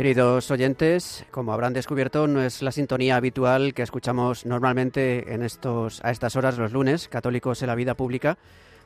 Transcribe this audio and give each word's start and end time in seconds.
Queridos 0.00 0.50
oyentes, 0.50 1.26
como 1.30 1.52
habrán 1.52 1.74
descubierto, 1.74 2.26
no 2.26 2.40
es 2.40 2.62
la 2.62 2.72
sintonía 2.72 3.16
habitual 3.16 3.74
que 3.74 3.82
escuchamos 3.82 4.46
normalmente 4.46 5.34
en 5.34 5.42
estos, 5.42 6.02
a 6.02 6.10
estas 6.10 6.36
horas 6.36 6.56
los 6.56 6.72
lunes, 6.72 7.06
católicos 7.06 7.60
en 7.60 7.66
la 7.66 7.74
vida 7.74 7.92
pública. 7.92 8.38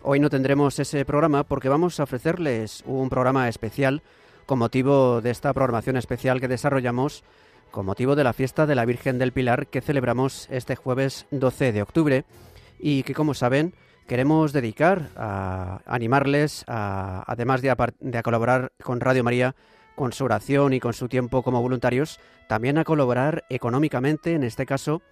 Hoy 0.02 0.18
no 0.18 0.28
tendremos 0.28 0.76
ese 0.80 1.04
programa 1.04 1.44
porque 1.44 1.68
vamos 1.68 2.00
a 2.00 2.02
ofrecerles 2.02 2.82
un 2.84 3.10
programa 3.10 3.48
especial 3.48 4.02
con 4.44 4.58
motivo 4.58 5.20
de 5.20 5.30
esta 5.30 5.52
programación 5.52 5.96
especial 5.96 6.40
que 6.40 6.48
desarrollamos 6.48 7.22
con 7.70 7.86
motivo 7.86 8.16
de 8.16 8.24
la 8.24 8.32
fiesta 8.32 8.66
de 8.66 8.74
la 8.74 8.84
Virgen 8.84 9.16
del 9.16 9.30
Pilar 9.30 9.68
que 9.68 9.82
celebramos 9.82 10.48
este 10.50 10.74
jueves 10.74 11.26
12 11.30 11.70
de 11.70 11.82
octubre 11.82 12.24
y 12.80 13.04
que, 13.04 13.14
como 13.14 13.34
saben, 13.34 13.72
queremos 14.08 14.52
dedicar 14.52 15.10
a 15.14 15.78
animarles, 15.86 16.64
además 16.66 17.62
de 17.62 17.72
de 18.00 18.18
a 18.18 18.22
colaborar 18.24 18.72
con 18.82 18.98
Radio 18.98 19.22
María, 19.22 19.54
con 19.94 20.12
su 20.12 20.24
oración 20.24 20.72
y 20.72 20.80
con 20.80 20.92
su 20.92 21.08
tiempo 21.08 21.42
como 21.42 21.62
voluntarios, 21.62 22.20
también 22.48 22.78
a 22.78 22.84
colaborar 22.84 23.44
económicamente, 23.48 24.34
en 24.34 24.44
este 24.44 24.66
caso, 24.66 25.02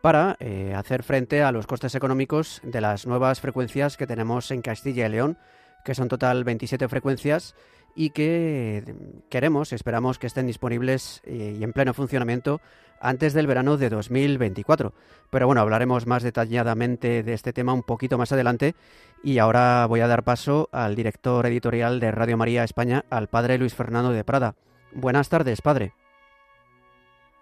para 0.00 0.36
eh, 0.40 0.74
hacer 0.76 1.02
frente 1.02 1.42
a 1.42 1.52
los 1.52 1.66
costes 1.66 1.94
económicos 1.94 2.60
de 2.62 2.80
las 2.80 3.06
nuevas 3.06 3.40
frecuencias 3.40 3.96
que 3.96 4.06
tenemos 4.06 4.50
en 4.50 4.60
Castilla 4.60 5.06
y 5.06 5.10
León, 5.10 5.38
que 5.84 5.94
son 5.94 6.08
total 6.08 6.44
27 6.44 6.88
frecuencias 6.88 7.54
y 7.94 8.10
que 8.10 8.84
queremos, 9.28 9.72
esperamos 9.72 10.18
que 10.18 10.26
estén 10.26 10.46
disponibles 10.46 11.22
eh, 11.24 11.56
y 11.58 11.62
en 11.62 11.72
pleno 11.72 11.94
funcionamiento 11.94 12.60
antes 13.00 13.34
del 13.34 13.46
verano 13.46 13.76
de 13.76 13.90
2024. 13.90 14.92
Pero 15.30 15.46
bueno, 15.46 15.60
hablaremos 15.60 16.06
más 16.06 16.22
detalladamente 16.22 17.22
de 17.22 17.32
este 17.34 17.52
tema 17.52 17.72
un 17.72 17.82
poquito 17.82 18.18
más 18.18 18.32
adelante 18.32 18.74
y 19.22 19.38
ahora 19.38 19.86
voy 19.86 20.00
a 20.00 20.08
dar 20.08 20.24
paso 20.24 20.68
al 20.72 20.94
director 20.94 21.46
editorial 21.46 22.00
de 22.00 22.10
Radio 22.10 22.36
María 22.36 22.64
España, 22.64 23.04
al 23.10 23.28
padre 23.28 23.58
Luis 23.58 23.74
Fernando 23.74 24.10
de 24.10 24.24
Prada. 24.24 24.54
Buenas 24.92 25.28
tardes, 25.28 25.60
padre. 25.60 25.92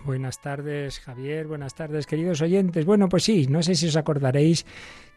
Buenas 0.05 0.41
tardes, 0.41 0.99
Javier. 0.99 1.47
Buenas 1.47 1.75
tardes, 1.75 2.07
queridos 2.07 2.41
oyentes. 2.41 2.85
Bueno, 2.85 3.09
pues 3.09 3.23
sí, 3.23 3.47
no 3.47 3.63
sé 3.63 3.77
si 3.77 3.87
os 3.87 3.97
acordaréis 3.97 4.67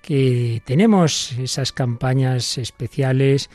que 0.03 0.61
tenemos 0.63 1.31
esas 1.39 1.71
campañas 1.71 2.59
especiales 2.59 3.49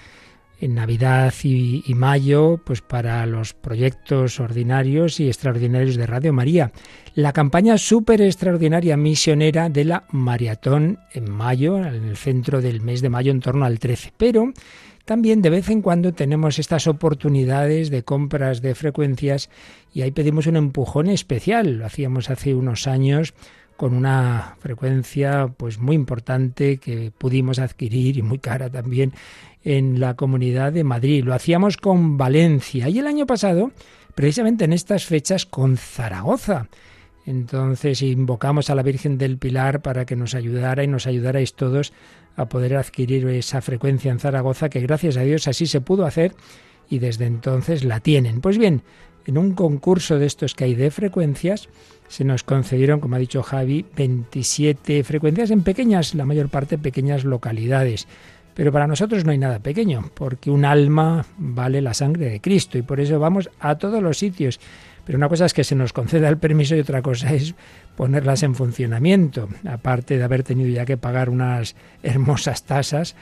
en 0.60 0.74
Navidad 0.74 1.32
y, 1.42 1.82
mayo, 1.94 2.60
pues 2.64 2.82
para 2.82 3.24
los 3.26 3.54
proyectos 3.54 4.40
ordinarios 4.40 5.18
y 5.18 5.28
extraordinarios 5.28 5.96
de 5.96 6.06
Radio 6.06 6.32
María. 6.32 6.72
La 7.14 7.32
campaña 7.32 7.78
súper 7.78 8.20
extraordinaria 8.20 8.96
misionera 8.96 9.68
de 9.68 9.84
la 9.84 10.04
Maratón 10.10 10.98
en 11.12 11.30
mayo, 11.30 11.78
en 11.78 12.04
el 12.04 12.16
centro 12.16 12.60
del 12.60 12.82
mes 12.82 13.00
de 13.00 13.08
mayo, 13.08 13.32
en 13.32 13.40
torno 13.40 13.64
al 13.64 13.78
13. 13.78 14.12
Pero 14.16 14.52
también 15.04 15.42
de 15.42 15.50
vez 15.50 15.70
en 15.70 15.82
cuando 15.82 16.12
tenemos 16.12 16.58
estas 16.58 16.86
oportunidades 16.86 17.90
de 17.90 18.04
compras 18.04 18.62
de 18.62 18.74
frecuencias 18.74 19.50
y 19.92 20.02
ahí 20.02 20.10
pedimos 20.12 20.46
un 20.46 20.56
empujón 20.56 21.08
especial. 21.08 21.78
Lo 21.78 21.86
hacíamos 21.86 22.30
hace 22.30 22.54
unos 22.54 22.86
años 22.86 23.34
con 23.80 23.94
una 23.94 24.56
frecuencia 24.58 25.54
pues 25.56 25.78
muy 25.78 25.96
importante 25.96 26.76
que 26.76 27.10
pudimos 27.16 27.58
adquirir 27.58 28.18
y 28.18 28.20
muy 28.20 28.38
cara 28.38 28.68
también 28.68 29.14
en 29.64 30.00
la 30.00 30.16
Comunidad 30.16 30.70
de 30.70 30.84
Madrid. 30.84 31.24
Lo 31.24 31.32
hacíamos 31.32 31.78
con 31.78 32.18
Valencia 32.18 32.90
y 32.90 32.98
el 32.98 33.06
año 33.06 33.24
pasado, 33.24 33.72
precisamente 34.14 34.66
en 34.66 34.74
estas 34.74 35.06
fechas, 35.06 35.46
con 35.46 35.78
Zaragoza. 35.78 36.68
Entonces 37.24 38.02
invocamos 38.02 38.68
a 38.68 38.74
la 38.74 38.82
Virgen 38.82 39.16
del 39.16 39.38
Pilar 39.38 39.80
para 39.80 40.04
que 40.04 40.14
nos 40.14 40.34
ayudara 40.34 40.84
y 40.84 40.86
nos 40.86 41.06
ayudarais 41.06 41.54
todos 41.54 41.94
a 42.36 42.50
poder 42.50 42.76
adquirir 42.76 43.26
esa 43.28 43.62
frecuencia 43.62 44.12
en 44.12 44.18
Zaragoza, 44.18 44.68
que 44.68 44.80
gracias 44.80 45.16
a 45.16 45.22
Dios 45.22 45.48
así 45.48 45.64
se 45.64 45.80
pudo 45.80 46.04
hacer 46.04 46.34
y 46.90 46.98
desde 46.98 47.24
entonces 47.24 47.82
la 47.82 48.00
tienen. 48.00 48.42
Pues 48.42 48.58
bien, 48.58 48.82
en 49.24 49.38
un 49.38 49.54
concurso 49.54 50.18
de 50.18 50.26
estos 50.26 50.54
que 50.54 50.64
hay 50.64 50.74
de 50.74 50.90
frecuencias, 50.90 51.70
se 52.10 52.24
nos 52.24 52.42
concedieron, 52.42 52.98
como 52.98 53.14
ha 53.14 53.20
dicho 53.20 53.40
Javi, 53.44 53.86
27 53.96 55.04
frecuencias 55.04 55.52
en 55.52 55.62
pequeñas, 55.62 56.16
la 56.16 56.26
mayor 56.26 56.48
parte 56.48 56.76
pequeñas 56.76 57.24
localidades. 57.24 58.08
Pero 58.54 58.72
para 58.72 58.88
nosotros 58.88 59.24
no 59.24 59.30
hay 59.30 59.38
nada 59.38 59.60
pequeño, 59.60 60.10
porque 60.14 60.50
un 60.50 60.64
alma 60.64 61.24
vale 61.38 61.80
la 61.80 61.94
sangre 61.94 62.28
de 62.28 62.40
Cristo 62.40 62.78
y 62.78 62.82
por 62.82 62.98
eso 62.98 63.20
vamos 63.20 63.48
a 63.60 63.76
todos 63.76 64.02
los 64.02 64.18
sitios. 64.18 64.58
Pero 65.04 65.18
una 65.18 65.28
cosa 65.28 65.46
es 65.46 65.54
que 65.54 65.62
se 65.62 65.76
nos 65.76 65.92
conceda 65.92 66.28
el 66.28 66.36
permiso 66.36 66.74
y 66.74 66.80
otra 66.80 67.00
cosa 67.00 67.32
es 67.32 67.54
ponerlas 67.96 68.42
en 68.42 68.56
funcionamiento, 68.56 69.48
aparte 69.68 70.18
de 70.18 70.24
haber 70.24 70.42
tenido 70.42 70.68
ya 70.68 70.84
que 70.84 70.96
pagar 70.96 71.30
unas 71.30 71.76
hermosas 72.02 72.64
tasas 72.64 73.14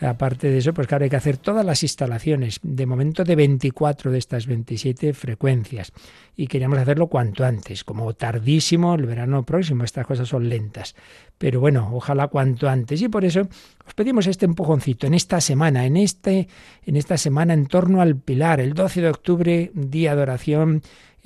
Aparte 0.00 0.50
de 0.50 0.58
eso, 0.58 0.74
pues 0.74 0.86
claro, 0.86 1.04
hay 1.04 1.10
que 1.10 1.16
hacer 1.16 1.38
todas 1.38 1.64
las 1.64 1.82
instalaciones, 1.82 2.60
de 2.62 2.86
momento 2.86 3.24
de 3.24 3.34
24 3.34 4.10
de 4.10 4.18
estas 4.18 4.46
27 4.46 5.14
frecuencias. 5.14 5.92
Y 6.36 6.48
queríamos 6.48 6.78
hacerlo 6.78 7.06
cuanto 7.06 7.44
antes, 7.44 7.82
como 7.82 8.12
tardísimo 8.12 8.94
el 8.94 9.06
verano 9.06 9.42
próximo, 9.44 9.84
estas 9.84 10.06
cosas 10.06 10.28
son 10.28 10.48
lentas. 10.48 10.94
Pero 11.38 11.60
bueno, 11.60 11.90
ojalá 11.92 12.28
cuanto 12.28 12.68
antes. 12.68 13.00
Y 13.00 13.08
por 13.08 13.24
eso 13.24 13.48
os 13.86 13.94
pedimos 13.94 14.26
este 14.26 14.44
empujoncito 14.44 15.06
en 15.06 15.14
esta 15.14 15.40
semana, 15.40 15.86
en, 15.86 15.96
este, 15.96 16.48
en 16.84 16.96
esta 16.96 17.16
semana 17.16 17.54
en 17.54 17.66
torno 17.66 18.02
al 18.02 18.16
Pilar, 18.16 18.60
el 18.60 18.74
12 18.74 19.00
de 19.00 19.08
octubre, 19.08 19.70
día 19.74 20.14
de 20.14 20.22
oración 20.22 20.82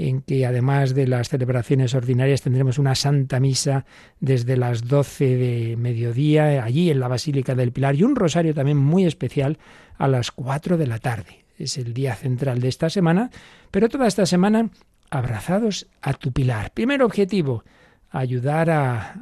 en 0.09 0.23
que 0.23 0.47
además 0.47 0.95
de 0.95 1.07
las 1.07 1.29
celebraciones 1.29 1.95
ordinarias 1.95 2.41
tendremos 2.41 2.79
una 2.79 2.95
Santa 2.95 3.39
Misa 3.39 3.85
desde 4.19 4.57
las 4.57 4.89
12 4.89 5.37
de 5.37 5.77
mediodía 5.77 6.65
allí 6.65 6.91
en 6.91 7.01
la 7.01 7.09
Basílica 7.09 7.55
del 7.55 7.73
Pilar 7.73 7.95
y 7.95 8.05
un 8.05 8.17
rosario 8.17 8.55
también 8.55 8.79
muy 8.79 9.05
especial 9.05 9.59
a 9.99 10.09
las 10.09 10.31
4 10.31 10.79
de 10.79 10.87
la 10.87 10.99
tarde. 10.99 11.45
Es 11.59 11.77
el 11.77 11.93
día 11.93 12.15
central 12.15 12.61
de 12.61 12.69
esta 12.69 12.89
semana, 12.89 13.31
pero 13.71 13.91
toda 13.91 14.07
esta 14.07 14.25
semana 14.25 14.71
abrazados 15.11 15.87
a 16.01 16.15
tu 16.15 16.33
Pilar. 16.33 16.71
Primer 16.73 17.03
objetivo, 17.03 17.63
ayudar 18.11 18.71
a, 18.71 19.17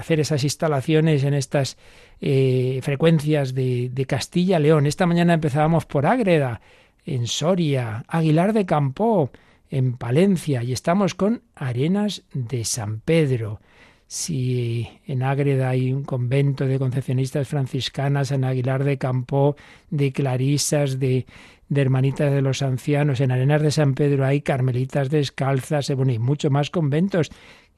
hacer 0.00 0.18
esas 0.18 0.42
instalaciones 0.42 1.22
en 1.22 1.34
estas 1.34 1.76
eh, 2.20 2.80
frecuencias 2.82 3.54
de, 3.54 4.04
Castilla-León. 4.08 4.86
Esta 4.86 5.06
mañana 5.06 5.34
empezábamos 5.34 5.86
por 5.86 6.06
Ágreda, 6.06 6.60
en 7.06 7.28
Soria, 7.28 8.04
Aguilar 8.08 8.52
de 8.52 8.66
Campó, 8.66 9.30
en 9.70 9.96
Palencia 9.96 10.62
y 10.62 10.72
estamos 10.72 11.14
con 11.14 11.42
Arenas 11.54 12.22
de 12.32 12.64
San 12.64 13.00
Pedro. 13.00 13.60
Si 14.06 14.86
en 15.06 15.22
Ágreda 15.22 15.70
hay 15.70 15.92
un 15.92 16.04
convento 16.04 16.66
de 16.66 16.78
concepcionistas 16.78 17.48
franciscanas, 17.48 18.30
en 18.30 18.44
Aguilar 18.44 18.84
de 18.84 18.98
Campo, 18.98 19.56
de 19.90 20.12
clarisas, 20.12 21.00
de, 21.00 21.26
de 21.68 21.80
hermanitas 21.80 22.32
de 22.32 22.42
los 22.42 22.62
ancianos, 22.62 23.20
en 23.20 23.32
Arenas 23.32 23.62
de 23.62 23.70
San 23.70 23.94
Pedro 23.94 24.24
hay 24.24 24.42
carmelitas 24.42 25.10
descalzas, 25.10 25.90
bueno, 25.96 26.12
y 26.12 26.18
mucho 26.18 26.50
más 26.50 26.70
conventos. 26.70 27.30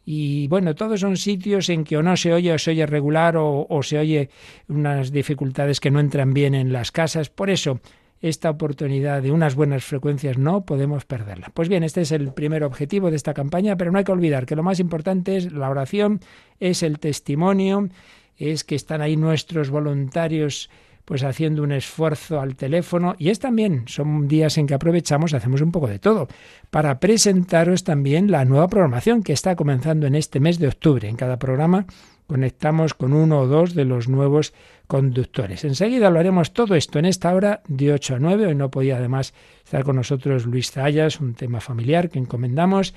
Y 0.04 0.46
bueno, 0.48 0.74
todos 0.74 1.00
son 1.00 1.16
sitios 1.16 1.68
en 1.68 1.84
que 1.84 1.96
o 1.96 2.02
no 2.02 2.16
se 2.16 2.32
oye 2.32 2.52
o 2.52 2.58
se 2.58 2.72
oye 2.72 2.86
regular 2.86 3.36
o 3.38 3.80
se 3.82 3.98
oye 3.98 4.30
unas 4.68 5.10
dificultades 5.10 5.80
que 5.80 5.90
no 5.90 5.98
entran 5.98 6.32
bien 6.32 6.54
en 6.54 6.72
las 6.72 6.92
casas. 6.92 7.28
Por 7.28 7.50
eso, 7.50 7.80
esta 8.20 8.50
oportunidad 8.50 9.22
de 9.22 9.30
unas 9.30 9.54
buenas 9.54 9.84
frecuencias 9.84 10.38
no 10.38 10.64
podemos 10.64 11.04
perderla. 11.04 11.50
Pues 11.52 11.68
bien, 11.68 11.82
este 11.82 12.00
es 12.00 12.12
el 12.12 12.32
primer 12.32 12.64
objetivo 12.64 13.10
de 13.10 13.16
esta 13.16 13.34
campaña, 13.34 13.76
pero 13.76 13.92
no 13.92 13.98
hay 13.98 14.04
que 14.04 14.12
olvidar 14.12 14.46
que 14.46 14.56
lo 14.56 14.62
más 14.62 14.80
importante 14.80 15.36
es 15.36 15.52
la 15.52 15.70
oración, 15.70 16.20
es 16.58 16.82
el 16.82 16.98
testimonio, 16.98 17.88
es 18.36 18.64
que 18.64 18.74
están 18.74 19.00
ahí 19.00 19.16
nuestros 19.16 19.70
voluntarios 19.70 20.70
pues 21.04 21.22
haciendo 21.22 21.62
un 21.62 21.70
esfuerzo 21.70 22.40
al 22.40 22.56
teléfono 22.56 23.14
y 23.16 23.30
es 23.30 23.38
también, 23.38 23.84
son 23.86 24.26
días 24.26 24.58
en 24.58 24.66
que 24.66 24.74
aprovechamos, 24.74 25.34
hacemos 25.34 25.60
un 25.60 25.70
poco 25.70 25.86
de 25.86 26.00
todo, 26.00 26.26
para 26.70 26.98
presentaros 26.98 27.84
también 27.84 28.28
la 28.28 28.44
nueva 28.44 28.66
programación 28.66 29.22
que 29.22 29.32
está 29.32 29.54
comenzando 29.54 30.08
en 30.08 30.16
este 30.16 30.40
mes 30.40 30.58
de 30.58 30.66
octubre. 30.66 31.08
En 31.08 31.14
cada 31.14 31.38
programa 31.38 31.86
conectamos 32.26 32.94
con 32.94 33.12
uno 33.12 33.40
o 33.40 33.46
dos 33.46 33.74
de 33.74 33.84
los 33.84 34.08
nuevos 34.08 34.52
conductores. 34.86 35.64
Enseguida 35.64 36.10
lo 36.10 36.18
haremos 36.18 36.52
todo 36.52 36.74
esto 36.74 36.98
en 36.98 37.06
esta 37.06 37.34
hora 37.34 37.62
de 37.68 37.92
8 37.92 38.16
a 38.16 38.18
9. 38.18 38.46
Hoy 38.46 38.54
no 38.54 38.70
podía 38.70 38.96
además 38.96 39.34
estar 39.64 39.84
con 39.84 39.96
nosotros 39.96 40.46
Luis 40.46 40.70
Zayas, 40.70 41.20
un 41.20 41.34
tema 41.34 41.60
familiar 41.60 42.08
que 42.08 42.18
encomendamos. 42.18 42.94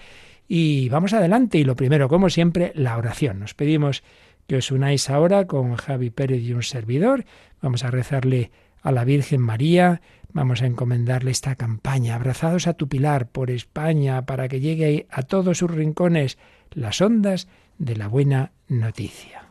Y 0.47 0.89
vamos 0.89 1.13
adelante. 1.13 1.59
Y 1.59 1.63
lo 1.63 1.75
primero, 1.75 2.09
como 2.09 2.29
siempre, 2.29 2.71
la 2.75 2.97
oración. 2.97 3.39
Nos 3.39 3.53
pedimos 3.53 4.03
que 4.47 4.57
os 4.57 4.71
unáis 4.71 5.09
ahora 5.09 5.45
con 5.45 5.75
Javi 5.75 6.09
Pérez 6.09 6.41
y 6.41 6.53
un 6.53 6.63
servidor. 6.63 7.25
Vamos 7.61 7.83
a 7.83 7.91
rezarle 7.91 8.51
a 8.81 8.91
la 8.91 9.03
Virgen 9.03 9.41
María. 9.41 10.01
Vamos 10.31 10.61
a 10.61 10.65
encomendarle 10.65 11.31
esta 11.31 11.55
campaña, 11.55 12.15
abrazados 12.15 12.67
a 12.67 12.73
tu 12.73 12.87
pilar 12.87 13.27
por 13.27 13.51
España, 13.51 14.25
para 14.25 14.47
que 14.47 14.59
llegue 14.59 15.07
a 15.09 15.23
todos 15.23 15.59
sus 15.59 15.71
rincones 15.71 16.37
las 16.71 17.01
ondas 17.01 17.47
de 17.79 17.95
la 17.95 18.07
buena 18.07 18.51
noticia. 18.67 19.45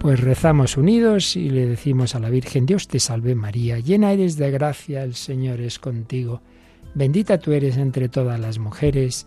Pues 0.00 0.20
rezamos 0.20 0.76
unidos 0.76 1.34
y 1.34 1.50
le 1.50 1.66
decimos 1.66 2.14
a 2.14 2.20
la 2.20 2.30
Virgen, 2.30 2.66
Dios 2.66 2.86
te 2.86 3.00
salve 3.00 3.34
María, 3.34 3.80
llena 3.80 4.12
eres 4.12 4.36
de 4.36 4.52
gracia, 4.52 5.02
el 5.02 5.14
Señor 5.14 5.60
es 5.60 5.80
contigo 5.80 6.42
Bendita 6.96 7.36
tú 7.36 7.52
eres 7.52 7.76
entre 7.76 8.08
todas 8.08 8.40
las 8.40 8.58
mujeres, 8.58 9.26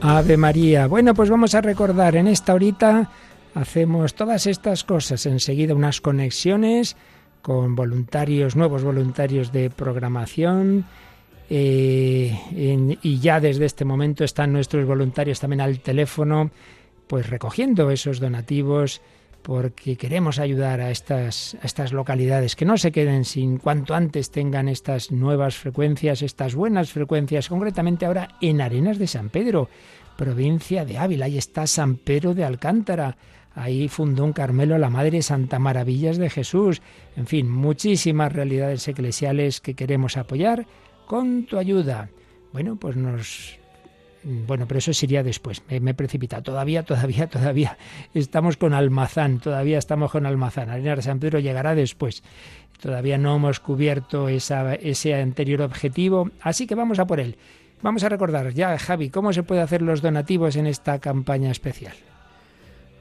Ave 0.00 0.36
María. 0.36 0.86
Bueno, 0.86 1.14
pues 1.14 1.28
vamos 1.28 1.54
a 1.54 1.60
recordar, 1.60 2.16
en 2.16 2.28
esta 2.28 2.54
horita 2.54 3.10
hacemos 3.54 4.14
todas 4.14 4.46
estas 4.46 4.84
cosas, 4.84 5.26
enseguida 5.26 5.74
unas 5.74 6.00
conexiones 6.00 6.96
con 7.42 7.74
voluntarios, 7.74 8.56
nuevos 8.56 8.84
voluntarios 8.84 9.52
de 9.52 9.70
programación. 9.70 10.84
Eh, 11.50 12.36
y 13.02 13.18
ya 13.20 13.40
desde 13.40 13.64
este 13.64 13.84
momento 13.84 14.22
están 14.22 14.52
nuestros 14.52 14.86
voluntarios 14.86 15.40
también 15.40 15.62
al 15.62 15.80
teléfono, 15.80 16.50
pues 17.06 17.28
recogiendo 17.28 17.90
esos 17.90 18.20
donativos, 18.20 19.00
porque 19.42 19.96
queremos 19.96 20.38
ayudar 20.38 20.80
a 20.80 20.90
estas, 20.90 21.56
estas 21.62 21.92
localidades 21.92 22.56
que 22.56 22.64
no 22.64 22.76
se 22.76 22.92
queden 22.92 23.24
sin 23.24 23.58
cuanto 23.58 23.94
antes 23.94 24.30
tengan 24.30 24.68
estas 24.68 25.10
nuevas 25.10 25.56
frecuencias, 25.56 26.22
estas 26.22 26.54
buenas 26.54 26.92
frecuencias, 26.92 27.48
concretamente 27.48 28.06
ahora 28.06 28.36
en 28.40 28.60
Arenas 28.60 28.98
de 28.98 29.06
San 29.06 29.30
Pedro, 29.30 29.68
provincia 30.16 30.84
de 30.84 30.98
Ávila. 30.98 31.26
Ahí 31.26 31.38
está 31.38 31.66
San 31.66 31.96
Pedro 31.96 32.34
de 32.34 32.44
Alcántara. 32.44 33.16
Ahí 33.54 33.88
fundó 33.88 34.24
un 34.24 34.32
Carmelo 34.32 34.76
la 34.78 34.90
Madre 34.90 35.22
Santa 35.22 35.58
Maravillas 35.58 36.18
de 36.18 36.30
Jesús. 36.30 36.82
En 37.16 37.26
fin, 37.26 37.50
muchísimas 37.50 38.32
realidades 38.32 38.86
eclesiales 38.86 39.60
que 39.60 39.74
queremos 39.74 40.16
apoyar 40.16 40.66
con 41.06 41.46
tu 41.46 41.58
ayuda. 41.58 42.10
Bueno, 42.52 42.76
pues 42.76 42.96
nos 42.96 43.58
bueno, 44.24 44.66
pero 44.66 44.78
eso 44.78 44.92
sería 44.92 45.22
después. 45.22 45.62
Me, 45.80 45.94
precipita. 45.94 46.42
Todavía, 46.42 46.82
todavía, 46.82 47.26
todavía 47.28 47.78
estamos 48.14 48.56
con 48.56 48.74
Almazán. 48.74 49.38
Todavía 49.38 49.78
estamos 49.78 50.10
con 50.10 50.26
Almazán. 50.26 50.70
Arena 50.70 50.96
de 50.96 51.02
San 51.02 51.20
Pedro 51.20 51.38
llegará 51.38 51.74
después. 51.74 52.22
Todavía 52.80 53.18
no 53.18 53.36
hemos 53.36 53.60
cubierto 53.60 54.28
ese 54.28 55.14
anterior 55.14 55.62
objetivo. 55.62 56.30
Así 56.40 56.66
que 56.66 56.74
vamos 56.74 56.98
a 56.98 57.06
por 57.06 57.20
él. 57.20 57.36
Vamos 57.80 58.02
a 58.02 58.08
recordar 58.08 58.52
ya, 58.54 58.76
Javi, 58.76 59.08
cómo 59.08 59.32
se 59.32 59.44
puede 59.44 59.60
hacer 59.60 59.82
los 59.82 60.02
donativos 60.02 60.56
en 60.56 60.66
esta 60.66 60.98
campaña 60.98 61.50
especial. 61.50 61.94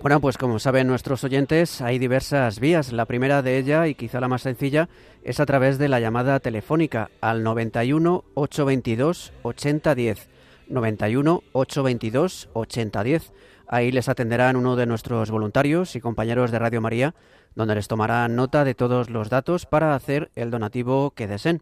Bueno, 0.01 0.21
pues 0.21 0.37
como 0.37 0.59
saben 0.59 0.85
nuestros 0.85 1.23
oyentes, 1.23 1.81
hay 1.81 1.97
diversas 1.97 2.59
vías. 2.59 2.93
La 2.93 3.05
primera 3.05 3.41
de 3.41 3.57
ella, 3.57 3.87
y 3.87 3.95
quizá 3.95 4.19
la 4.19 4.27
más 4.27 4.43
sencilla, 4.43 4.87
es 5.23 5.39
a 5.39 5.47
través 5.47 5.79
de 5.79 5.87
la 5.87 5.99
llamada 5.99 6.39
telefónica 6.39 7.09
al 7.19 7.41
91 7.41 8.23
822 8.35 9.33
8010. 9.41 10.36
91 10.69 11.43
822 11.51 12.49
8010. 12.53 13.33
Ahí 13.67 13.91
les 13.91 14.09
atenderán 14.09 14.55
uno 14.55 14.75
de 14.75 14.85
nuestros 14.85 15.29
voluntarios 15.31 15.95
y 15.95 16.01
compañeros 16.01 16.51
de 16.51 16.59
Radio 16.59 16.81
María, 16.81 17.15
donde 17.55 17.75
les 17.75 17.87
tomarán 17.87 18.35
nota 18.35 18.63
de 18.63 18.75
todos 18.75 19.09
los 19.09 19.29
datos 19.29 19.65
para 19.65 19.95
hacer 19.95 20.31
el 20.35 20.51
donativo 20.51 21.11
que 21.11 21.27
deseen. 21.27 21.61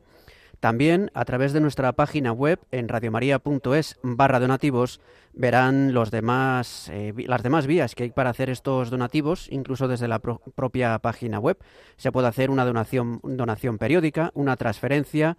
También 0.60 1.12
a 1.14 1.26
través 1.26 1.54
de 1.54 1.60
nuestra 1.60 1.92
página 1.94 2.32
web 2.32 2.60
en 2.72 2.88
radiomaria.es 2.88 4.00
barra 4.02 4.40
donativos 4.40 5.00
verán 5.34 5.94
los 5.94 6.12
demás, 6.12 6.90
eh, 6.92 7.14
las 7.28 7.44
demás 7.44 7.68
vías 7.68 7.94
que 7.94 8.04
hay 8.04 8.10
para 8.12 8.30
hacer 8.30 8.50
estos 8.50 8.90
donativos, 8.90 9.48
incluso 9.52 9.88
desde 9.88 10.08
la 10.08 10.20
propia 10.20 10.98
página 11.00 11.40
web. 11.40 11.58
Se 11.98 12.12
puede 12.12 12.28
hacer 12.28 12.50
una 12.50 12.66
donación, 12.66 13.20
donación 13.24 13.78
periódica, 13.78 14.32
una 14.34 14.56
transferencia, 14.56 15.38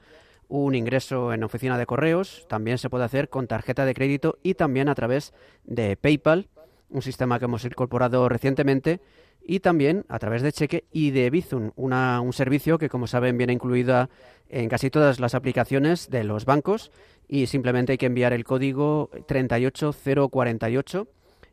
un 0.49 0.75
ingreso 0.75 1.33
en 1.33 1.45
oficina 1.45 1.79
de 1.79 1.87
correos, 1.87 2.47
también 2.49 2.79
se 2.79 2.91
puede 2.91 3.05
hacer 3.05 3.29
con 3.29 3.47
tarjeta 3.47 3.85
de 3.85 3.95
crédito 3.95 4.39
y 4.43 4.55
también 4.55 4.89
a 4.89 4.95
través 4.95 5.33
de 5.65 5.97
PayPal, 5.97 6.49
un 6.91 7.03
sistema 7.03 7.39
que 7.39 7.47
hemos 7.47 7.65
incorporado 7.65 8.29
recientemente, 8.29 9.01
y 9.49 9.61
también 9.61 10.05
a 10.09 10.19
través 10.19 10.43
de 10.43 10.53
cheque 10.53 10.85
y 10.93 11.13
de 11.13 11.31
Bizum, 11.31 11.71
un 11.77 12.33
servicio 12.33 12.79
que 12.79 12.89
como 12.89 13.07
saben 13.07 13.39
viene 13.39 13.53
incluida 13.53 14.11
en 14.49 14.69
casi 14.69 14.91
todas 14.91 15.21
las 15.21 15.35
aplicaciones 15.35 16.11
de 16.11 16.25
los 16.25 16.45
bancos 16.45 16.91
y 17.29 17.47
simplemente 17.47 17.93
hay 17.93 17.99
que 17.99 18.07
enviar 18.07 18.33
el 18.33 18.45
código 18.45 19.11
38048 19.27 21.07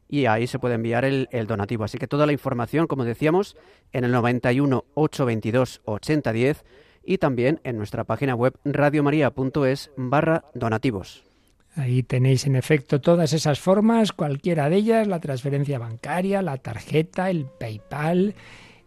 y 0.10 0.26
ahí 0.26 0.48
se 0.48 0.60
puede 0.60 0.76
enviar 0.76 1.06
el, 1.06 1.28
donativo. 1.48 1.84
Así 1.84 1.98
que 1.98 2.08
toda 2.08 2.26
la 2.26 2.34
información, 2.34 2.88
como 2.88 3.06
decíamos, 3.06 3.56
en 3.92 4.04
el 4.04 4.12
91 4.12 4.86
822 4.94 5.82
8010 5.86 6.64
y 7.06 7.18
también 7.18 7.60
en 7.64 7.78
nuestra 7.78 8.04
página 8.04 8.36
web 8.36 8.56
radiomaria.es 8.64 9.92
barra 9.98 10.46
donativos. 10.54 11.24
Ahí 11.76 12.04
tenéis 12.04 12.46
en 12.46 12.56
efecto 12.56 13.02
todas 13.02 13.34
esas 13.34 13.60
formas, 13.60 14.12
cualquiera 14.12 14.70
de 14.70 14.76
ellas, 14.78 15.08
la 15.08 15.20
transferencia 15.20 15.80
bancaria, 15.80 16.42
la 16.44 16.58
tarjeta, 16.58 17.32
el 17.32 17.46
PayPal, 17.46 18.36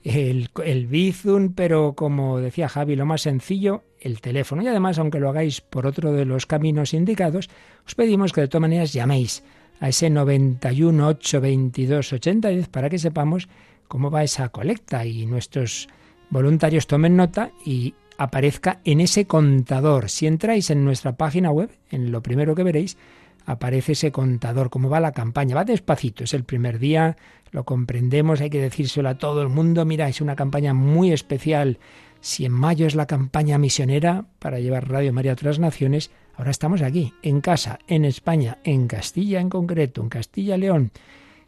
el, 0.05 0.51
el 0.65 0.87
Bizum, 0.87 1.53
pero 1.53 1.95
como 1.95 2.39
decía 2.39 2.69
Javi, 2.69 2.95
lo 2.95 3.05
más 3.05 3.23
sencillo, 3.23 3.83
el 4.01 4.21
teléfono. 4.21 4.63
Y 4.63 4.69
además, 4.69 5.01
aunque 5.01 5.19
lo 5.19 5.29
hagáis 5.29 5.61
por 5.61 5.85
otro 5.85 6.13
de 6.13 6.25
los 6.25 6.47
caminos 6.47 6.95
indicados, 6.95 7.51
os 7.85 7.97
pedimos 7.97 8.33
que 8.33 8.43
de 8.43 8.49
todas 8.49 8.63
maneras 8.63 8.93
llaméis 8.93 9.43
a 9.81 9.89
ese 9.89 10.09
91 10.09 11.09
822 11.09 12.13
8010 12.13 12.69
para 12.69 12.89
que 12.89 12.99
sepamos 12.99 13.49
cómo 13.89 14.11
va 14.11 14.23
esa 14.23 14.49
colecta 14.51 15.05
y 15.05 15.27
nuestros 15.27 15.89
voluntarios 16.31 16.87
tomen 16.87 17.17
nota 17.17 17.51
y 17.65 17.95
aparezca 18.19 18.81
en 18.85 19.01
ese 19.01 19.27
contador. 19.27 20.09
Si 20.09 20.27
entráis 20.27 20.71
en 20.71 20.85
nuestra 20.85 21.17
página 21.17 21.51
web, 21.51 21.71
en 21.91 22.11
lo 22.13 22.23
primero 22.23 22.55
que 22.55 22.63
veréis, 22.63 22.97
aparece 23.45 23.93
ese 23.93 24.13
contador, 24.13 24.71
cómo 24.71 24.89
va 24.89 25.01
la 25.01 25.13
campaña. 25.13 25.55
Va 25.55 25.65
despacito, 25.65 26.25
es 26.25 26.35
el 26.35 26.45
primer 26.45 26.79
día, 26.79 27.17
lo 27.53 27.65
comprendemos, 27.65 28.41
hay 28.41 28.51
que 28.51 28.61
decírselo 28.61 29.09
a 29.09 29.19
todo 29.19 29.43
el 29.43 29.49
mundo. 29.49 29.85
Mira, 29.85 30.09
es 30.09 30.21
una 30.21 30.37
campaña 30.37 30.75
muy 30.75 31.13
especial. 31.13 31.79
Si 32.21 32.45
en 32.45 32.53
mayo 32.53 32.87
es 32.87 32.95
la 32.95 33.07
campaña 33.07 33.59
misionera 33.59 34.25
para 34.39 34.59
llevar 34.59 34.89
Radio 34.89 35.13
María 35.13 35.33
a 35.33 35.35
otras 35.35 35.59
naciones, 35.59 36.11
ahora 36.35 36.51
estamos 36.51 36.83
aquí, 36.83 37.15
en 37.23 37.41
casa, 37.41 37.79
en 37.87 38.05
España, 38.05 38.59
en 38.65 38.89
Castilla 38.89 39.41
en 39.41 39.49
concreto, 39.49 40.03
en 40.03 40.09
Castilla-León 40.09 40.91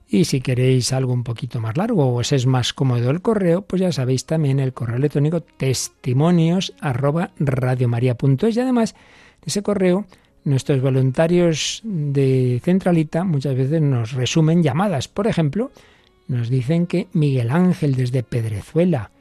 Y 0.09 0.25
si 0.25 0.39
queréis 0.39 0.93
algo 0.93 1.11
un 1.11 1.23
poquito 1.23 1.59
más 1.59 1.75
largo 1.75 2.05
o 2.05 2.19
os 2.19 2.31
es 2.31 2.45
más 2.45 2.71
cómodo 2.73 3.09
el 3.09 3.21
correo, 3.21 3.63
pues 3.63 3.81
ya 3.81 3.91
sabéis 3.91 4.25
también 4.25 4.59
el 4.59 4.73
correo 4.73 4.95
electrónico 4.95 5.41
testimonios 5.41 6.73
arroba 6.79 7.31
y 7.37 8.59
además 8.59 8.95
ese 9.45 9.61
correo 9.61 10.05
nuestros 10.45 10.81
voluntarios 10.81 11.81
de 11.83 12.61
Centralita 12.63 13.25
muchas 13.25 13.55
veces 13.55 13.81
nos 13.81 14.13
resumen 14.13 14.63
llamadas. 14.63 15.09
Por 15.09 15.27
ejemplo, 15.27 15.71
nos 16.29 16.49
dicen 16.49 16.87
que 16.87 17.07
Miguel 17.11 17.51
Ángel 17.51 17.95
desde 17.95 18.23
Pedrezuela, 18.23 19.11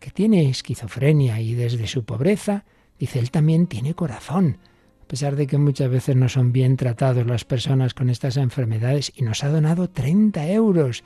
que 0.00 0.10
tiene 0.10 0.50
esquizofrenia 0.50 1.40
y 1.40 1.54
desde 1.54 1.86
su 1.86 2.04
pobreza, 2.04 2.64
dice 2.98 3.20
él 3.20 3.30
también 3.30 3.68
tiene 3.68 3.94
corazón 3.94 4.58
pesar 5.12 5.36
de 5.36 5.46
que 5.46 5.58
muchas 5.58 5.90
veces 5.90 6.16
no 6.16 6.26
son 6.30 6.52
bien 6.52 6.78
tratados 6.78 7.26
las 7.26 7.44
personas 7.44 7.92
con 7.92 8.08
estas 8.08 8.38
enfermedades, 8.38 9.12
y 9.14 9.24
nos 9.24 9.44
ha 9.44 9.50
donado 9.50 9.90
30 9.90 10.48
euros. 10.48 11.04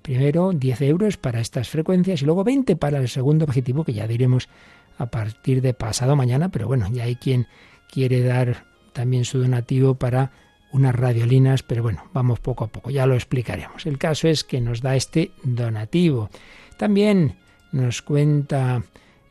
Primero 0.00 0.52
10 0.52 0.82
euros 0.82 1.16
para 1.16 1.40
estas 1.40 1.68
frecuencias 1.68 2.22
y 2.22 2.24
luego 2.24 2.44
20 2.44 2.76
para 2.76 2.98
el 2.98 3.08
segundo 3.08 3.44
objetivo, 3.44 3.82
que 3.82 3.94
ya 3.94 4.06
diremos 4.06 4.48
a 4.96 5.06
partir 5.06 5.60
de 5.60 5.74
pasado 5.74 6.14
mañana, 6.14 6.50
pero 6.50 6.68
bueno, 6.68 6.86
ya 6.92 7.02
hay 7.02 7.16
quien, 7.16 7.48
quiere 7.90 8.22
dar 8.22 8.64
también 8.92 9.24
su 9.24 9.40
donativo 9.40 9.96
para 9.96 10.30
unas 10.70 10.94
radiolinas, 10.94 11.64
pero 11.64 11.82
bueno, 11.82 12.04
vamos 12.12 12.38
poco 12.38 12.62
a 12.62 12.68
poco, 12.68 12.90
ya 12.90 13.06
lo 13.06 13.16
explicaremos. 13.16 13.86
El 13.86 13.98
caso 13.98 14.28
es 14.28 14.44
que 14.44 14.60
nos 14.60 14.82
da 14.82 14.94
este 14.94 15.32
donativo. 15.42 16.30
También 16.76 17.38
nos 17.72 18.02
cuenta 18.02 18.84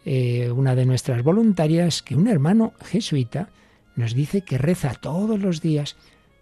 eh, 0.04 0.52
una 0.52 0.76
de 0.76 0.86
nuestras 0.86 1.24
voluntarias 1.24 2.02
que 2.02 2.18
un 2.18 2.28
hermano 2.28 2.74
jesuita 2.84 3.48
nos 4.02 4.14
dice 4.14 4.42
que 4.42 4.58
reza 4.58 4.94
todos 4.94 5.40
los 5.40 5.62
días 5.62 5.96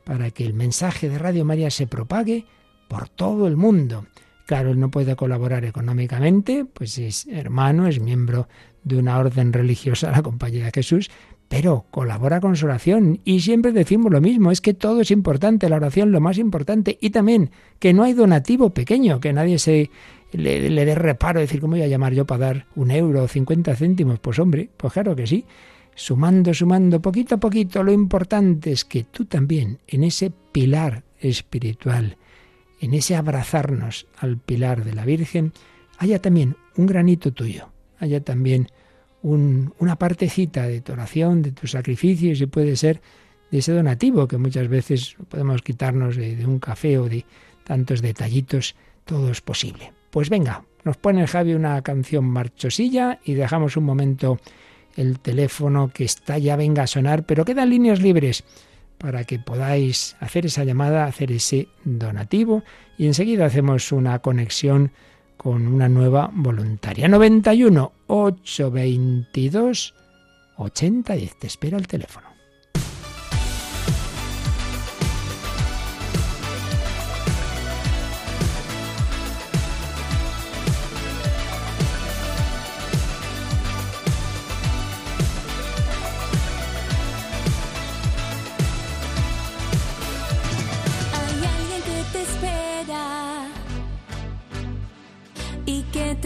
para 0.03 0.31
que 0.31 0.45
el 0.45 0.53
mensaje 0.53 1.09
de 1.09 1.19
Radio 1.19 1.45
María 1.45 1.69
se 1.69 1.85
propague 1.85 2.45
por 2.87 3.09
todo 3.09 3.47
el 3.47 3.57
mundo. 3.57 4.05
Claro, 4.45 4.71
él 4.71 4.79
no 4.79 4.89
puede 4.89 5.15
colaborar 5.15 5.65
económicamente, 5.65 6.65
pues 6.65 6.97
es 6.97 7.27
hermano, 7.27 7.85
es 7.85 7.99
miembro 7.99 8.47
de 8.83 8.97
una 8.97 9.19
orden 9.19 9.53
religiosa, 9.53 10.09
la 10.09 10.23
Compañía 10.23 10.65
de 10.65 10.71
Jesús, 10.71 11.11
pero 11.49 11.85
colabora 11.91 12.39
con 12.39 12.55
su 12.55 12.65
oración 12.65 13.19
y 13.25 13.41
siempre 13.41 13.71
decimos 13.71 14.11
lo 14.11 14.21
mismo, 14.21 14.51
es 14.51 14.61
que 14.61 14.73
todo 14.73 15.01
es 15.01 15.11
importante, 15.11 15.67
la 15.67 15.75
oración 15.75 16.11
lo 16.11 16.21
más 16.21 16.37
importante 16.37 16.97
y 17.01 17.09
también 17.09 17.51
que 17.77 17.93
no 17.93 18.03
hay 18.03 18.13
donativo 18.13 18.69
pequeño, 18.71 19.19
que 19.19 19.33
nadie 19.33 19.59
se 19.59 19.91
le, 20.31 20.85
dé 20.85 20.95
reparo, 20.95 21.39
decir, 21.39 21.59
¿cómo 21.59 21.73
voy 21.73 21.81
a 21.81 21.87
llamar 21.87 22.13
yo 22.13 22.25
para 22.25 22.45
dar 22.45 22.65
un 22.75 22.91
euro 22.91 23.23
o 23.23 23.27
cincuenta 23.27 23.75
céntimos? 23.75 24.19
Pues 24.19 24.39
hombre, 24.39 24.69
pues 24.77 24.93
claro 24.93 25.15
que 25.15 25.27
sí, 25.27 25.45
sumando, 25.99 26.53
sumando, 26.53 27.01
poquito 27.01 27.35
a 27.35 27.39
poquito, 27.39 27.83
lo 27.83 27.91
importante 27.91 28.71
es 28.71 28.85
que 28.85 29.03
tú 29.03 29.25
también, 29.25 29.79
en 29.85 30.05
ese 30.05 30.31
pilar 30.31 31.03
espiritual, 31.19 32.15
en 32.79 32.93
ese 32.93 33.17
abrazarnos 33.17 34.07
al 34.17 34.37
pilar 34.37 34.85
de 34.85 34.93
la 34.93 35.03
Virgen, 35.03 35.51
haya 35.97 36.21
también 36.21 36.55
un 36.77 36.85
granito 36.85 37.33
tuyo, 37.33 37.73
haya 37.99 38.23
también 38.23 38.67
una 39.21 39.97
partecita 39.97 40.67
de 40.67 40.79
tu 40.79 40.93
oración, 40.93 41.41
de 41.41 41.51
tus 41.51 41.71
sacrificios 41.71 42.39
y 42.39 42.45
puede 42.45 42.77
ser 42.77 43.01
de 43.51 43.57
ese 43.57 43.73
donativo 43.73 44.25
que 44.25 44.37
muchas 44.37 44.69
veces 44.69 45.17
podemos 45.27 45.61
quitarnos 45.61 46.15
de, 46.15 46.45
un 46.45 46.59
café 46.59 46.97
o 46.97 47.09
de 47.09 47.25
tantos 47.65 48.01
detallitos, 48.01 48.73
todo 49.03 49.29
es 49.31 49.41
posible. 49.41 49.91
Pues 50.11 50.29
venga, 50.29 50.63
nos 50.85 50.95
pone 50.95 51.27
Javi 51.27 51.55
una 51.55 51.81
canción 51.81 52.23
marchosilla 52.23 53.19
y 53.25 53.33
dejamos 53.33 53.75
un 53.75 53.83
momento 53.83 54.39
el 54.99 55.19
teléfono 55.19 55.91
que 55.93 56.03
está 56.03 56.37
ya 56.37 56.57
venga 56.57 56.83
a 56.83 56.87
sonar, 56.87 57.23
pero 57.23 57.45
quedan 57.45 57.69
líneas 57.69 58.01
libres 58.01 58.43
para 58.97 59.23
que 59.23 59.39
podáis 59.39 60.17
hacer 60.19 60.45
esa 60.45 60.65
llamada, 60.65 61.05
hacer 61.05 61.31
ese 61.31 61.69
donativo 61.85 62.63
y 62.97 63.07
enseguida 63.07 63.45
hacemos 63.45 63.93
una 63.93 64.19
conexión 64.19 64.91
con 65.37 65.67
una 65.67 65.87
nueva 65.87 66.29
voluntaria. 66.33 67.07
91 67.07 67.93
822 68.07 69.95
8010. 70.57 71.39
Te 71.39 71.47
espera 71.47 71.77
el 71.77 71.87
teléfono. 71.87 72.28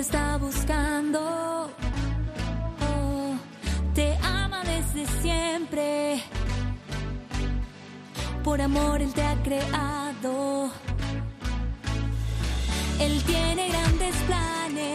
Está 0.01 0.37
buscando. 0.37 1.69
Oh, 2.81 3.35
te 3.93 4.17
ama 4.23 4.61
desde 4.63 5.05
siempre. 5.21 6.23
Por 8.43 8.61
amor 8.61 9.01
Él 9.01 9.13
te 9.13 9.23
ha 9.23 9.35
creado. 9.43 10.71
Él 12.99 13.23
tiene 13.23 13.69
grandes 13.69 14.15
planes, 14.27 14.92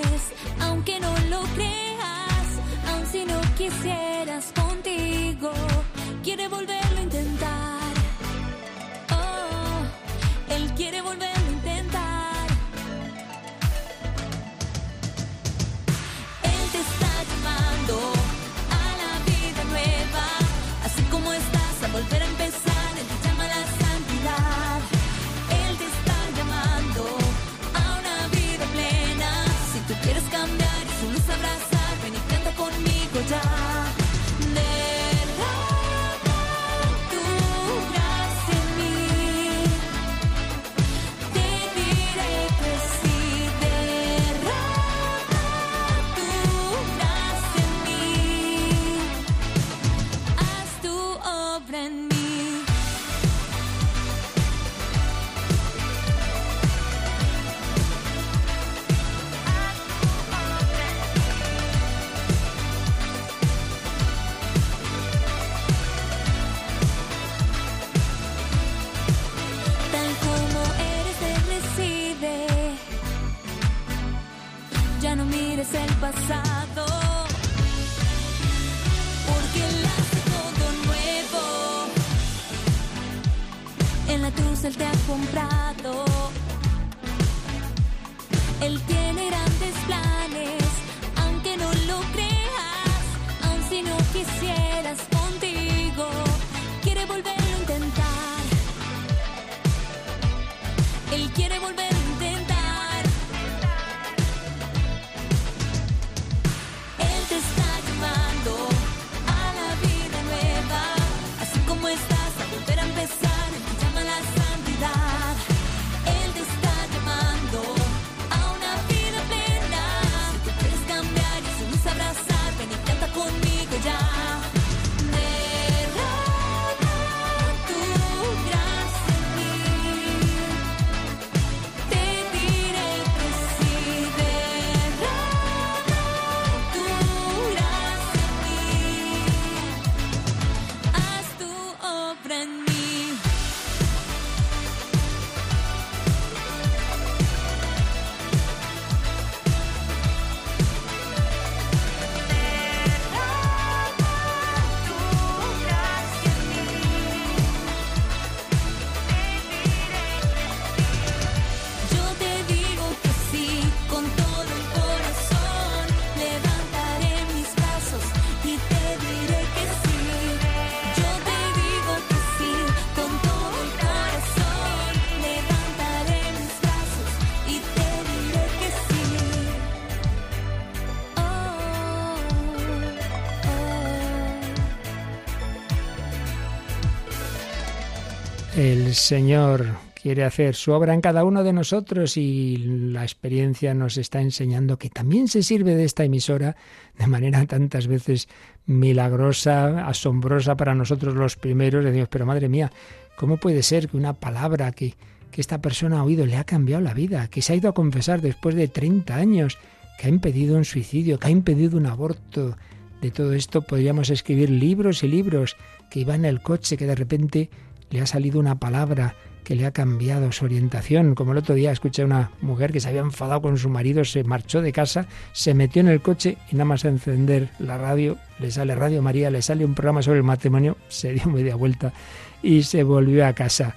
El 188.89 188.95
Señor 188.95 189.67
quiere 190.01 190.25
hacer 190.25 190.55
su 190.55 190.73
obra 190.73 190.95
en 190.95 191.03
cada 191.03 191.23
uno 191.23 191.45
de 191.45 191.53
nosotros 191.53 192.17
y 192.17 192.57
la 192.57 193.03
experiencia 193.03 193.75
nos 193.75 193.99
está 193.99 194.23
enseñando 194.23 194.79
que 194.79 194.89
también 194.89 195.29
se 195.29 195.43
sirve 195.43 195.75
de 195.75 195.85
esta 195.85 196.05
emisora 196.05 196.57
de 196.99 197.07
manera 197.07 197.45
tantas 197.45 197.87
veces 197.87 198.29
milagrosa, 198.65 199.87
asombrosa 199.87 200.57
para 200.57 200.75
nosotros 200.75 201.15
los 201.15 201.37
primeros. 201.37 201.85
Decimos, 201.85 202.09
pero 202.11 202.25
madre 202.25 202.49
mía, 202.49 202.73
¿cómo 203.19 203.37
puede 203.37 203.63
ser 203.63 203.91
que 203.91 203.99
una 203.99 204.15
palabra 204.15 204.73
que, 204.73 204.95
que 205.31 205.43
esta 205.43 205.61
persona 205.61 205.99
ha 205.99 206.05
oído 206.05 206.25
le 206.25 206.39
ha 206.39 206.45
cambiado 206.45 206.83
la 206.83 206.95
vida, 206.95 207.29
que 207.29 207.43
se 207.43 207.53
ha 207.53 207.57
ido 207.57 207.69
a 207.69 207.75
confesar 207.75 208.23
después 208.23 208.55
de 208.55 208.69
30 208.69 209.15
años, 209.15 209.59
que 209.99 210.07
ha 210.07 210.09
impedido 210.09 210.57
un 210.57 210.65
suicidio, 210.65 211.19
que 211.19 211.27
ha 211.27 211.31
impedido 211.31 211.77
un 211.77 211.85
aborto? 211.85 212.57
De 213.03 213.11
todo 213.11 213.35
esto 213.35 213.61
podríamos 213.61 214.09
escribir 214.09 214.49
libros 214.49 215.03
y 215.03 215.09
libros, 215.09 215.57
que 215.91 216.01
iba 216.01 216.15
en 216.15 216.25
el 216.25 216.41
coche, 216.41 216.79
que 216.79 216.87
de 216.87 216.95
repente 216.95 217.51
le 217.91 218.01
ha 218.01 218.07
salido 218.07 218.39
una 218.39 218.59
palabra 218.59 219.15
que 219.49 219.55
le 219.55 219.65
ha 219.65 219.71
cambiado 219.71 220.31
su 220.31 220.45
orientación. 220.45 221.15
Como 221.15 221.33
el 221.33 221.39
otro 221.39 221.55
día 221.55 221.73
escuché 221.73 222.03
a 222.03 222.05
una 222.05 222.31
mujer 222.43 222.71
que 222.71 222.81
se 222.81 222.89
había 222.89 223.01
enfadado 223.01 223.41
con 223.41 223.57
su 223.57 223.71
marido, 223.71 224.05
se 224.05 224.23
marchó 224.23 224.61
de 224.61 224.73
casa, 224.73 225.07
se 225.33 225.55
metió 225.55 225.81
en 225.81 225.89
el 225.89 226.03
coche 226.03 226.37
y 226.53 226.57
nada 226.57 226.67
más 226.67 226.85
a 226.85 226.89
encender 226.89 227.49
la 227.59 227.79
radio, 227.79 228.19
le 228.41 228.51
sale 228.51 228.75
Radio 228.75 229.01
María, 229.01 229.31
le 229.31 229.41
sale 229.41 229.65
un 229.65 229.75
programa 229.75 230.03
sobre 230.03 230.19
el 230.19 230.25
matrimonio, 230.25 230.77
se 230.89 231.15
dio 231.15 231.25
media 231.27 231.57
vuelta 231.57 231.95
y 232.43 232.63
se 232.63 232.83
volvió 232.83 233.27
a 233.27 233.33
casa. 233.33 233.75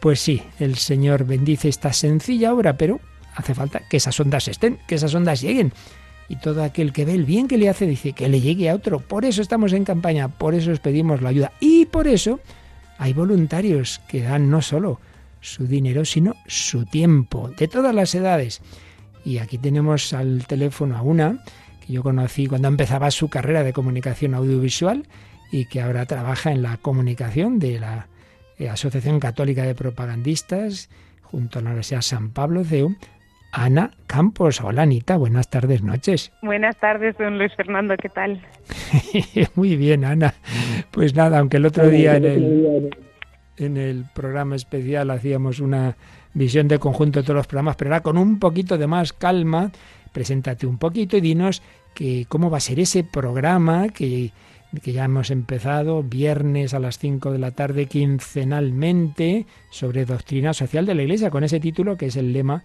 Pues 0.00 0.18
sí, 0.18 0.42
el 0.58 0.76
Señor 0.76 1.24
bendice 1.24 1.68
esta 1.68 1.92
sencilla 1.92 2.52
obra, 2.52 2.76
pero 2.76 3.00
hace 3.36 3.54
falta 3.54 3.82
que 3.88 3.98
esas 3.98 4.18
ondas 4.18 4.48
estén, 4.48 4.78
que 4.88 4.96
esas 4.96 5.14
ondas 5.14 5.40
lleguen. 5.40 5.72
Y 6.28 6.36
todo 6.36 6.62
aquel 6.64 6.92
que 6.92 7.04
ve 7.04 7.14
el 7.14 7.24
bien 7.24 7.46
que 7.46 7.56
le 7.56 7.68
hace 7.68 7.86
dice 7.86 8.14
que 8.14 8.28
le 8.28 8.40
llegue 8.40 8.68
a 8.68 8.74
otro. 8.74 8.98
Por 8.98 9.24
eso 9.24 9.40
estamos 9.42 9.72
en 9.72 9.84
campaña, 9.84 10.28
por 10.28 10.54
eso 10.54 10.72
os 10.72 10.80
pedimos 10.80 11.22
la 11.22 11.30
ayuda. 11.30 11.52
Y 11.60 11.86
por 11.86 12.06
eso 12.06 12.40
hay 12.98 13.12
voluntarios 13.12 14.00
que 14.08 14.22
dan 14.22 14.50
no 14.50 14.60
solo 14.60 15.00
su 15.40 15.66
dinero, 15.66 16.04
sino 16.04 16.34
su 16.46 16.84
tiempo, 16.84 17.50
de 17.56 17.68
todas 17.68 17.94
las 17.94 18.14
edades. 18.14 18.60
Y 19.24 19.38
aquí 19.38 19.56
tenemos 19.56 20.12
al 20.12 20.46
teléfono 20.46 20.96
a 20.96 21.02
una 21.02 21.42
que 21.86 21.92
yo 21.92 22.02
conocí 22.02 22.46
cuando 22.46 22.68
empezaba 22.68 23.10
su 23.10 23.28
carrera 23.28 23.62
de 23.62 23.72
comunicación 23.72 24.34
audiovisual 24.34 25.06
y 25.50 25.66
que 25.66 25.80
ahora 25.80 26.06
trabaja 26.06 26.50
en 26.50 26.62
la 26.62 26.76
comunicación 26.76 27.58
de 27.58 27.78
la 27.78 28.08
eh, 28.58 28.68
Asociación 28.68 29.20
Católica 29.20 29.62
de 29.62 29.74
Propagandistas 29.74 30.90
junto 31.22 31.58
a 31.58 31.62
la 31.62 31.70
Universidad 31.70 32.02
San 32.02 32.30
Pablo 32.30 32.64
CEU, 32.64 32.96
Ana 33.58 33.90
Campos. 34.06 34.60
Hola 34.60 34.82
Anita, 34.82 35.16
buenas 35.16 35.50
tardes, 35.50 35.82
noches. 35.82 36.30
Buenas 36.42 36.76
tardes, 36.76 37.18
don 37.18 37.38
Luis 37.38 37.52
Fernando, 37.56 37.96
¿qué 37.96 38.08
tal? 38.08 38.40
Muy 39.56 39.76
bien, 39.76 40.04
Ana. 40.04 40.34
Pues 40.92 41.14
nada, 41.14 41.40
aunque 41.40 41.56
el 41.56 41.66
otro 41.66 41.88
día 41.88 42.16
en 42.16 42.24
el, 42.24 42.90
en 43.56 43.76
el 43.76 44.04
programa 44.14 44.54
especial 44.54 45.10
hacíamos 45.10 45.58
una 45.58 45.96
visión 46.34 46.68
de 46.68 46.78
conjunto 46.78 47.18
de 47.18 47.24
todos 47.24 47.36
los 47.36 47.46
programas, 47.48 47.74
pero 47.74 47.90
ahora 47.90 48.02
con 48.02 48.16
un 48.16 48.38
poquito 48.38 48.78
de 48.78 48.86
más 48.86 49.12
calma, 49.12 49.72
preséntate 50.12 50.66
un 50.66 50.78
poquito 50.78 51.16
y 51.16 51.20
dinos 51.20 51.60
que 51.94 52.26
cómo 52.28 52.50
va 52.50 52.58
a 52.58 52.60
ser 52.60 52.78
ese 52.78 53.02
programa 53.02 53.88
que, 53.88 54.30
que 54.82 54.92
ya 54.92 55.04
hemos 55.04 55.32
empezado 55.32 56.04
viernes 56.04 56.74
a 56.74 56.78
las 56.78 56.98
5 56.98 57.32
de 57.32 57.38
la 57.38 57.50
tarde 57.50 57.86
quincenalmente 57.86 59.46
sobre 59.70 60.04
doctrina 60.04 60.54
social 60.54 60.86
de 60.86 60.94
la 60.94 61.02
Iglesia, 61.02 61.30
con 61.30 61.42
ese 61.42 61.58
título 61.58 61.96
que 61.96 62.06
es 62.06 62.16
el 62.16 62.32
lema 62.32 62.62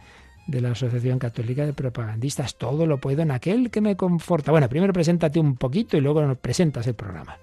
de 0.48 0.62
la 0.62 0.72
Asociación 0.72 1.20
Católica 1.20 1.66
de 1.66 1.74
Propagandistas. 1.74 2.58
Todo 2.58 2.86
lo 2.86 2.98
puedo 2.98 3.22
en 3.22 3.32
aquel 3.32 3.72
que 3.72 3.82
me 3.82 3.96
conforta. 3.96 4.52
Bueno, 4.52 4.70
primero 4.70 4.94
preséntate 4.94 5.40
un 5.40 5.56
poquito 5.56 5.98
y 5.98 6.02
luego 6.02 6.22
nos 6.22 6.38
presentas 6.38 6.88
el 6.88 6.96
programa. 6.96 7.38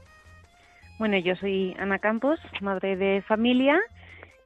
Bueno, 0.98 1.16
yo 1.18 1.34
soy 1.36 1.74
Ana 1.78 1.98
Campos, 1.98 2.38
madre 2.60 2.96
de 2.96 3.22
familia 3.22 3.78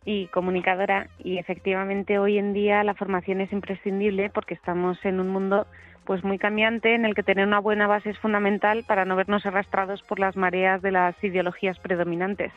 y 0.05 0.27
comunicadora 0.29 1.09
y 1.19 1.39
efectivamente 1.39 2.19
hoy 2.19 2.39
en 2.39 2.53
día 2.53 2.85
la 2.85 2.95
formación 2.95 3.41
es 3.41 3.53
imprescindible 3.53 4.31
porque 4.31 4.55
estamos 4.55 5.03
en 5.05 5.19
un 5.19 5.31
mundo 5.31 5.67
pues 6.05 6.23
muy 6.23 6.39
cambiante 6.39 6.95
en 6.95 7.07
el 7.07 7.15
que 7.15 7.23
tener 7.23 7.47
una 7.47 7.59
buena 7.59 7.87
base 7.87 8.11
es 8.11 8.19
fundamental 8.19 8.85
para 8.87 9.05
no 9.05 9.17
vernos 9.17 9.47
arrastrados 9.47 10.03
por 10.03 10.19
las 10.19 10.37
mareas 10.37 10.83
de 10.83 10.93
las 10.93 11.17
ideologías 11.25 11.79
predominantes. 11.79 12.53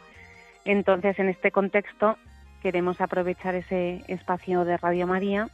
Entonces, 0.65 1.17
en 1.17 1.29
este 1.29 1.51
contexto 1.51 2.17
queremos 2.61 2.99
aprovechar 2.99 3.55
ese 3.55 4.03
espacio 4.07 4.65
de 4.65 4.77
Radio 4.77 5.07
María 5.07 5.47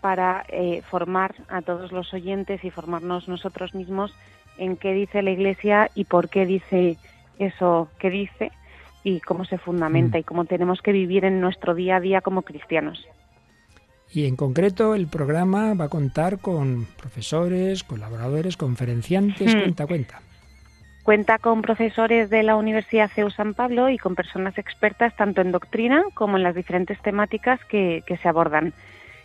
para 0.00 0.44
eh, 0.48 0.82
formar 0.90 1.34
a 1.48 1.62
todos 1.62 1.92
los 1.92 2.12
oyentes 2.14 2.64
y 2.64 2.70
formarnos 2.70 3.28
nosotros 3.28 3.74
mismos 3.74 4.14
en 4.58 4.76
qué 4.76 4.92
dice 4.92 5.22
la 5.22 5.30
Iglesia 5.30 5.90
y 5.94 6.04
por 6.04 6.28
qué 6.28 6.46
dice 6.46 6.96
eso 7.38 7.88
que 7.98 8.10
dice 8.10 8.52
y 9.04 9.20
cómo 9.20 9.44
se 9.44 9.58
fundamenta 9.58 10.18
Mm. 10.18 10.20
y 10.20 10.24
cómo 10.24 10.44
tenemos 10.44 10.82
que 10.82 10.92
vivir 10.92 11.24
en 11.24 11.40
nuestro 11.40 11.74
día 11.74 11.96
a 11.96 12.00
día 12.00 12.20
como 12.20 12.42
cristianos. 12.42 13.06
Y 14.12 14.26
en 14.26 14.36
concreto 14.36 14.94
el 14.94 15.06
programa 15.06 15.74
va 15.74 15.84
a 15.84 15.88
contar 15.88 16.38
con 16.40 16.86
profesores, 16.98 17.84
colaboradores, 17.84 18.56
conferenciantes, 18.56 19.54
Hmm. 19.54 19.58
cuenta, 19.60 19.86
cuenta. 19.86 20.20
Cuenta 21.04 21.38
con 21.38 21.62
profesores 21.62 22.28
de 22.28 22.42
la 22.42 22.56
Universidad 22.56 23.10
CEU 23.10 23.30
San 23.30 23.54
Pablo 23.54 23.88
y 23.88 23.96
con 23.96 24.14
personas 24.14 24.58
expertas 24.58 25.16
tanto 25.16 25.40
en 25.40 25.50
doctrina 25.52 26.02
como 26.14 26.36
en 26.36 26.42
las 26.42 26.54
diferentes 26.54 27.00
temáticas 27.00 27.58
que, 27.66 28.02
que 28.06 28.16
se 28.18 28.28
abordan. 28.28 28.74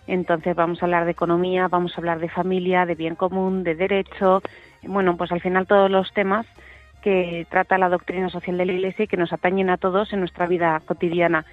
Entonces 0.08 0.56
vamos 0.56 0.82
a 0.82 0.86
hablar 0.86 1.06
de 1.06 1.12
economía, 1.12 1.68
vamos 1.68 1.94
a 1.94 1.98
hablar 1.98 2.20
de 2.20 2.30
familia, 2.30 2.86
de 2.86 2.96
bien 2.96 3.16
común, 3.16 3.64
de 3.64 3.76
derecho, 3.76 4.42
bueno, 4.84 5.18
pues 5.18 5.32
al 5.32 5.42
final 5.42 5.68
todos 5.68 5.90
los 5.90 6.14
temas 6.14 6.46
que 7.02 7.46
trata 7.50 7.78
la 7.78 7.90
doctrina 7.90 8.30
social 8.30 8.58
de 8.58 8.66
la 8.66 8.74
Iglesia 8.74 9.06
y 9.06 9.08
que 9.08 9.18
nos 9.18 9.34
atañen 9.34 9.70
a 9.70 9.78
todos 9.78 10.12
en 10.14 10.20
nuestra 10.20 10.48
vida 10.48 10.82
cotidiana. 10.86 11.46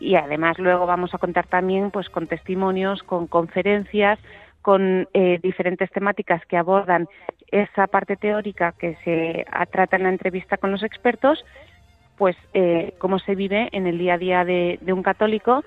Y 0.00 0.16
además 0.16 0.58
luego 0.58 0.86
vamos 0.86 1.14
a 1.14 1.18
contar 1.18 1.46
también 1.46 1.90
pues 1.90 2.10
con 2.10 2.26
testimonios, 2.26 3.02
con 3.02 3.26
conferencias, 3.26 4.18
con 4.62 5.08
eh, 5.14 5.38
diferentes 5.42 5.90
temáticas 5.90 6.44
que 6.46 6.56
abordan 6.56 7.08
esa 7.52 7.86
parte 7.86 8.16
teórica 8.16 8.72
que 8.72 8.96
se 9.04 9.46
trata 9.70 9.96
en 9.96 10.02
la 10.02 10.08
entrevista 10.08 10.56
con 10.56 10.72
los 10.72 10.82
expertos, 10.82 11.44
pues 12.18 12.36
eh, 12.52 12.94
cómo 12.98 13.20
se 13.20 13.36
vive 13.36 13.68
en 13.70 13.86
el 13.86 13.98
día 13.98 14.14
a 14.14 14.18
día 14.18 14.44
de, 14.44 14.78
de 14.82 14.92
un 14.92 15.04
católico 15.04 15.62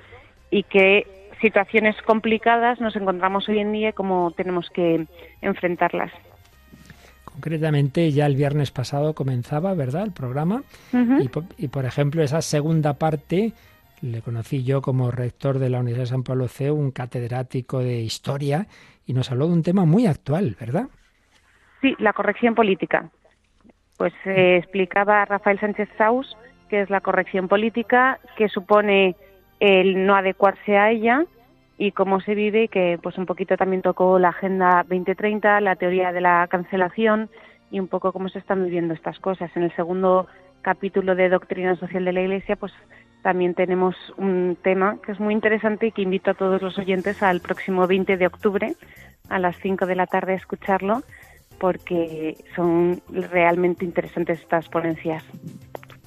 y 0.52 0.64
qué 0.64 1.08
situaciones 1.42 1.96
complicadas 2.04 2.80
nos 2.82 2.96
encontramos 2.96 3.48
hoy 3.50 3.60
en 3.60 3.72
día 3.72 3.90
y 3.90 3.94
cómo 3.94 4.32
tenemos 4.32 4.70
que 4.70 5.08
enfrentarlas. 5.42 6.12
Concretamente 7.24 8.12
ya 8.12 8.26
el 8.26 8.36
viernes 8.36 8.72
pasado 8.72 9.14
comenzaba, 9.14 9.74
¿verdad?, 9.74 10.04
el 10.04 10.12
programa. 10.12 10.64
Y, 10.94 11.30
po- 11.30 11.46
y, 11.58 11.70
por 11.70 11.86
ejemplo, 11.86 12.22
esa 12.22 12.42
segunda 12.42 12.96
parte 12.96 13.54
le 14.02 14.22
conocí 14.22 14.64
yo 14.64 14.82
como 14.82 15.12
rector 15.12 15.60
de 15.60 15.70
la 15.70 15.80
Universidad 15.80 16.04
de 16.04 16.10
San 16.10 16.24
Pablo 16.24 16.48
CEU, 16.48 16.76
un 16.76 16.92
catedrático 16.92 17.80
de 17.80 18.02
historia, 18.02 18.68
y 19.06 19.14
nos 19.14 19.32
habló 19.32 19.48
de 19.48 19.54
un 19.54 19.64
tema 19.64 19.86
muy 19.86 20.06
actual, 20.06 20.58
¿verdad? 20.60 20.88
Sí, 21.82 21.96
la 22.00 22.14
corrección 22.14 22.56
política. 22.56 23.10
Pues 23.98 24.14
eh, 24.26 24.58
explicaba 24.58 25.26
Rafael 25.26 25.60
Sánchez 25.60 25.90
Saus 25.98 26.38
qué 26.70 26.82
es 26.82 26.90
la 26.90 27.02
corrección 27.02 27.48
política, 27.48 28.20
qué 28.38 28.48
supone 28.48 29.16
el 29.60 30.06
no 30.06 30.16
adecuarse 30.16 30.78
a 30.78 30.92
ella 30.92 31.26
y 31.78 31.92
cómo 31.92 32.20
se 32.22 32.36
vive, 32.36 32.68
que 32.68 33.00
pues 33.02 33.18
un 33.18 33.26
poquito 33.26 33.56
también 33.58 33.82
tocó 33.82 34.20
la 34.20 34.30
Agenda 34.30 34.86
2030, 34.88 35.62
la 35.62 35.76
teoría 35.76 36.12
de 36.12 36.22
la 36.22 36.48
cancelación 36.50 37.30
y 37.72 37.80
un 37.80 37.88
poco 37.88 38.12
cómo 38.12 38.30
se 38.30 38.40
están 38.40 38.64
viviendo 38.64 38.94
estas 38.94 39.20
cosas. 39.20 39.50
En 39.56 39.64
el 39.64 39.76
segundo 39.76 40.28
capítulo 40.62 41.16
de 41.16 41.30
Doctrina 41.30 41.76
Social 41.76 42.06
de 42.06 42.14
la 42.14 42.22
Iglesia, 42.22 42.56
pues 42.56 42.74
también 43.22 43.54
tenemos 43.54 43.96
un 44.18 44.58
tema 44.62 44.98
que 45.06 45.12
es 45.12 45.20
muy 45.20 45.34
interesante 45.34 45.88
y 45.88 45.92
que 45.92 46.02
invito 46.02 46.32
a 46.32 46.36
todos 46.36 46.62
los 46.62 46.78
oyentes 46.78 47.22
al 47.22 47.42
próximo 47.42 47.88
20 47.88 48.18
de 48.18 48.28
octubre 48.28 48.74
a 49.30 49.40
las 49.40 49.56
5 49.58 49.86
de 49.86 49.96
la 49.96 50.08
tarde 50.08 50.34
a 50.34 50.38
escucharlo 50.38 51.04
porque 51.60 52.38
son 52.56 53.02
realmente 53.10 53.84
interesantes 53.86 54.40
estas 54.40 54.70
ponencias. 54.70 55.24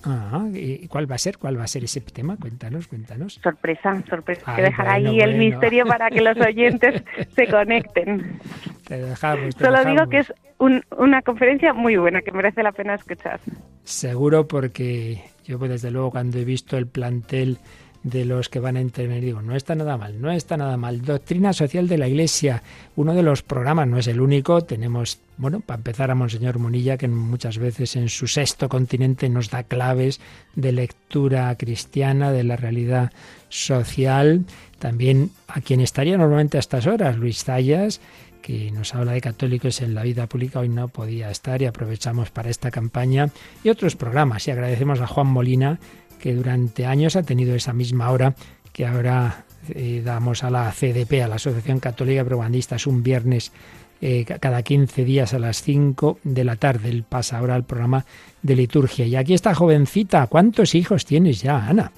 Ah, 0.04 0.46
¿y 0.52 0.88
cuál 0.88 1.10
va 1.10 1.14
a 1.14 1.18
ser? 1.18 1.38
¿Cuál 1.38 1.58
va 1.58 1.64
a 1.64 1.68
ser 1.68 1.84
ese 1.84 2.00
tema? 2.00 2.36
Cuéntanos, 2.36 2.88
cuéntanos. 2.88 3.34
Sorpresa, 3.42 4.02
sorpresa. 4.08 4.42
Ay, 4.46 4.56
que 4.56 4.62
dejar 4.62 4.86
bueno, 4.86 5.10
ahí 5.10 5.20
el 5.20 5.36
misterio 5.38 5.86
para 5.86 6.10
que 6.10 6.20
los 6.20 6.36
oyentes 6.38 7.02
se 7.36 7.46
conecten. 7.48 8.38
Te 8.86 8.98
dejamos. 9.00 9.54
te 9.54 9.64
Solo 9.64 9.78
dejamos. 9.78 9.86
digo 10.00 10.10
que 10.10 10.18
es 10.18 10.32
un- 10.58 10.82
una 10.98 11.22
conferencia 11.22 11.72
muy 11.72 11.96
buena, 11.96 12.20
que 12.22 12.32
merece 12.32 12.62
la 12.62 12.72
pena 12.72 12.94
escuchar. 12.94 13.38
Seguro 13.84 14.46
porque 14.48 15.22
yo 15.44 15.58
pues, 15.58 15.70
desde 15.70 15.90
luego 15.90 16.10
cuando 16.10 16.38
he 16.38 16.44
visto 16.44 16.76
el 16.76 16.86
plantel 16.86 17.58
de 18.02 18.24
los 18.24 18.48
que 18.48 18.60
van 18.60 18.76
a 18.76 18.80
intervenir 18.80 19.24
digo, 19.24 19.42
no 19.42 19.54
está 19.54 19.74
nada 19.74 19.96
mal, 19.96 20.20
no 20.20 20.30
está 20.30 20.56
nada 20.56 20.76
mal. 20.76 21.02
Doctrina 21.02 21.52
social 21.52 21.88
de 21.88 21.98
la 21.98 22.08
Iglesia, 22.08 22.62
uno 22.96 23.14
de 23.14 23.22
los 23.22 23.42
programas, 23.42 23.86
no 23.86 23.98
es 23.98 24.06
el 24.08 24.20
único, 24.20 24.62
tenemos, 24.62 25.18
bueno, 25.36 25.60
para 25.60 25.78
empezar 25.78 26.10
a 26.10 26.14
Monseñor 26.14 26.58
Munilla, 26.58 26.96
que 26.96 27.08
muchas 27.08 27.58
veces 27.58 27.96
en 27.96 28.08
su 28.08 28.26
sexto 28.26 28.68
continente 28.68 29.28
nos 29.28 29.50
da 29.50 29.62
claves 29.62 30.20
de 30.56 30.72
lectura 30.72 31.54
cristiana, 31.56 32.32
de 32.32 32.44
la 32.44 32.56
realidad 32.56 33.12
social. 33.48 34.44
También 34.78 35.30
a 35.46 35.60
quien 35.60 35.80
estaría 35.80 36.18
normalmente 36.18 36.56
a 36.56 36.60
estas 36.60 36.86
horas, 36.86 37.16
Luis 37.16 37.44
Zayas, 37.44 38.00
que 38.42 38.72
nos 38.72 38.94
habla 38.94 39.12
de 39.12 39.20
católicos 39.20 39.80
en 39.80 39.94
la 39.94 40.02
vida 40.02 40.26
pública, 40.26 40.58
hoy 40.58 40.68
no 40.68 40.88
podía 40.88 41.30
estar 41.30 41.62
y 41.62 41.66
aprovechamos 41.66 42.30
para 42.30 42.50
esta 42.50 42.70
campaña 42.72 43.30
y 43.62 43.70
otros 43.70 43.94
programas. 43.94 44.48
Y 44.48 44.50
agradecemos 44.50 45.00
a 45.00 45.06
Juan 45.06 45.28
Molina, 45.28 45.78
que 46.22 46.35
durante 46.35 46.87
años 46.87 47.16
ha 47.16 47.24
tenido 47.24 47.54
esa 47.56 47.72
misma 47.72 48.11
hora 48.11 48.35
que 48.72 48.87
ahora 48.87 49.44
eh, 49.68 50.02
damos 50.04 50.44
a 50.44 50.50
la 50.50 50.70
CDP, 50.70 51.20
a 51.20 51.28
la 51.28 51.35
Asociación 51.35 51.80
Católica 51.80 52.24
Propagandista, 52.24 52.76
es 52.76 52.87
un 52.87 53.02
viernes 53.02 53.52
eh, 54.00 54.24
cada 54.24 54.62
15 54.62 55.04
días 55.04 55.35
a 55.35 55.40
las 55.40 55.62
5 55.62 56.20
de 56.22 56.44
la 56.44 56.54
tarde. 56.56 56.90
Él 56.90 57.04
pasa 57.06 57.38
ahora 57.38 57.56
al 57.56 57.64
programa 57.64 58.04
de 58.40 58.54
liturgia. 58.54 59.04
Y 59.04 59.16
aquí 59.16 59.35
está 59.35 59.52
jovencita. 59.52 60.28
¿Cuántos 60.28 60.76
hijos 60.76 61.04
tienes 61.04 61.42
ya, 61.42 61.66
Ana? 61.66 61.90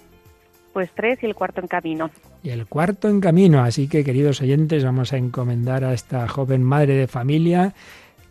Pues 0.73 0.91
tres 0.97 1.23
y 1.23 1.27
el 1.27 1.35
cuarto 1.35 1.61
en 1.61 1.69
camino. 1.69 2.11
Y 2.43 2.49
el 2.49 2.67
cuarto 2.67 3.09
en 3.09 3.21
camino. 3.21 3.63
Así 3.63 3.89
que, 3.89 4.05
queridos 4.05 4.41
oyentes, 4.41 4.85
vamos 4.85 5.13
a 5.13 5.19
encomendar 5.19 5.85
a 5.85 5.93
esta 5.93 6.27
joven 6.29 6.63
madre 6.63 6.95
de 6.95 7.07
familia 7.07 7.75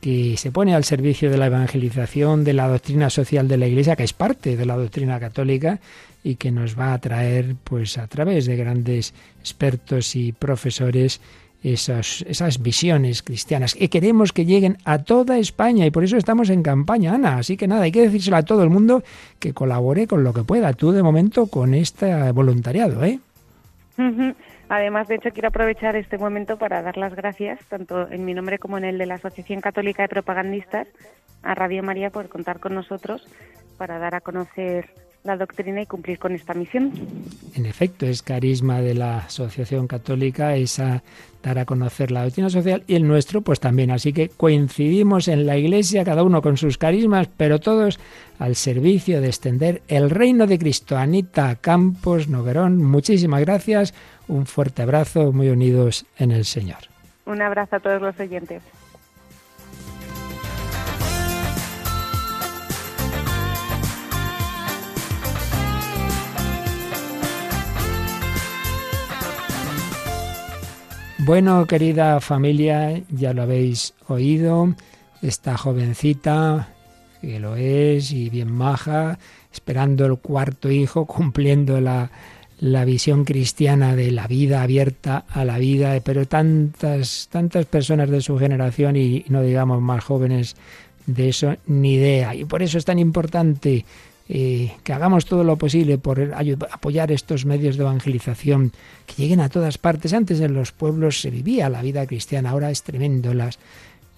que 0.03 0.35
se 0.35 0.51
pone 0.51 0.75
al 0.75 0.83
servicio 0.83 1.31
de 1.31 1.37
la 1.37 1.45
evangelización, 1.45 2.43
de 2.43 2.51
la 2.51 2.67
doctrina 2.67 3.09
social 3.09 3.47
de 3.47 3.55
la 3.55 3.67
Iglesia, 3.67 3.95
que 3.95 4.03
es 4.03 4.11
parte 4.11 4.57
de 4.57 4.65
la 4.65 4.75
doctrina 4.75 5.17
católica 5.17 5.79
y 6.25 6.35
que 6.35 6.51
nos 6.51 6.77
va 6.77 6.93
a 6.93 6.99
traer, 6.99 7.55
pues 7.63 7.97
a 7.97 8.05
través 8.07 8.45
de 8.45 8.57
grandes 8.57 9.13
expertos 9.39 10.17
y 10.17 10.33
profesores, 10.33 11.21
esas, 11.63 12.25
esas 12.27 12.61
visiones 12.61 13.23
cristianas 13.23 13.75
que 13.75 13.89
queremos 13.89 14.33
que 14.33 14.45
lleguen 14.45 14.77
a 14.83 14.97
toda 14.97 15.37
España 15.37 15.85
y 15.85 15.91
por 15.91 16.03
eso 16.03 16.17
estamos 16.17 16.49
en 16.49 16.63
campaña, 16.63 17.13
Ana. 17.13 17.37
Así 17.37 17.55
que 17.55 17.69
nada, 17.69 17.83
hay 17.83 17.93
que 17.93 18.01
decírselo 18.01 18.35
a 18.35 18.43
todo 18.43 18.61
el 18.61 18.69
mundo 18.69 19.05
que 19.39 19.53
colabore 19.53 20.05
con 20.05 20.25
lo 20.25 20.33
que 20.33 20.43
pueda. 20.43 20.73
Tú 20.73 20.91
de 20.91 21.01
momento 21.01 21.47
con 21.47 21.73
este 21.73 22.29
voluntariado, 22.33 23.05
¿eh? 23.05 23.21
Además, 24.75 25.07
de 25.07 25.17
hecho, 25.17 25.29
quiero 25.29 25.49
aprovechar 25.49 25.95
este 25.95 26.17
momento 26.17 26.57
para 26.57 26.81
dar 26.81 26.97
las 26.97 27.13
gracias, 27.13 27.63
tanto 27.69 28.09
en 28.09 28.25
mi 28.25 28.33
nombre 28.33 28.57
como 28.57 28.79
en 28.79 28.85
el 28.85 28.97
de 28.97 29.05
la 29.05 29.15
Asociación 29.15 29.61
Católica 29.61 30.01
de 30.01 30.09
Propagandistas, 30.09 30.87
a 31.43 31.53
Radio 31.53 31.83
María 31.83 32.09
por 32.09 32.27
contar 32.27 32.59
con 32.59 32.73
nosotros 32.73 33.23
para 33.77 33.99
dar 33.99 34.15
a 34.15 34.21
conocer 34.21 34.89
la 35.23 35.37
doctrina 35.37 35.81
y 35.81 35.85
cumplir 35.85 36.19
con 36.19 36.33
esta 36.35 36.53
misión. 36.53 36.91
En 37.55 37.65
efecto, 37.65 38.05
es 38.05 38.21
carisma 38.21 38.81
de 38.81 38.93
la 38.93 39.19
Asociación 39.19 39.87
Católica 39.87 40.55
esa 40.55 41.01
dar 41.41 41.59
a 41.59 41.65
conocer 41.65 42.11
la 42.11 42.23
doctrina 42.23 42.49
social 42.49 42.83
y 42.87 42.95
el 42.95 43.07
nuestro 43.07 43.41
pues 43.41 43.59
también. 43.59 43.91
Así 43.91 44.13
que 44.13 44.29
coincidimos 44.29 45.27
en 45.27 45.45
la 45.45 45.57
Iglesia, 45.57 46.03
cada 46.03 46.23
uno 46.23 46.41
con 46.41 46.57
sus 46.57 46.77
carismas, 46.77 47.27
pero 47.37 47.59
todos 47.59 47.99
al 48.39 48.55
servicio 48.55 49.21
de 49.21 49.27
extender 49.27 49.81
el 49.87 50.09
reino 50.09 50.47
de 50.47 50.59
Cristo. 50.59 50.97
Anita 50.97 51.55
Campos 51.55 52.27
Noguerón, 52.27 52.83
muchísimas 52.83 53.41
gracias, 53.41 53.93
un 54.27 54.45
fuerte 54.45 54.81
abrazo, 54.81 55.31
muy 55.31 55.49
unidos 55.49 56.05
en 56.17 56.31
el 56.31 56.45
Señor. 56.45 56.79
Un 57.25 57.41
abrazo 57.41 57.77
a 57.77 57.79
todos 57.79 58.01
los 58.01 58.19
oyentes. 58.19 58.61
Bueno, 71.25 71.65
querida 71.67 72.19
familia, 72.19 73.01
ya 73.09 73.33
lo 73.33 73.43
habéis 73.43 73.93
oído, 74.09 74.75
esta 75.21 75.55
jovencita, 75.57 76.67
que 77.21 77.39
lo 77.39 77.55
es 77.55 78.11
y 78.11 78.29
bien 78.29 78.51
maja, 78.51 79.19
esperando 79.53 80.05
el 80.05 80.17
cuarto 80.17 80.69
hijo, 80.69 81.05
cumpliendo 81.07 81.79
la, 81.79 82.11
la 82.59 82.83
visión 82.83 83.23
cristiana 83.23 83.95
de 83.95 84.11
la 84.11 84.27
vida 84.27 84.63
abierta 84.63 85.23
a 85.29 85.45
la 85.45 85.59
vida, 85.59 85.97
pero 86.03 86.27
tantas, 86.27 87.29
tantas 87.31 87.67
personas 87.67 88.09
de 88.09 88.19
su 88.19 88.37
generación 88.37 88.97
y 88.97 89.23
no 89.29 89.41
digamos 89.43 89.81
más 89.81 90.03
jóvenes 90.03 90.57
de 91.05 91.29
eso, 91.29 91.55
ni 91.67 91.93
idea. 91.93 92.35
Y 92.35 92.43
por 92.43 92.61
eso 92.61 92.77
es 92.77 92.83
tan 92.83 92.99
importante 92.99 93.85
que 94.27 94.93
hagamos 94.93 95.25
todo 95.25 95.43
lo 95.43 95.57
posible 95.57 95.97
por 95.97 96.33
apoyar 96.71 97.11
estos 97.11 97.45
medios 97.45 97.77
de 97.77 97.83
evangelización, 97.83 98.71
que 99.05 99.21
lleguen 99.21 99.41
a 99.41 99.49
todas 99.49 99.77
partes. 99.77 100.13
Antes 100.13 100.39
en 100.39 100.53
los 100.53 100.71
pueblos 100.71 101.21
se 101.21 101.29
vivía 101.29 101.69
la 101.69 101.81
vida 101.81 102.05
cristiana, 102.07 102.51
ahora 102.51 102.71
es 102.71 102.83
tremendo. 102.83 103.33
Las, 103.33 103.59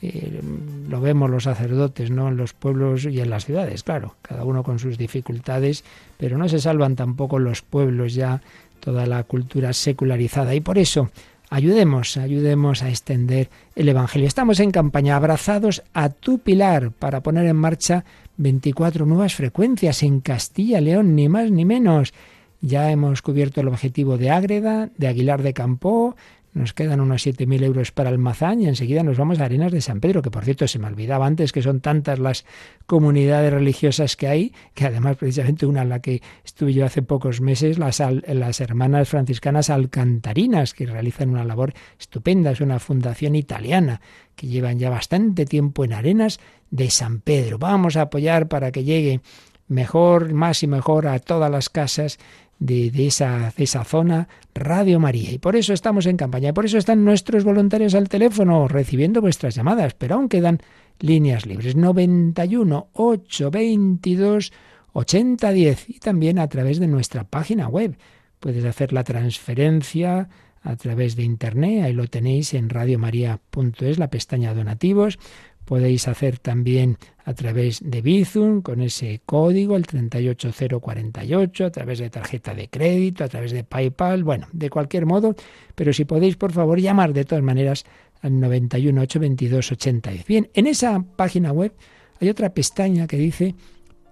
eh, 0.01 0.41
lo 0.89 1.01
vemos 1.01 1.29
los 1.29 1.43
sacerdotes, 1.43 2.11
¿no? 2.11 2.27
En 2.27 2.37
los 2.37 2.53
pueblos 2.53 3.05
y 3.05 3.19
en 3.19 3.29
las 3.29 3.45
ciudades, 3.45 3.83
claro, 3.83 4.15
cada 4.21 4.43
uno 4.43 4.61
con 4.63 4.77
sus 4.77 4.97
dificultades, 4.97 5.83
pero 6.17 6.37
no 6.37 6.47
se 6.49 6.59
salvan 6.59 6.95
tampoco 6.95 7.39
los 7.39 7.61
pueblos 7.61 8.13
ya, 8.13 8.41
toda 8.79 9.05
la 9.07 9.23
cultura 9.23 9.73
secularizada. 9.73 10.53
Y 10.53 10.61
por 10.61 10.77
eso, 10.77 11.09
ayudemos, 11.49 12.17
ayudemos 12.17 12.83
a 12.83 12.89
extender 12.89 13.49
el 13.75 13.89
Evangelio. 13.89 14.27
Estamos 14.27 14.59
en 14.59 14.71
campaña, 14.71 15.15
abrazados 15.15 15.83
a 15.93 16.09
tu 16.09 16.39
pilar, 16.39 16.91
para 16.91 17.21
poner 17.21 17.45
en 17.45 17.55
marcha 17.55 18.05
24 18.37 19.05
nuevas 19.05 19.35
frecuencias 19.35 20.03
en 20.03 20.21
Castilla 20.21 20.81
León, 20.81 21.15
ni 21.15 21.29
más 21.29 21.51
ni 21.51 21.65
menos. 21.65 22.13
Ya 22.61 22.91
hemos 22.91 23.21
cubierto 23.21 23.61
el 23.61 23.67
objetivo 23.67 24.17
de 24.17 24.31
Ágreda, 24.31 24.89
de 24.97 25.07
Aguilar 25.07 25.43
de 25.43 25.53
Campó, 25.53 26.15
nos 26.55 26.73
quedan 26.73 27.01
unos 27.01 27.27
7.000 27.27 27.63
euros 27.63 27.91
para 27.91 28.09
Almazán 28.09 28.61
y 28.61 28.67
enseguida 28.67 29.03
nos 29.03 29.17
vamos 29.17 29.39
a 29.39 29.45
Arenas 29.45 29.73
de 29.73 29.81
San 29.81 29.99
Pedro, 29.99 30.21
que 30.21 30.31
por 30.31 30.45
cierto 30.45 30.67
se 30.67 30.79
me 30.79 30.87
olvidaba 30.87 31.25
antes 31.27 31.51
que 31.51 31.61
son 31.61 31.81
tantas 31.81 32.17
las 32.17 32.45
comunidades 32.85 33.51
religiosas 33.51 34.15
que 34.15 34.29
hay, 34.29 34.53
que 34.73 34.85
además 34.85 35.17
precisamente 35.17 35.65
una 35.65 35.81
en 35.81 35.89
la 35.89 35.99
que 35.99 36.21
estuve 36.45 36.73
yo 36.73 36.85
hace 36.85 37.01
pocos 37.01 37.41
meses, 37.41 37.77
las, 37.77 38.01
las 38.25 38.61
hermanas 38.61 39.09
franciscanas 39.09 39.69
alcantarinas, 39.69 40.73
que 40.73 40.85
realizan 40.85 41.29
una 41.29 41.43
labor 41.43 41.73
estupenda, 41.99 42.51
es 42.51 42.61
una 42.61 42.79
fundación 42.79 43.35
italiana 43.35 43.99
que 44.37 44.47
llevan 44.47 44.79
ya 44.79 44.89
bastante 44.89 45.45
tiempo 45.45 45.83
en 45.83 45.91
Arenas 45.91 46.39
de 46.71 46.89
San 46.89 47.19
Pedro. 47.19 47.57
Vamos 47.59 47.97
a 47.97 48.03
apoyar 48.03 48.47
para 48.47 48.71
que 48.71 48.85
llegue 48.85 49.19
mejor, 49.67 50.33
más 50.33 50.63
y 50.63 50.67
mejor 50.67 51.07
a 51.07 51.19
todas 51.19 51.51
las 51.51 51.69
casas 51.69 52.17
de, 52.59 52.91
esa, 53.05 53.53
de 53.55 53.63
esa 53.63 53.83
zona 53.83 54.27
Radio 54.53 54.99
María. 54.99 55.31
Y 55.31 55.37
por 55.37 55.55
eso 55.55 55.73
estamos 55.73 56.05
en 56.05 56.17
campaña, 56.17 56.49
y 56.49 56.53
por 56.53 56.65
eso 56.65 56.77
están 56.77 57.03
nuestros 57.03 57.43
voluntarios 57.43 57.95
al 57.95 58.09
teléfono 58.09 58.67
recibiendo 58.67 59.21
vuestras 59.21 59.55
llamadas, 59.55 59.93
pero 59.93 60.15
aún 60.15 60.29
quedan 60.29 60.59
líneas 60.99 61.45
libres 61.45 61.75
91 61.75 62.87
822 62.93 64.53
8010 64.93 65.89
y 65.89 65.99
también 65.99 66.39
a 66.39 66.47
través 66.47 66.79
de 66.79 66.87
nuestra 66.87 67.25
página 67.25 67.67
web. 67.67 67.97
Puedes 68.39 68.63
hacer 68.63 68.93
la 68.93 69.03
transferencia 69.03 70.29
a 70.61 70.75
través 70.77 71.15
de 71.15 71.23
internet, 71.23 71.83
ahí 71.83 71.93
lo 71.93 72.07
tenéis 72.07 72.53
en 72.53 72.69
radiomaria.es, 72.69 73.99
la 73.99 74.09
pestaña 74.09 74.53
donativos, 74.53 75.19
Podéis 75.65 76.07
hacer 76.07 76.37
también 76.37 76.97
a 77.23 77.33
través 77.33 77.81
de 77.83 78.01
Bizum 78.01 78.61
con 78.61 78.81
ese 78.81 79.21
código, 79.25 79.75
el 79.75 79.87
38048, 79.87 81.65
a 81.65 81.71
través 81.71 81.99
de 81.99 82.09
tarjeta 82.11 82.53
de 82.53 82.69
crédito, 82.69 83.23
a 83.23 83.27
través 83.27 83.51
de 83.51 83.63
PayPal, 83.63 84.23
bueno, 84.23 84.47
de 84.53 84.69
cualquier 84.69 85.07
modo, 85.07 85.35
pero 85.73 85.91
si 85.91 86.05
podéis, 86.05 86.35
por 86.35 86.51
favor, 86.51 86.79
llamar 86.79 87.13
de 87.13 87.25
todas 87.25 87.43
maneras 87.43 87.83
al 88.21 88.39
91 88.39 89.01
822 89.01 89.71
8010. 89.71 90.25
Bien, 90.27 90.49
en 90.53 90.67
esa 90.67 91.03
página 91.15 91.51
web 91.51 91.73
hay 92.21 92.29
otra 92.29 92.53
pestaña 92.53 93.07
que 93.07 93.17
dice 93.17 93.55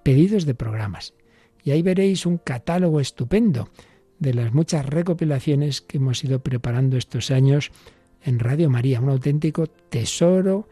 pedidos 0.04 0.46
de 0.46 0.56
programas. 0.56 1.14
Y 1.64 1.72
ahí 1.72 1.82
veréis 1.82 2.26
un 2.26 2.38
catálogo 2.38 3.00
estupendo 3.00 3.70
de 4.20 4.34
las 4.34 4.54
muchas 4.54 4.86
recopilaciones 4.86 5.82
que 5.82 5.98
hemos 5.98 6.24
ido 6.24 6.40
preparando 6.40 6.98
estos 6.98 7.32
años 7.32 7.72
en 8.24 8.40
Radio 8.40 8.70
María, 8.70 9.02
un 9.02 9.10
auténtico 9.10 9.68
tesoro 9.68 10.68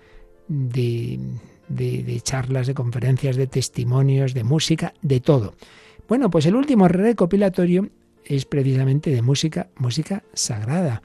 de, 0.52 2.22
charlas, 2.24 2.68
de 2.68 2.74
conferencias, 2.74 3.36
de 3.36 3.48
testimonios, 3.48 4.34
de 4.34 4.44
música, 4.44 4.94
de 5.02 5.22
todo. 5.22 5.56
Bueno, 6.08 6.30
pues 6.30 6.46
el 6.46 6.56
último 6.56 6.88
recopilatorio 6.88 7.90
es 8.26 8.46
precisamente 8.46 9.12
de 9.12 9.22
música, 9.22 9.70
música 9.78 10.24
sagrada, 10.34 11.02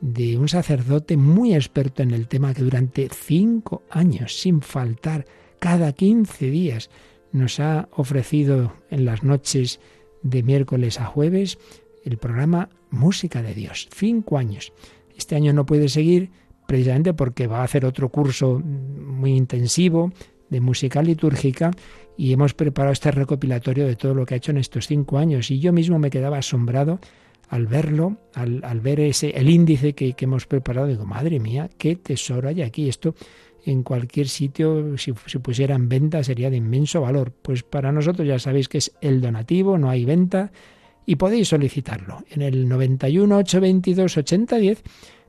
de 0.00 0.36
un 0.36 0.48
sacerdote 0.48 1.16
muy 1.16 1.54
experto 1.54 2.02
en 2.02 2.10
el 2.10 2.28
tema 2.28 2.52
que 2.52 2.62
durante 2.62 3.08
cinco 3.08 3.82
años, 3.88 4.38
sin 4.38 4.60
faltar, 4.60 5.26
cada 5.58 5.92
15 5.92 6.50
días, 6.50 6.90
nos 7.30 7.60
ha 7.60 7.88
ofrecido 7.92 8.74
en 8.90 9.04
las 9.04 9.22
noches 9.22 9.80
de 10.22 10.42
miércoles 10.42 11.00
a 11.00 11.06
jueves 11.06 11.58
el 12.04 12.18
programa 12.18 12.68
Música 12.90 13.42
de 13.42 13.54
Dios. 13.54 13.88
Cinco 13.94 14.36
años. 14.36 14.72
Este 15.16 15.36
año 15.36 15.52
no 15.52 15.64
puede 15.64 15.88
seguir 15.88 16.30
precisamente 16.66 17.14
porque 17.14 17.46
va 17.46 17.60
a 17.60 17.64
hacer 17.64 17.84
otro 17.84 18.08
curso 18.08 18.60
muy 18.60 19.32
intensivo 19.32 20.12
de 20.48 20.60
música 20.60 21.02
litúrgica 21.02 21.70
y 22.16 22.32
hemos 22.32 22.54
preparado 22.54 22.92
este 22.92 23.10
recopilatorio 23.10 23.86
de 23.86 23.96
todo 23.96 24.14
lo 24.14 24.26
que 24.26 24.34
ha 24.34 24.36
hecho 24.36 24.50
en 24.50 24.58
estos 24.58 24.86
cinco 24.86 25.18
años 25.18 25.50
y 25.50 25.58
yo 25.58 25.72
mismo 25.72 25.98
me 25.98 26.10
quedaba 26.10 26.38
asombrado 26.38 27.00
al 27.48 27.66
verlo, 27.66 28.16
al, 28.34 28.80
ver 28.80 29.00
ese, 29.00 29.30
el 29.30 29.50
índice 29.50 29.92
que, 29.92 30.14
hemos 30.18 30.46
preparado, 30.46 30.86
digo, 30.86 31.04
madre 31.04 31.38
mía, 31.38 31.68
qué 31.76 31.96
tesoro 31.96 32.48
hay 32.48 32.62
aquí. 32.62 32.88
Esto 32.88 33.14
en 33.66 33.82
cualquier 33.82 34.28
sitio, 34.28 34.96
si 34.96 35.12
se 35.26 35.38
pusiera 35.38 35.74
en 35.74 35.86
venta, 35.86 36.24
sería 36.24 36.48
de 36.48 36.56
inmenso 36.56 37.02
valor. 37.02 37.30
Pues 37.30 37.62
para 37.62 37.92
nosotros 37.92 38.26
ya 38.26 38.38
sabéis 38.38 38.70
que 38.70 38.78
es 38.78 38.92
el 39.02 39.20
donativo, 39.20 39.76
no 39.76 39.90
hay 39.90 40.06
venta, 40.06 40.50
y 41.04 41.16
podéis 41.16 41.48
solicitarlo 41.48 42.24
en 42.30 42.40
el 42.40 42.68
91 42.68 43.36
822 43.36 44.16
8010 44.16 44.82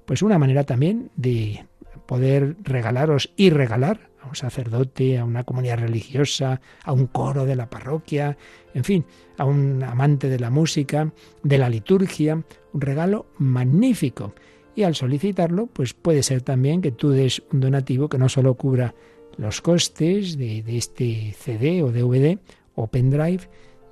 pues 0.06 0.22
una 0.22 0.38
manera 0.38 0.64
también 0.64 1.12
de 1.16 1.66
poder 2.06 2.56
regalaros 2.64 3.32
y 3.36 3.50
regalar 3.50 4.14
un 4.28 4.36
sacerdote, 4.36 5.18
a 5.18 5.26
una 5.26 5.44
comunidad 5.44 5.80
religiosa, 5.80 6.62
a 6.84 6.94
un 6.94 7.08
coro 7.08 7.46
de 7.46 7.56
la 7.56 7.70
parroquia, 7.70 8.38
en 8.74 8.84
fin, 8.84 9.06
a 9.38 9.46
un 9.46 9.84
amante 9.84 10.30
de 10.30 10.40
la 10.40 10.50
música, 10.50 11.12
de 11.44 11.58
la 11.58 11.70
liturgia, 11.70 12.44
un 12.74 12.82
regalo 12.82 13.28
magnífico. 13.38 14.34
Y 14.76 14.84
al 14.84 14.96
solicitarlo, 14.96 15.68
pues 15.68 15.94
puede 15.94 16.24
ser 16.24 16.42
también 16.42 16.82
que 16.82 16.92
tú 16.92 17.12
des 17.12 17.44
un 17.52 17.60
donativo 17.60 18.10
que 18.10 18.18
no 18.18 18.30
solo 18.30 18.56
cubra 18.56 18.96
los 19.38 19.62
costes 19.62 20.38
de, 20.38 20.64
de 20.64 20.78
este 20.78 21.36
CD 21.38 21.84
o 21.84 21.92
DVD 21.92 22.40
o 22.76 22.88
pendrive 22.88 23.50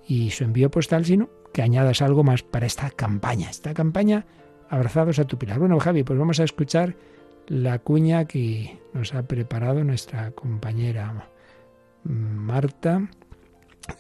y 0.08 0.32
su 0.32 0.43
envío 0.43 0.71
postal, 0.71 1.06
sino 1.06 1.30
que 1.54 1.62
añadas 1.62 2.02
algo 2.02 2.24
más 2.24 2.41
para 2.43 2.65
esta 2.65 2.89
campaña, 2.89 3.50
esta 3.50 3.74
campaña 3.74 4.26
abrazados 4.72 5.20
a 5.20 5.26
tu 5.26 5.38
pilar. 5.38 5.60
Bueno, 5.60 5.80
Javi, 5.80 6.04
pues 6.04 6.18
vamos 6.18 6.40
a 6.40 6.46
escuchar 6.46 6.96
la 7.48 7.80
cuña 7.80 8.26
que 8.26 8.80
nos 8.94 9.14
ha 9.14 9.24
preparado 9.24 9.84
nuestra 9.84 10.32
compañera 10.32 11.30
Marta 12.04 13.10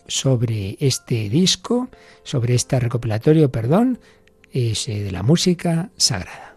sobre 0.07 0.77
este 0.79 1.29
disco, 1.29 1.89
sobre 2.23 2.55
este 2.55 2.79
recopilatorio, 2.79 3.51
perdón, 3.51 3.99
de 4.53 5.09
la 5.11 5.23
música 5.23 5.91
sagrada. 5.97 6.55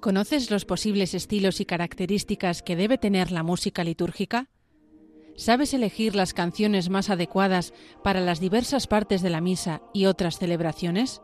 ¿Conoces 0.00 0.50
los 0.50 0.64
posibles 0.64 1.12
estilos 1.12 1.60
y 1.60 1.66
características 1.66 2.62
que 2.62 2.76
debe 2.76 2.96
tener 2.96 3.30
la 3.32 3.42
música 3.42 3.84
litúrgica? 3.84 4.48
¿Sabes 5.38 5.72
elegir 5.72 6.16
las 6.16 6.34
canciones 6.34 6.90
más 6.90 7.10
adecuadas 7.10 7.72
para 8.02 8.18
las 8.18 8.40
diversas 8.40 8.88
partes 8.88 9.22
de 9.22 9.30
la 9.30 9.40
misa 9.40 9.80
y 9.94 10.06
otras 10.06 10.36
celebraciones? 10.36 11.22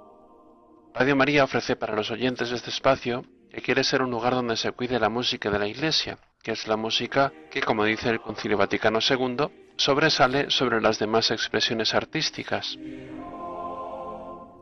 Radio 0.94 1.16
María 1.16 1.42
ofrece 1.42 1.74
para 1.74 1.96
los 1.96 2.12
oyentes 2.12 2.50
de 2.50 2.56
este 2.56 2.70
espacio 2.70 3.24
que 3.50 3.60
quiere 3.60 3.82
ser 3.82 4.02
un 4.02 4.12
lugar 4.12 4.34
donde 4.34 4.56
se 4.56 4.70
cuide 4.70 5.00
la 5.00 5.08
música 5.08 5.50
de 5.50 5.58
la 5.58 5.66
Iglesia, 5.66 6.18
que 6.44 6.52
es 6.52 6.68
la 6.68 6.76
música 6.76 7.32
que, 7.50 7.60
como 7.60 7.84
dice 7.84 8.08
el 8.08 8.20
Concilio 8.20 8.56
Vaticano 8.56 9.00
II, 9.00 9.48
sobresale 9.76 10.48
sobre 10.48 10.80
las 10.80 11.00
demás 11.00 11.32
expresiones 11.32 11.92
artísticas. 11.92 12.78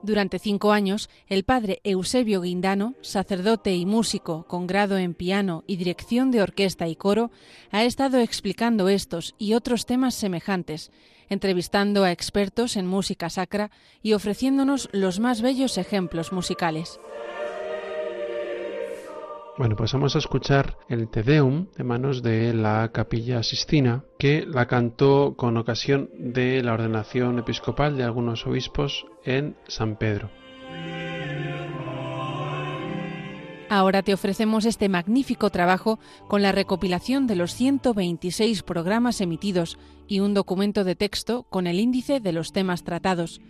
Durante 0.03 0.41
cinco 0.41 0.73
años, 0.73 1.09
el 1.29 1.45
padre 1.45 1.81
Eusebio 1.85 2.41
Guindano, 2.41 2.95
sacerdote 3.03 3.77
y 3.77 3.87
músico 3.87 4.45
con 4.49 4.67
grado 4.67 4.99
en 4.99 5.15
piano 5.15 5.63
y 5.69 5.77
dirección 5.77 6.33
de 6.33 6.43
orquesta 6.43 6.89
y 6.89 6.97
coro, 6.97 7.31
ha 7.71 7.85
estado 7.85 8.19
explicando 8.19 8.89
estos 8.89 9.37
y 9.39 9.55
otros 9.55 9.87
temas 9.87 10.15
semejantes, 10.17 10.91
entrevistando 11.29 12.03
a 12.03 12.11
expertos 12.11 12.77
en 12.77 12.89
música 12.89 13.31
sacra 13.31 13.71
y 14.03 14.15
ofreciéndonos 14.15 14.89
los 14.93 15.21
más 15.21 15.41
bellos 15.41 15.79
ejemplos 15.79 16.33
musicales. 16.33 16.99
Bueno, 19.63 19.77
pues 19.77 19.93
vamos 19.93 20.17
a 20.17 20.19
escuchar 20.19 20.77
el 20.89 21.07
Te 21.09 21.23
Deum 21.23 21.69
de 21.77 21.85
manos 21.85 22.21
de 22.21 22.53
la 22.53 22.91
Capilla 22.93 23.45
Sistina, 23.45 24.05
que 24.19 24.45
la 24.45 24.67
cantó 24.67 25.37
con 25.37 25.57
ocasión 25.57 26.11
de 26.19 26.65
la 26.65 26.73
ordenación 26.73 27.39
episcopal 27.39 27.97
de 27.97 28.03
algunos 28.03 28.45
obispos 28.45 29.07
en 29.25 29.55
San 29.69 29.95
Pedro. 29.99 30.33
Ahora 33.71 34.03
te 34.03 34.13
ofrecemos 34.13 34.65
este 34.65 34.89
magnífico 34.89 35.51
trabajo 35.51 36.01
con 36.27 36.43
la 36.43 36.51
recopilación 36.51 37.29
de 37.29 37.37
los 37.37 37.55
126 37.55 38.65
programas 38.65 39.21
emitidos 39.21 39.79
y 40.09 40.19
un 40.19 40.35
documento 40.35 40.83
de 40.83 40.97
texto 40.97 41.45
con 41.45 41.69
el 41.69 41.79
índice 41.79 42.19
de 42.19 42.33
los 42.33 42.51
temas 42.51 42.83
tratados 42.83 43.41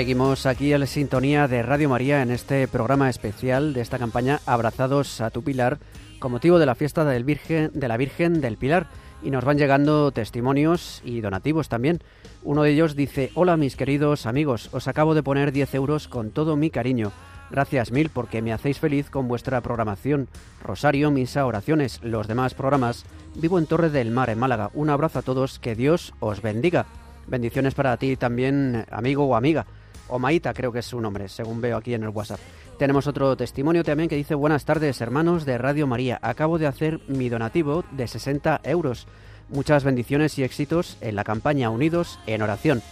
Seguimos 0.02 0.46
aquí 0.46 0.72
a 0.72 0.78
la 0.78 0.86
sintonía 0.86 1.46
de 1.46 1.62
Radio 1.62 1.88
María 1.88 2.22
en 2.22 2.32
este 2.32 2.66
programa 2.66 3.08
especial 3.08 3.72
de 3.72 3.82
esta 3.82 4.00
campaña 4.00 4.40
Abrazados 4.46 5.20
a 5.20 5.30
tu 5.30 5.44
Pilar 5.44 5.78
con 6.18 6.32
motivo 6.32 6.58
de 6.58 6.66
la 6.66 6.74
fiesta 6.74 7.04
del 7.04 7.22
Virgen, 7.22 7.70
de 7.72 7.86
la 7.86 7.96
Virgen 7.96 8.40
del 8.40 8.56
Pilar. 8.56 8.88
y 9.22 9.30
nos 9.30 9.44
van 9.44 9.58
llegando 9.58 10.10
testimonios 10.10 11.02
y 11.04 11.20
donativos 11.20 11.68
también. 11.68 12.00
Uno 12.42 12.64
de 12.64 12.72
ellos 12.72 12.96
dice, 12.96 13.30
hola 13.36 13.56
mis 13.56 13.76
queridos 13.76 14.26
amigos, 14.26 14.70
os 14.72 14.88
acabo 14.88 15.14
de 15.14 15.22
poner 15.22 15.52
10 15.52 15.72
euros 15.76 16.08
con 16.08 16.32
todo 16.32 16.56
mi 16.56 16.68
cariño. 16.68 17.12
Gracias 17.52 17.92
mil 17.92 18.10
porque 18.10 18.42
me 18.42 18.52
hacéis 18.52 18.80
feliz 18.80 19.08
con 19.08 19.28
vuestra 19.28 19.60
programación. 19.60 20.26
Rosario, 20.64 21.12
misa, 21.12 21.46
oraciones, 21.46 22.00
los 22.02 22.26
demás 22.26 22.54
programas. 22.54 23.04
Vivo 23.36 23.56
en 23.56 23.66
Torre 23.66 23.88
del 23.88 24.10
Mar, 24.10 24.30
en 24.30 24.40
Málaga. 24.40 24.72
Un 24.74 24.90
abrazo 24.90 25.20
a 25.20 25.22
todos, 25.22 25.60
que 25.60 25.76
Dios 25.76 26.12
os 26.18 26.42
bendiga. 26.42 26.86
Bendiciones 27.28 27.74
para 27.74 27.96
ti 27.98 28.16
también, 28.16 28.84
amigo 28.90 29.24
o 29.26 29.36
amiga. 29.36 29.64
O 30.12 30.18
Maíta 30.18 30.52
creo 30.52 30.70
que 30.70 30.80
es 30.80 30.86
su 30.86 31.00
nombre, 31.00 31.26
según 31.26 31.62
veo 31.62 31.78
aquí 31.78 31.94
en 31.94 32.02
el 32.02 32.10
WhatsApp. 32.10 32.38
Tenemos 32.78 33.06
otro 33.06 33.34
testimonio 33.34 33.82
también 33.82 34.10
que 34.10 34.16
dice 34.16 34.34
buenas 34.34 34.66
tardes 34.66 35.00
hermanos 35.00 35.46
de 35.46 35.56
Radio 35.56 35.86
María. 35.86 36.18
Acabo 36.20 36.58
de 36.58 36.66
hacer 36.66 37.00
mi 37.08 37.30
donativo 37.30 37.82
de 37.92 38.06
60 38.06 38.60
euros. 38.64 39.06
Muchas 39.48 39.84
bendiciones 39.84 40.38
y 40.38 40.42
éxitos 40.42 40.98
en 41.00 41.16
la 41.16 41.24
campaña 41.24 41.70
Unidos 41.70 42.18
en 42.26 42.42
Oración. 42.42 42.82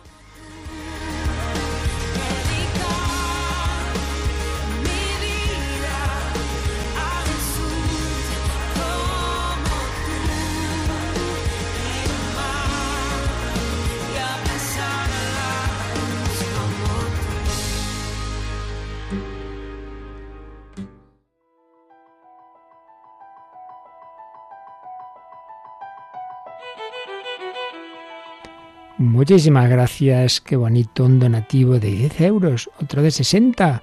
Muchísimas 29.24 29.70
gracias, 29.70 30.42
qué 30.42 30.54
bonito, 30.54 31.06
un 31.06 31.18
donativo 31.18 31.78
de 31.78 31.90
10 31.90 32.20
euros, 32.20 32.68
otro 32.78 33.00
de 33.00 33.10
60. 33.10 33.82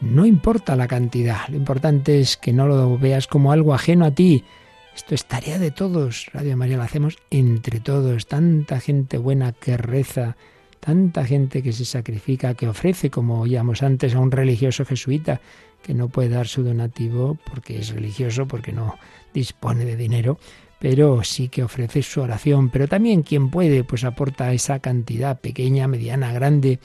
No 0.00 0.26
importa 0.26 0.74
la 0.74 0.88
cantidad, 0.88 1.46
lo 1.48 1.54
importante 1.54 2.18
es 2.18 2.36
que 2.36 2.52
no 2.52 2.66
lo 2.66 2.98
veas 2.98 3.28
como 3.28 3.52
algo 3.52 3.72
ajeno 3.72 4.04
a 4.04 4.10
ti. 4.10 4.42
Esto 4.92 5.14
es 5.14 5.26
tarea 5.26 5.60
de 5.60 5.70
todos. 5.70 6.26
Radio 6.32 6.56
María 6.56 6.76
lo 6.76 6.82
hacemos 6.82 7.18
entre 7.30 7.78
todos. 7.78 8.26
Tanta 8.26 8.80
gente 8.80 9.16
buena 9.16 9.52
que 9.52 9.76
reza, 9.76 10.36
tanta 10.80 11.24
gente 11.24 11.62
que 11.62 11.72
se 11.72 11.84
sacrifica, 11.84 12.54
que 12.54 12.66
ofrece, 12.66 13.10
como 13.10 13.42
oíamos 13.42 13.84
antes, 13.84 14.16
a 14.16 14.18
un 14.18 14.32
religioso 14.32 14.84
jesuita 14.84 15.40
que 15.84 15.94
no 15.94 16.08
puede 16.08 16.30
dar 16.30 16.48
su 16.48 16.64
donativo 16.64 17.38
porque 17.48 17.78
es 17.78 17.90
religioso, 17.90 18.48
porque 18.48 18.72
no 18.72 18.98
dispone 19.32 19.84
de 19.84 19.94
dinero 19.94 20.40
pero 20.80 21.22
sí 21.22 21.48
que 21.48 21.62
ofrece 21.62 22.02
su 22.02 22.22
oración, 22.22 22.70
pero 22.70 22.88
también 22.88 23.22
quien 23.22 23.50
puede, 23.50 23.84
pues 23.84 24.02
aporta 24.02 24.52
esa 24.52 24.80
cantidad 24.80 25.38
pequeña, 25.38 25.86
mediana, 25.86 26.32
grande. 26.32 26.80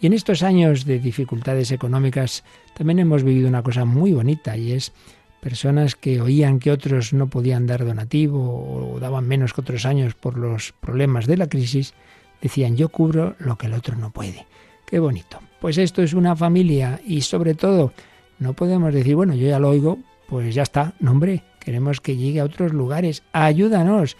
Y 0.00 0.06
en 0.06 0.12
estos 0.12 0.42
años 0.42 0.84
de 0.84 1.00
dificultades 1.00 1.72
económicas 1.72 2.44
también 2.76 2.98
hemos 3.00 3.24
vivido 3.24 3.48
una 3.48 3.62
cosa 3.62 3.86
muy 3.86 4.12
bonita 4.12 4.56
y 4.56 4.72
es 4.72 4.92
personas 5.40 5.96
que 5.96 6.20
oían 6.20 6.58
que 6.58 6.70
otros 6.70 7.14
no 7.14 7.28
podían 7.28 7.66
dar 7.66 7.86
donativo 7.86 8.92
o 8.94 9.00
daban 9.00 9.26
menos 9.26 9.54
que 9.54 9.62
otros 9.62 9.86
años 9.86 10.14
por 10.14 10.36
los 10.36 10.72
problemas 10.72 11.26
de 11.26 11.38
la 11.38 11.48
crisis, 11.48 11.94
decían 12.42 12.76
yo 12.76 12.90
cubro 12.90 13.34
lo 13.38 13.56
que 13.56 13.66
el 13.66 13.74
otro 13.74 13.96
no 13.96 14.10
puede. 14.10 14.46
Qué 14.86 14.98
bonito. 14.98 15.40
Pues 15.60 15.78
esto 15.78 16.02
es 16.02 16.12
una 16.12 16.36
familia 16.36 17.00
y 17.04 17.22
sobre 17.22 17.54
todo 17.54 17.92
no 18.38 18.52
podemos 18.52 18.92
decir, 18.92 19.16
bueno, 19.16 19.34
yo 19.34 19.48
ya 19.48 19.58
lo 19.58 19.70
oigo, 19.70 19.98
pues 20.28 20.54
ya 20.54 20.62
está, 20.62 20.92
nombre, 21.00 21.42
queremos 21.58 22.00
que 22.00 22.16
llegue 22.16 22.40
a 22.40 22.44
otros 22.44 22.72
lugares, 22.72 23.22
ayúdanos. 23.32 24.16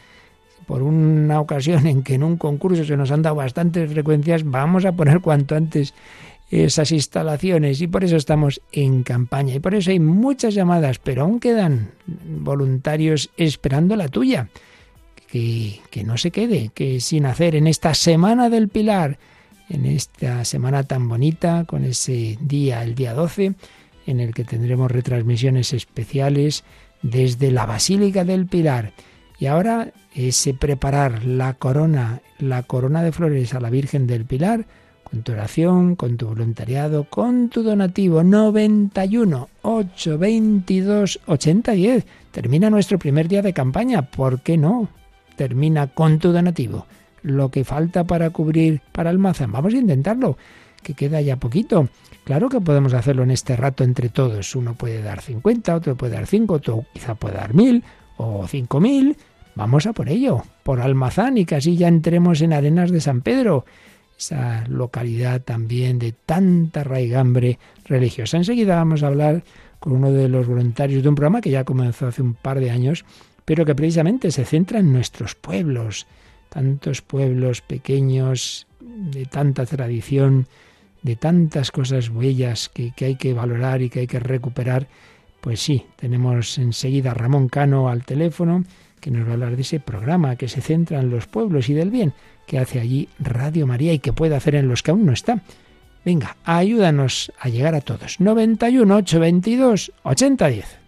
Por 0.67 0.83
una 0.83 1.41
ocasión 1.41 1.87
en 1.87 2.03
que 2.03 2.15
en 2.15 2.23
un 2.23 2.37
concurso 2.37 2.85
se 2.85 2.97
nos 2.97 3.11
han 3.11 3.23
dado 3.23 3.37
bastantes 3.37 3.91
frecuencias, 3.91 4.45
vamos 4.45 4.85
a 4.85 4.93
poner 4.93 5.21
cuanto 5.21 5.55
antes 5.55 5.95
esas 6.51 6.93
instalaciones 6.93 7.81
y 7.81 7.87
por 7.87 8.05
eso 8.05 8.17
estamos 8.17 8.61
en 8.73 9.03
campaña 9.03 9.55
y 9.55 9.61
por 9.61 9.75
eso 9.75 9.91
hay 9.91 10.01
muchas 10.01 10.55
llamadas, 10.55 10.99
pero 10.99 11.23
aún 11.23 11.41
quedan 11.41 11.91
voluntarios 12.07 13.31
esperando 13.37 13.97
la 13.97 14.09
tuya. 14.09 14.49
Que, 15.31 15.81
que 15.91 16.05
no 16.05 16.17
se 16.17 16.31
quede, 16.31 16.71
que 16.73 17.03
sin 17.03 17.27
hacer 17.27 17.55
en 17.55 17.67
esta 17.67 17.93
semana 17.93 18.49
del 18.49 18.69
Pilar, 18.69 19.19
en 19.69 19.85
esta 19.85 20.45
semana 20.47 20.85
tan 20.85 21.07
bonita, 21.07 21.65
con 21.67 21.85
ese 21.85 22.39
día, 22.41 22.83
el 22.83 22.95
día 22.95 23.13
12, 23.13 23.53
en 24.07 24.21
el 24.21 24.33
que 24.33 24.45
tendremos 24.45 24.91
retransmisiones 24.91 25.75
especiales 25.75 26.65
desde 27.03 27.51
la 27.51 27.67
Basílica 27.67 28.25
del 28.25 28.47
Pilar. 28.47 28.93
Y 29.39 29.47
ahora 29.47 29.93
ese 30.15 30.55
preparar 30.55 31.25
la 31.25 31.55
corona, 31.55 32.21
la 32.39 32.63
corona 32.65 33.03
de 33.03 33.13
flores 33.13 33.55
a 33.55 33.61
la 33.61 33.71
Virgen 33.71 34.07
del 34.07 34.25
Pilar, 34.25 34.67
con 35.05 35.23
tu 35.23 35.33
oración, 35.33 35.97
con 35.97 36.17
tu 36.17 36.27
voluntariado, 36.27 37.05
con 37.05 37.49
tu 37.49 37.63
donativo 37.63 38.23
91 38.23 39.49
822 39.63 41.21
8010. 41.27 42.07
Termina 42.31 42.69
nuestro 42.69 42.99
primer 42.99 43.29
día 43.29 43.43
de 43.43 43.53
campaña, 43.53 44.03
¿por 44.03 44.41
qué 44.41 44.57
no? 44.59 44.89
Termina 45.37 45.87
con 45.87 46.19
tu 46.19 46.33
donativo. 46.33 46.87
Lo 47.23 47.51
que 47.51 47.65
falta 47.65 48.05
para 48.05 48.31
cubrir 48.31 48.81
para 48.93 49.11
Almazán, 49.11 49.51
vamos 49.53 49.73
a 49.75 49.79
intentarlo, 49.79 50.37
que 50.89 50.95
queda 50.95 51.21
ya 51.21 51.37
poquito. 51.37 51.89
Claro 52.25 52.49
que 52.49 52.63
podemos 52.63 52.95
hacerlo 52.95 53.23
en 53.23 53.31
este 53.31 53.57
rato 53.57 53.85
entre 53.85 54.09
todos. 54.09 54.57
Uno 54.57 54.75
puede 54.75 55.03
dar 55.03 55.21
50, 55.21 55.77
otro 55.77 55.97
puede 55.97 56.15
dar 56.15 56.27
5, 56.27 56.55
otro 56.55 56.87
quizá 56.95 57.15
puede 57.15 57.37
dar 57.37 57.53
1000 57.53 57.85
o 58.17 58.49
5000. 58.49 59.17
Vamos 59.55 59.87
a 59.87 59.93
por 59.93 60.09
ello, 60.09 60.43
por 60.63 60.81
Almazán 60.81 61.37
y 61.37 61.45
casi 61.45 61.77
ya 61.77 61.89
entremos 61.89 62.41
en 62.41 62.55
Arenas 62.55 62.91
de 62.91 63.03
San 63.03 63.21
Pedro, 63.21 63.67
esa 64.19 64.65
localidad 64.69 65.43
también 65.43 65.99
de 65.99 66.13
tanta 66.13 66.85
raigambre 66.85 67.59
religiosa. 67.85 68.39
Enseguida 68.39 68.77
vamos 68.77 69.03
a 69.03 69.09
hablar 69.09 69.45
con 69.79 69.93
uno 69.93 70.11
de 70.11 70.29
los 70.29 70.47
voluntarios 70.47 71.03
de 71.03 71.09
un 71.11 71.17
programa 71.17 71.43
que 71.43 71.51
ya 71.51 71.65
comenzó 71.65 72.07
hace 72.07 72.23
un 72.23 72.33
par 72.33 72.61
de 72.61 72.71
años, 72.71 73.05
pero 73.45 73.67
que 73.67 73.75
precisamente 73.75 74.31
se 74.31 74.47
centra 74.47 74.79
en 74.79 74.93
nuestros 74.93 75.35
pueblos, 75.35 76.07
tantos 76.49 77.03
pueblos 77.03 77.61
pequeños, 77.61 78.67
de 78.81 79.27
tanta 79.27 79.67
tradición, 79.67 80.47
de 81.03 81.17
tantas 81.17 81.71
cosas 81.71 82.13
bellas 82.13 82.69
que, 82.69 82.93
hay 83.01 83.17
que 83.17 83.35
valorar 83.35 83.83
y 83.83 83.91
que 83.91 84.01
hay 84.01 84.07
que 84.07 84.21
recuperar, 84.21 84.89
pues 85.41 85.61
sí, 85.61 85.85
tenemos 85.97 86.59
enseguida 86.59 87.13
a 87.13 87.15
Ramón 87.15 87.49
Cano 87.49 87.89
al 87.89 88.05
teléfono, 88.05 88.65
que 89.01 89.11
nos 89.11 89.27
va 89.27 89.31
a 89.31 89.33
hablar 89.35 89.57
de 89.57 89.63
ese 89.63 89.81
programa 89.81 90.37
que 90.37 90.49
se 90.49 90.61
centra 90.61 91.01
en 91.01 91.11
los 91.11 91.27
pueblos 91.27 91.69
y 91.69 91.75
del 91.75 91.91
bien 91.91 92.13
que 92.49 92.59
hace 92.59 92.81
allí 92.81 93.09
Radio 93.21 93.67
María 93.67 93.93
y 93.93 94.01
que 94.01 94.13
puede 94.13 94.35
hacer 94.35 94.57
en 94.57 94.69
los 94.69 94.83
que 94.83 94.91
aún 94.91 95.07
no 95.07 95.13
está. 95.13 95.43
Venga, 96.05 96.37
ayúdanos 96.45 97.31
a 97.39 97.49
llegar 97.49 97.75
a 97.75 97.83
todos. 97.83 98.19
91 98.19 98.97
822 98.97 99.93
8010. 100.03 100.88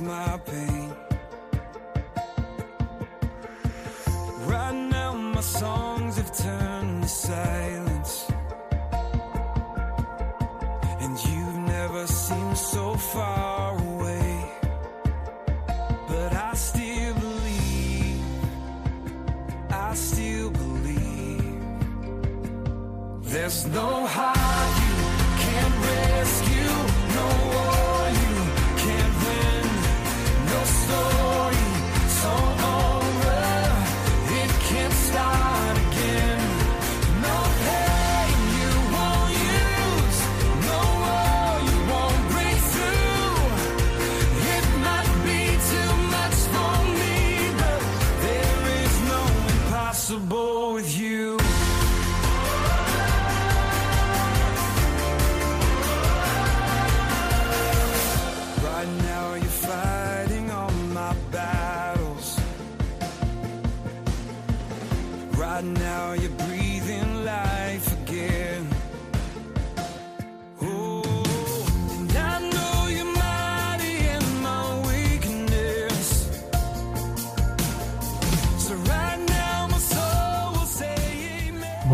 My 0.00 0.38
pain. 0.46 0.92
Right 4.46 4.74
now, 4.90 5.12
my 5.12 5.40
songs 5.40 6.16
have 6.16 6.36
turned 6.36 7.02
to 7.02 7.08
silence. 7.08 8.26
And 11.00 11.18
you've 11.26 11.58
never 11.76 12.06
seemed 12.06 12.58
so 12.58 12.94
far 12.94 13.78
away. 13.78 14.52
But 16.08 16.32
I 16.34 16.54
still 16.54 17.14
believe, 17.14 18.24
I 19.70 19.94
still 19.94 20.50
believe. 20.50 21.54
There's 23.22 23.66
no 23.66 24.06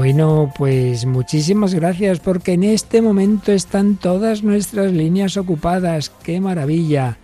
Bueno, 0.07 0.53
pues 0.57 1.05
muchísimas 1.05 1.75
gracias 1.75 2.21
porque 2.21 2.53
en 2.53 2.63
este 2.63 3.03
momento 3.03 3.51
están 3.51 3.97
todas 3.97 4.45
nuestras 4.45 4.93
líneas 4.93 5.37
ocupadas. 5.37 6.11
¡Qué 6.23 6.41
maravilla! 6.41 7.19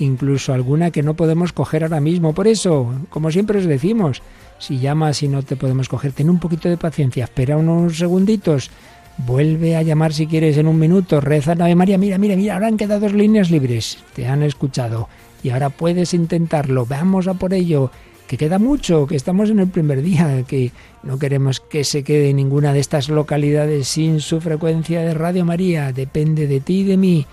Incluso 0.00 0.52
alguna 0.52 0.90
que 0.90 1.04
no 1.04 1.14
podemos 1.14 1.52
coger 1.52 1.84
ahora 1.84 2.00
mismo. 2.00 2.34
Por 2.34 2.48
eso, 2.48 2.92
como 3.08 3.30
siempre 3.30 3.60
os 3.60 3.66
decimos, 3.66 4.20
si 4.58 4.80
llamas 4.80 5.22
y 5.22 5.28
no 5.28 5.44
te 5.44 5.54
podemos 5.54 5.88
coger, 5.88 6.10
ten 6.10 6.28
un 6.28 6.40
poquito 6.40 6.68
de 6.68 6.76
paciencia, 6.76 7.22
espera 7.22 7.56
unos 7.56 7.98
segunditos. 7.98 8.68
Vuelve 9.16 9.76
a 9.76 9.82
llamar 9.82 10.12
si 10.12 10.26
quieres 10.26 10.58
en 10.58 10.66
un 10.66 10.80
minuto, 10.80 11.20
reza 11.20 11.52
Ave 11.52 11.76
María, 11.76 11.98
mira, 11.98 12.18
mira, 12.18 12.34
mira, 12.34 12.54
ahora 12.54 12.66
han 12.66 12.76
quedado 12.76 13.02
dos 13.02 13.12
líneas 13.12 13.48
libres, 13.52 13.98
te 14.12 14.26
han 14.26 14.42
escuchado 14.42 15.08
y 15.44 15.50
ahora 15.50 15.70
puedes 15.70 16.12
intentarlo, 16.14 16.84
vamos 16.84 17.28
a 17.28 17.34
por 17.34 17.54
ello, 17.54 17.92
que 18.26 18.36
queda 18.36 18.58
mucho, 18.58 19.06
que 19.06 19.16
estamos 19.16 19.50
en 19.50 19.58
el 19.58 19.68
primer 19.68 20.02
día, 20.02 20.44
que 20.46 20.72
no 21.02 21.18
queremos 21.18 21.60
que 21.60 21.84
se 21.84 22.02
quede 22.02 22.32
ninguna 22.32 22.72
de 22.72 22.80
estas 22.80 23.08
localidades 23.08 23.88
sin 23.88 24.20
su 24.20 24.40
frecuencia 24.40 25.02
de 25.02 25.14
Radio 25.14 25.44
María, 25.44 25.92
depende 25.92 26.46
de 26.46 26.60
ti 26.60 26.80
y 26.80 26.84
de 26.84 26.96
mí. 26.96 27.26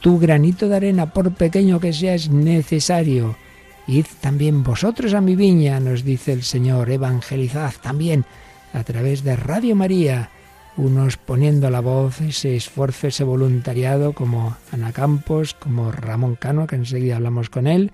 Tu 0.00 0.18
granito 0.18 0.68
de 0.68 0.76
arena, 0.76 1.12
por 1.12 1.34
pequeño 1.34 1.80
que 1.80 1.92
sea, 1.92 2.14
es 2.14 2.30
necesario. 2.30 3.36
Id 3.86 4.06
también 4.20 4.62
vosotros 4.62 5.14
a 5.14 5.20
mi 5.20 5.34
viña, 5.34 5.80
nos 5.80 6.04
dice 6.04 6.32
el 6.32 6.42
Señor, 6.42 6.90
evangelizad 6.90 7.72
también 7.82 8.24
a 8.72 8.84
través 8.84 9.24
de 9.24 9.34
Radio 9.34 9.74
María, 9.74 10.30
unos 10.76 11.16
poniendo 11.16 11.70
la 11.70 11.80
voz, 11.80 12.20
ese 12.20 12.54
esfuerzo, 12.54 13.08
ese 13.08 13.24
voluntariado, 13.24 14.12
como 14.12 14.56
Ana 14.70 14.92
Campos, 14.92 15.54
como 15.54 15.90
Ramón 15.90 16.36
Cano, 16.36 16.66
que 16.66 16.76
enseguida 16.76 17.16
hablamos 17.16 17.50
con 17.50 17.66
él, 17.66 17.90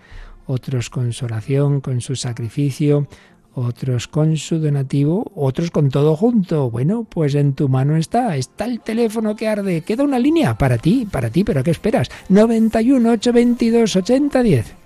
otros 0.46 0.90
con 0.90 1.12
su 1.12 1.24
oración, 1.24 1.80
con 1.80 2.00
su 2.00 2.16
sacrificio, 2.16 3.08
otros 3.54 4.08
con 4.08 4.36
su 4.36 4.58
donativo, 4.58 5.30
otros 5.34 5.70
con 5.70 5.88
todo 5.88 6.16
junto. 6.16 6.70
Bueno, 6.70 7.06
pues 7.08 7.34
en 7.34 7.54
tu 7.54 7.68
mano 7.68 7.96
está, 7.96 8.36
está 8.36 8.64
el 8.64 8.80
teléfono 8.80 9.36
que 9.36 9.48
arde. 9.48 9.82
Queda 9.82 10.02
una 10.02 10.18
línea 10.18 10.58
para 10.58 10.78
ti, 10.78 11.06
para 11.10 11.30
ti, 11.30 11.44
pero 11.44 11.62
¿qué 11.62 11.70
esperas? 11.70 12.10
91 12.28 13.10
822 13.12 13.96
8010. 13.96 14.83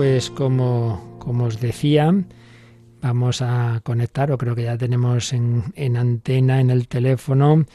Pues 0.00 0.30
como, 0.30 1.18
como 1.18 1.44
os 1.44 1.60
decía, 1.60 2.10
vamos 3.02 3.42
a 3.42 3.82
conectar, 3.84 4.32
o 4.32 4.38
creo 4.38 4.54
que 4.54 4.62
ya 4.62 4.78
tenemos 4.78 5.34
en, 5.34 5.62
en 5.76 5.98
antena, 5.98 6.58
en 6.58 6.70
el 6.70 6.88
teléfono, 6.88 7.66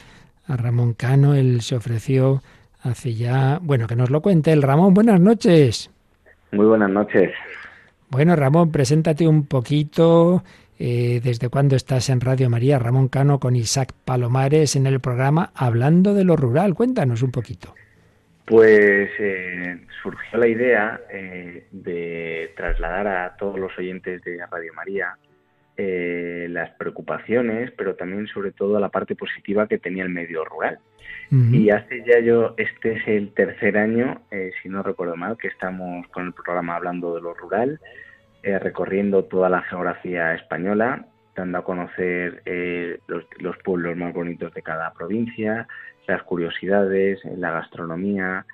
a 0.48 0.56
Ramón 0.56 0.94
Cano. 0.94 1.34
Él 1.34 1.60
se 1.60 1.76
ofreció 1.76 2.42
hace 2.82 3.14
ya, 3.14 3.60
bueno, 3.62 3.86
que 3.86 3.94
nos 3.94 4.10
lo 4.10 4.22
cuente 4.22 4.52
el 4.52 4.62
Ramón. 4.62 4.92
Buenas 4.92 5.20
noches. 5.20 5.88
Muy 6.50 6.66
buenas 6.66 6.90
noches. 6.90 7.30
Bueno, 8.10 8.34
Ramón, 8.34 8.72
preséntate 8.72 9.28
un 9.28 9.46
poquito. 9.46 10.42
Eh, 10.80 11.20
¿Desde 11.22 11.48
cuándo 11.48 11.76
estás 11.76 12.08
en 12.08 12.20
Radio 12.20 12.50
María? 12.50 12.80
Ramón 12.80 13.06
Cano 13.06 13.38
con 13.38 13.54
Isaac 13.54 13.92
Palomares 14.04 14.74
en 14.74 14.88
el 14.88 14.98
programa 14.98 15.52
Hablando 15.54 16.12
de 16.12 16.24
lo 16.24 16.34
Rural. 16.34 16.74
Cuéntanos 16.74 17.22
un 17.22 17.30
poquito. 17.30 17.72
Pues 18.46 19.10
eh, 19.18 19.80
surgió 20.02 20.38
la 20.38 20.46
idea 20.46 21.00
eh, 21.10 21.66
de 21.72 22.52
trasladar 22.56 23.08
a 23.08 23.36
todos 23.36 23.58
los 23.58 23.76
oyentes 23.76 24.22
de 24.22 24.38
Radio 24.46 24.72
María 24.72 25.18
eh, 25.76 26.46
las 26.48 26.70
preocupaciones, 26.76 27.72
pero 27.72 27.96
también 27.96 28.28
sobre 28.28 28.52
todo 28.52 28.78
la 28.78 28.88
parte 28.88 29.16
positiva 29.16 29.66
que 29.66 29.78
tenía 29.78 30.04
el 30.04 30.10
medio 30.10 30.44
rural. 30.44 30.78
Y 31.28 31.70
hace 31.70 32.04
ya 32.06 32.20
yo, 32.20 32.54
este 32.56 32.92
es 32.92 33.08
el 33.08 33.34
tercer 33.34 33.76
año, 33.76 34.22
eh, 34.30 34.52
si 34.62 34.68
no 34.68 34.84
recuerdo 34.84 35.16
mal, 35.16 35.36
que 35.36 35.48
estamos 35.48 36.06
con 36.08 36.26
el 36.26 36.32
programa 36.32 36.76
hablando 36.76 37.16
de 37.16 37.20
lo 37.20 37.34
rural, 37.34 37.80
recorriendo 38.44 39.24
toda 39.24 39.48
la 39.48 39.62
geografía 39.62 40.34
española, 40.34 41.06
dando 41.34 41.58
a 41.58 41.64
conocer 41.64 42.42
los, 43.08 43.24
los 43.38 43.56
pueblos 43.64 43.96
más 43.96 44.14
bonitos 44.14 44.54
de 44.54 44.62
cada 44.62 44.92
provincia, 44.92 45.66
las 46.06 46.22
curiosidades, 46.22 47.20
la 47.36 47.50
gastronomía 47.50 48.46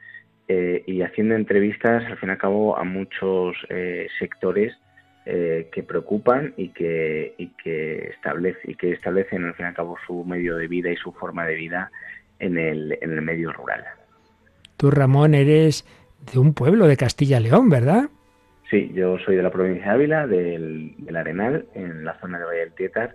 eh, 0.48 0.82
y 0.86 1.02
haciendo 1.02 1.34
entrevistas 1.34 2.04
al 2.04 2.18
fin 2.18 2.30
y 2.30 2.32
al 2.32 2.38
cabo 2.38 2.76
a 2.76 2.84
muchos 2.84 3.56
eh, 3.68 4.08
sectores 4.18 4.76
eh, 5.24 5.68
que 5.72 5.82
preocupan 5.82 6.52
y 6.56 6.70
que, 6.70 7.34
y, 7.38 7.48
que 7.62 8.08
establece, 8.08 8.72
y 8.72 8.74
que 8.74 8.92
establecen 8.92 9.44
al 9.44 9.54
fin 9.54 9.66
y 9.66 9.68
al 9.68 9.74
cabo 9.74 9.96
su 10.06 10.24
medio 10.24 10.56
de 10.56 10.66
vida 10.66 10.90
y 10.90 10.96
su 10.96 11.12
forma 11.12 11.46
de 11.46 11.54
vida 11.54 11.90
en 12.40 12.58
el, 12.58 12.98
en 13.00 13.12
el 13.12 13.22
medio 13.22 13.52
rural. 13.52 13.84
Tú, 14.76 14.90
Ramón, 14.90 15.34
eres 15.34 15.86
de 16.32 16.40
un 16.40 16.54
pueblo 16.54 16.86
de 16.86 16.96
Castilla-León, 16.96 17.70
¿verdad? 17.70 18.10
Sí, 18.68 18.90
yo 18.94 19.18
soy 19.18 19.36
de 19.36 19.42
la 19.42 19.50
provincia 19.50 19.84
de 19.84 19.90
Ávila, 19.90 20.26
del, 20.26 20.94
del 20.98 21.16
Arenal, 21.16 21.66
en 21.74 22.04
la 22.04 22.18
zona 22.18 22.38
de 22.38 22.44
Valle 22.44 22.60
del 22.60 22.72
Tietar, 22.72 23.14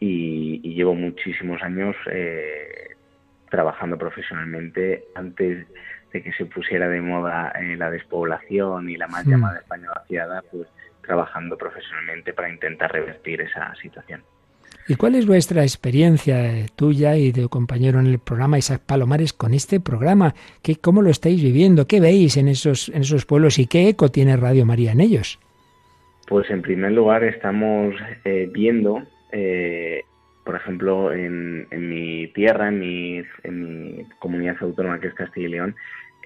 y, 0.00 0.60
y 0.62 0.74
llevo 0.74 0.94
muchísimos 0.94 1.62
años 1.62 1.94
eh, 2.10 2.93
trabajando 3.54 3.96
profesionalmente 3.96 5.04
antes 5.14 5.64
de 6.12 6.22
que 6.22 6.32
se 6.32 6.44
pusiera 6.46 6.88
de 6.88 7.00
moda 7.00 7.52
eh, 7.60 7.76
la 7.76 7.88
despoblación 7.88 8.90
y 8.90 8.96
la 8.96 9.06
Mm. 9.06 9.30
llamada 9.30 9.58
España 9.58 9.88
vaciada, 9.94 10.42
pues 10.50 10.66
trabajando 11.06 11.56
profesionalmente 11.56 12.32
para 12.32 12.48
intentar 12.50 12.90
revertir 12.90 13.40
esa 13.42 13.72
situación. 13.80 14.22
¿Y 14.88 14.96
cuál 14.96 15.14
es 15.14 15.26
vuestra 15.26 15.62
experiencia 15.62 16.44
eh, 16.44 16.66
tuya 16.74 17.16
y 17.16 17.30
de 17.30 17.42
tu 17.42 17.48
compañero 17.48 18.00
en 18.00 18.06
el 18.06 18.18
programa 18.18 18.58
Isaac 18.58 18.82
Palomares 18.84 19.32
con 19.32 19.54
este 19.54 19.78
programa? 19.78 20.34
¿Qué, 20.62 20.76
¿Cómo 20.76 21.00
lo 21.00 21.10
estáis 21.10 21.40
viviendo? 21.40 21.86
¿Qué 21.86 22.00
veis 22.00 22.36
en 22.36 22.48
esos, 22.48 22.88
en 22.88 23.02
esos 23.02 23.24
pueblos 23.24 23.58
y 23.60 23.66
qué 23.66 23.88
eco 23.88 24.10
tiene 24.10 24.36
Radio 24.36 24.66
María 24.66 24.90
en 24.92 25.00
ellos? 25.00 25.38
Pues 26.26 26.50
en 26.50 26.60
primer 26.62 26.92
lugar 26.92 27.22
estamos 27.22 27.94
eh, 28.24 28.48
viendo, 28.52 29.02
eh, 29.30 30.02
por 30.44 30.56
ejemplo, 30.56 31.12
en, 31.12 31.66
en 31.70 31.88
mi 31.88 32.28
tierra, 32.28 32.68
en 32.68 32.78
mi, 32.80 33.22
en 33.42 33.96
mi 33.96 34.04
comunidad 34.18 34.56
autónoma 34.60 35.00
que 35.00 35.08
es 35.08 35.14
Castilla 35.14 35.46
y 35.48 35.50
León, 35.50 35.76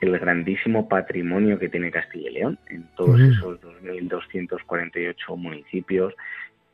el 0.00 0.18
grandísimo 0.18 0.88
patrimonio 0.88 1.58
que 1.58 1.68
tiene 1.68 1.90
Castilla 1.90 2.30
y 2.30 2.34
León 2.34 2.58
en 2.68 2.84
todos 2.96 3.18
Mm. 3.18 3.32
esos 3.32 3.60
2.248 3.60 5.36
municipios, 5.36 6.14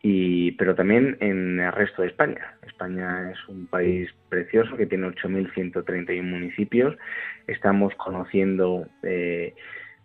y, 0.03 0.53
pero 0.53 0.75
también 0.75 1.17
en 1.21 1.59
el 1.61 1.73
resto 1.73 2.03
de 2.03 2.09
España. 2.09 2.55
España 2.67 3.31
es 3.31 3.49
un 3.49 3.67
país 3.67 4.11
precioso 4.29 4.77
que 4.77 4.85
tiene 4.85 5.07
8.131 5.07 6.23
municipios. 6.23 6.95
Estamos 7.47 7.95
conociendo 7.95 8.87
eh, 9.03 9.55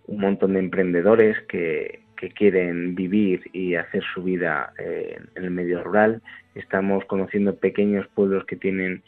un 0.07 0.21
montón 0.21 0.53
de 0.53 0.59
emprendedores 0.59 1.37
que, 1.49 2.03
que 2.19 2.31
quieren 2.31 2.95
vivir 2.95 3.49
y 3.53 3.75
hacer 3.75 4.03
su 4.13 4.23
vida 4.23 4.73
eh, 4.77 5.17
en 5.35 5.43
el 5.43 5.51
medio 5.51 5.81
rural. 5.81 6.21
Estamos 6.53 7.05
conociendo 7.05 7.55
pequeños 7.55 8.07
pueblos 8.13 8.45
que 8.45 8.57
tienen 8.57 9.03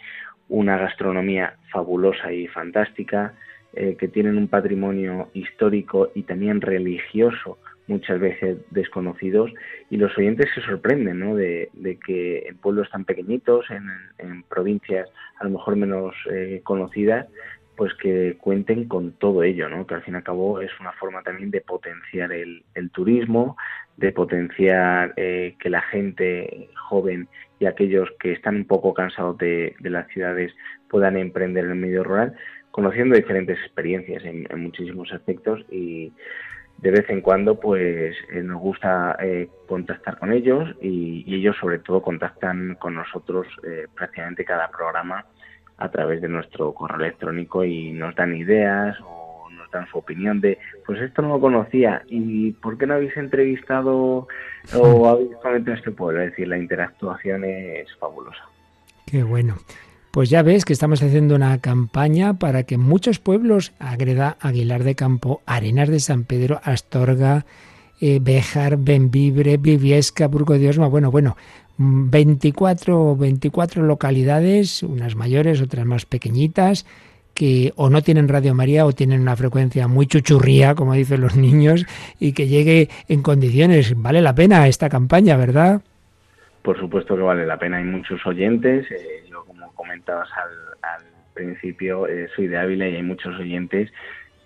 una 0.48 0.78
gastronomía 0.78 1.58
fabulosa 1.72 2.32
y 2.32 2.48
fantástica, 2.48 3.34
eh, 3.74 3.98
que 4.00 4.08
tienen 4.08 4.38
un 4.38 4.48
patrimonio 4.48 5.30
histórico 5.34 6.10
y 6.16 6.24
también 6.24 6.62
religioso 6.62 7.58
muchas 7.88 8.20
veces 8.20 8.60
desconocidos 8.70 9.52
y 9.90 9.98
los 9.98 10.18
oyentes 10.18 10.50
se 10.56 10.62
sorprenden 10.62 11.20
¿no? 11.20 11.36
de, 11.36 11.70
de 11.74 11.98
que 11.98 12.48
en 12.48 12.56
pueblos 12.58 12.90
tan 12.90 13.04
pequeñitos, 13.04 13.70
en, 13.70 13.90
en 14.20 14.44
provincias 14.44 15.10
a 15.40 15.44
lo 15.44 15.50
mejor 15.52 15.76
menos 15.76 16.16
eh, 16.32 16.62
conocidas, 16.64 17.28
pues 17.82 17.96
que 17.96 18.38
cuenten 18.40 18.88
con 18.88 19.14
todo 19.14 19.42
ello, 19.42 19.68
¿no? 19.68 19.88
que 19.88 19.96
al 19.96 20.04
fin 20.04 20.14
y 20.14 20.18
al 20.18 20.24
cabo 20.24 20.62
es 20.62 20.70
una 20.80 20.92
forma 20.92 21.24
también 21.24 21.50
de 21.50 21.62
potenciar 21.62 22.32
el, 22.32 22.64
turismo, 22.94 23.58
de 23.98 24.12
potenciar 24.12 25.16
eh, 25.18 25.56
que 25.60 25.72
la 25.72 25.82
gente 25.82 26.70
joven 26.76 27.28
y 27.58 27.66
aquellos 27.66 28.08
que 28.20 28.34
están 28.34 28.58
un 28.58 28.66
poco 28.66 28.94
cansados 28.94 29.36
de, 29.40 29.74
las 29.80 30.08
ciudades 30.10 30.54
puedan 30.92 31.18
emprender 31.18 31.66
en 31.66 31.72
el 31.72 31.78
medio 31.78 32.04
rural, 32.04 32.36
conociendo 32.70 33.16
diferentes 33.16 33.58
experiencias 33.58 34.24
en, 34.26 34.46
muchísimos 34.62 35.12
aspectos 35.12 35.66
y 35.72 36.14
de 36.78 36.92
vez 36.92 37.10
en 37.10 37.22
cuando 37.22 37.60
pues 37.60 38.16
eh, 38.32 38.44
nos 38.44 38.62
gusta 38.62 39.18
eh, 39.24 39.50
contactar 39.68 40.20
con 40.20 40.34
ellos 40.34 40.70
y, 40.82 41.24
y, 41.26 41.34
ellos 41.34 41.58
sobre 41.60 41.80
todo 41.80 42.04
contactan 42.04 42.76
con 42.76 42.94
nosotros 42.94 43.48
eh, 43.68 43.88
prácticamente 43.96 44.46
cada 44.46 44.70
programa 44.70 45.26
a 45.82 45.90
través 45.90 46.22
de 46.22 46.28
nuestro 46.28 46.74
correo 46.74 47.00
electrónico 47.00 47.66
y 47.66 47.92
nos 47.92 48.16
dan 48.16 48.36
ideas 48.36 48.96
o 49.04 49.50
nos 49.50 49.70
dan 49.72 49.88
su 49.88 49.98
opinión 49.98 50.40
de 50.40 50.60
pues 50.86 51.02
esto 51.02 51.24
no 51.24 51.30
lo 51.30 51.40
conocía 51.40 52.04
y 52.08 52.52
por 52.52 52.78
qué 52.78 52.86
no 52.86 52.94
habéis 52.94 53.18
entrevistado 53.18 54.28
o 54.76 55.08
habéis 55.08 55.36
comentado 55.42 55.76
este 55.76 55.92
pueblo 55.92 56.22
es 56.22 56.30
decir 56.32 56.48
la 56.48 56.58
interactuación 56.58 57.44
es 57.46 57.88
fabulosa. 57.98 58.44
Qué 59.08 59.24
bueno. 59.24 59.58
Pues 60.12 60.30
ya 60.30 60.44
ves 60.44 60.66
que 60.66 60.74
estamos 60.74 61.02
haciendo 61.02 61.36
una 61.36 61.58
campaña 61.60 62.34
para 62.34 62.64
que 62.64 62.78
muchos 62.78 63.20
pueblos, 63.20 63.72
Agreda, 63.80 64.38
Aguilar 64.42 64.84
de 64.84 64.94
Campo, 64.94 65.42
Arenas 65.46 65.90
de 65.90 66.02
San 66.02 66.26
Pedro, 66.26 66.60
Astorga, 66.64 67.46
eh, 68.02 68.20
Béjar, 68.22 68.78
Benvibre, 68.78 69.58
Viviesca, 69.58 70.28
Burgo 70.28 70.58
de 70.58 70.68
Osma, 70.68 70.88
bueno, 70.88 71.12
bueno, 71.12 71.38
24, 71.78 73.16
24 73.16 73.84
localidades, 73.84 74.84
unas 74.84 75.16
mayores, 75.16 75.62
otras 75.62 75.86
más 75.86 76.06
pequeñitas, 76.06 76.86
que 77.34 77.74
o 77.76 77.90
no 77.90 78.02
tienen 78.02 78.28
Radio 78.28 78.54
María 78.54 78.86
o 78.86 78.92
tienen 78.92 79.22
una 79.22 79.36
frecuencia 79.36 79.88
muy 79.88 80.06
chuchurría, 80.06 80.76
como 80.76 80.94
dicen 80.94 81.22
los 81.22 81.36
niños, 81.36 81.86
y 82.20 82.34
que 82.34 82.48
llegue 82.48 82.90
en 83.08 83.22
condiciones. 83.22 83.94
Vale 84.00 84.22
la 84.22 84.36
pena 84.36 84.68
esta 84.68 84.90
campaña, 84.90 85.38
¿verdad? 85.38 85.82
Por 86.62 86.80
supuesto 86.80 87.16
que 87.16 87.22
vale 87.22 87.46
la 87.46 87.58
pena. 87.58 87.78
Hay 87.78 87.86
muchos 87.86 88.26
oyentes. 88.26 88.86
Eh, 88.92 89.24
yo, 89.30 89.44
como 89.46 89.72
comentabas 89.74 90.30
al, 90.34 90.92
al 91.00 91.06
principio, 91.34 92.08
eh, 92.08 92.28
soy 92.36 92.48
de 92.48 92.58
Ávila 92.58 92.88
y 92.88 92.98
hay 92.98 93.04
muchos 93.04 93.40
oyentes 93.40 93.92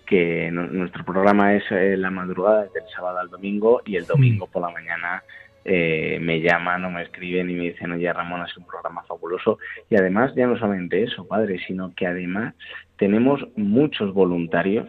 que 0.06 0.50
no, 0.52 0.66
nuestro 0.68 1.04
programa 1.04 1.54
es 1.54 1.64
eh, 1.70 1.96
la 1.96 2.10
madrugada 2.10 2.62
del 2.62 2.84
sábado 2.94 3.18
al 3.18 3.28
domingo 3.28 3.82
y 3.84 3.96
el 3.96 4.06
domingo 4.06 4.46
por 4.46 4.62
la 4.62 4.70
mañana 4.70 5.22
eh, 5.68 6.18
me 6.20 6.40
llaman 6.40 6.84
o 6.84 6.90
me 6.90 7.02
escriben 7.02 7.50
y 7.50 7.54
me 7.54 7.64
dicen, 7.64 7.90
oye 7.90 8.12
Ramón, 8.12 8.44
es 8.46 8.56
un 8.56 8.66
programa 8.66 9.02
fabuloso. 9.02 9.58
Y 9.90 9.96
además, 9.96 10.32
ya 10.36 10.46
no 10.46 10.56
solamente 10.56 11.02
eso, 11.02 11.26
padre, 11.26 11.58
sino 11.66 11.92
que 11.94 12.06
además 12.06 12.54
tenemos 12.96 13.44
muchos 13.56 14.14
voluntarios 14.14 14.86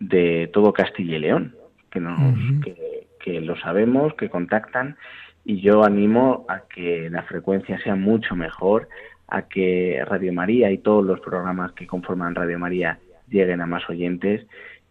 de 0.00 0.50
todo 0.52 0.74
Castilla 0.74 1.16
y 1.16 1.20
León, 1.20 1.56
que, 1.90 2.00
nos, 2.00 2.18
uh 2.18 2.22
-huh. 2.22 2.62
que, 2.62 3.06
que 3.20 3.40
lo 3.40 3.56
sabemos, 3.56 4.12
que 4.14 4.28
contactan 4.28 4.96
y 5.44 5.60
yo 5.60 5.82
animo 5.82 6.44
a 6.48 6.60
que 6.68 7.08
la 7.10 7.22
frecuencia 7.22 7.78
sea 7.82 7.96
mucho 7.96 8.36
mejor, 8.36 8.88
a 9.28 9.48
que 9.48 10.04
Radio 10.06 10.32
María 10.32 10.70
y 10.70 10.78
todos 10.78 11.04
los 11.04 11.20
programas 11.20 11.72
que 11.72 11.86
conforman 11.86 12.34
Radio 12.34 12.58
María 12.58 12.98
lleguen 13.28 13.60
a 13.62 13.66
más 13.66 13.88
oyentes 13.88 14.46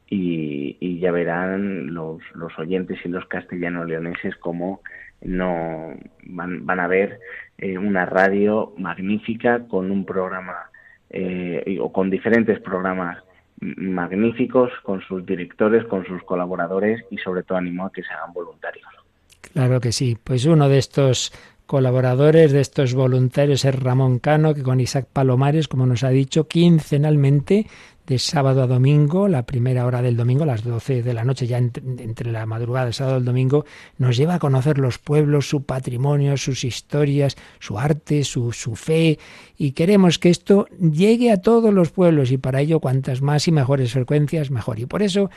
y, 0.09 0.77
y 0.79 0.99
ya 0.99 1.11
verán 1.11 1.93
los, 1.93 2.21
los, 2.33 2.57
oyentes 2.57 2.97
y 3.05 3.09
los 3.09 3.25
castellanos 3.27 3.87
leoneses 3.87 4.35
como 4.37 4.81
no 5.21 5.93
van, 6.23 6.79
a 6.79 6.87
ver 6.87 7.19
eh, 7.57 7.77
una 7.77 8.05
radio 8.05 8.73
magnífica 8.77 9.67
con 9.67 9.91
un 9.91 10.05
programa 10.05 10.69
eh, 11.09 11.77
o 11.79 11.91
con 11.91 12.09
diferentes 12.09 12.59
programas 12.59 13.23
magníficos, 13.59 14.71
con 14.83 15.01
sus 15.01 15.25
directores, 15.25 15.85
con 15.85 16.05
sus 16.05 16.23
colaboradores 16.23 17.05
y 17.11 17.17
sobre 17.17 17.43
todo 17.43 17.57
animo 17.59 17.85
a 17.85 17.91
que 17.91 18.01
se 18.01 18.11
hagan 18.11 18.33
voluntarios. 18.33 18.87
Claro 19.53 19.79
que 19.79 19.91
sí. 19.91 20.17
Pues 20.23 20.45
uno 20.45 20.67
de 20.67 20.79
estos 20.79 21.31
colaboradores, 21.67 22.51
de 22.51 22.61
estos 22.61 22.93
voluntarios, 22.93 23.63
es 23.65 23.79
Ramón 23.79 24.19
Cano, 24.19 24.53
que 24.53 24.63
con 24.63 24.79
Isaac 24.79 25.07
Palomares, 25.11 25.67
como 25.67 25.85
nos 25.85 26.03
ha 26.03 26.09
dicho, 26.09 26.47
quincenalmente, 26.47 27.67
de 28.11 28.19
sábado 28.19 28.61
a 28.61 28.67
domingo, 28.67 29.29
la 29.29 29.45
primera 29.45 29.85
hora 29.85 30.01
del 30.01 30.17
domingo, 30.17 30.43
las 30.43 30.65
12 30.65 31.01
de 31.01 31.13
la 31.13 31.23
noche, 31.23 31.47
ya 31.47 31.57
entre, 31.57 32.29
la 32.29 32.45
madrugada 32.45 32.83
del 32.83 32.93
sábado 32.93 33.19
el 33.19 33.23
domingo, 33.23 33.63
nos 33.97 34.17
lleva 34.17 34.35
a 34.35 34.39
conocer 34.39 34.79
los 34.79 34.97
pueblos, 34.97 35.47
su 35.47 35.63
patrimonio, 35.63 36.35
sus 36.35 36.65
historias, 36.65 37.37
su 37.59 37.79
arte, 37.79 38.25
su, 38.25 38.51
su 38.51 38.75
fe, 38.75 39.17
y 39.57 39.71
queremos 39.71 40.19
que 40.19 40.29
esto 40.29 40.67
llegue 40.77 41.31
a 41.31 41.37
todos 41.37 41.73
los 41.73 41.91
pueblos, 41.91 42.33
y 42.33 42.37
para 42.37 42.59
ello 42.59 42.81
cuantas 42.81 43.21
más 43.21 43.47
y 43.47 43.53
mejores 43.53 43.93
frecuencias, 43.93 44.51
mejor. 44.51 44.79
Y 44.79 44.87
por 44.87 45.03
eso 45.03 45.29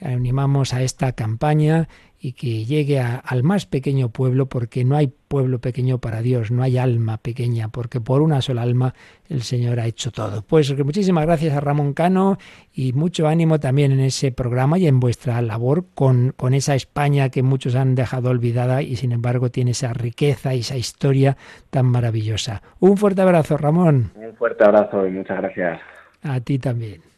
animamos 0.00 0.72
a 0.72 0.82
esta 0.82 1.12
campaña 1.12 1.86
y 2.24 2.34
que 2.34 2.64
llegue 2.64 3.00
a, 3.00 3.16
al 3.16 3.42
más 3.42 3.66
pequeño 3.66 4.10
pueblo, 4.10 4.46
porque 4.46 4.84
no 4.84 4.96
hay 4.96 5.08
pueblo 5.08 5.58
pequeño 5.58 5.98
para 5.98 6.22
Dios, 6.22 6.52
no 6.52 6.62
hay 6.62 6.78
alma 6.78 7.16
pequeña, 7.16 7.66
porque 7.66 8.00
por 8.00 8.22
una 8.22 8.40
sola 8.40 8.62
alma 8.62 8.94
el 9.28 9.42
Señor 9.42 9.80
ha 9.80 9.86
hecho 9.86 10.12
todo. 10.12 10.42
Pues 10.42 10.72
muchísimas 10.84 11.26
gracias 11.26 11.52
a 11.56 11.60
Ramón 11.60 11.94
Cano 11.94 12.38
y 12.72 12.92
mucho 12.92 13.26
ánimo 13.26 13.58
también 13.58 13.90
en 13.90 13.98
ese 13.98 14.30
programa 14.30 14.78
y 14.78 14.86
en 14.86 15.00
vuestra 15.00 15.42
labor 15.42 15.86
con, 15.96 16.32
con 16.36 16.54
esa 16.54 16.76
España 16.76 17.28
que 17.28 17.42
muchos 17.42 17.74
han 17.74 17.96
dejado 17.96 18.30
olvidada 18.30 18.82
y 18.82 18.94
sin 18.94 19.10
embargo 19.10 19.50
tiene 19.50 19.72
esa 19.72 19.92
riqueza 19.92 20.54
y 20.54 20.60
esa 20.60 20.76
historia 20.76 21.36
tan 21.70 21.86
maravillosa. 21.86 22.62
Un 22.78 22.98
fuerte 22.98 23.22
abrazo, 23.22 23.56
Ramón. 23.56 24.12
Un 24.14 24.32
fuerte 24.36 24.62
abrazo 24.62 25.08
y 25.08 25.10
muchas 25.10 25.38
gracias. 25.38 25.80
A 26.22 26.38
ti 26.38 26.60
también. 26.60 27.11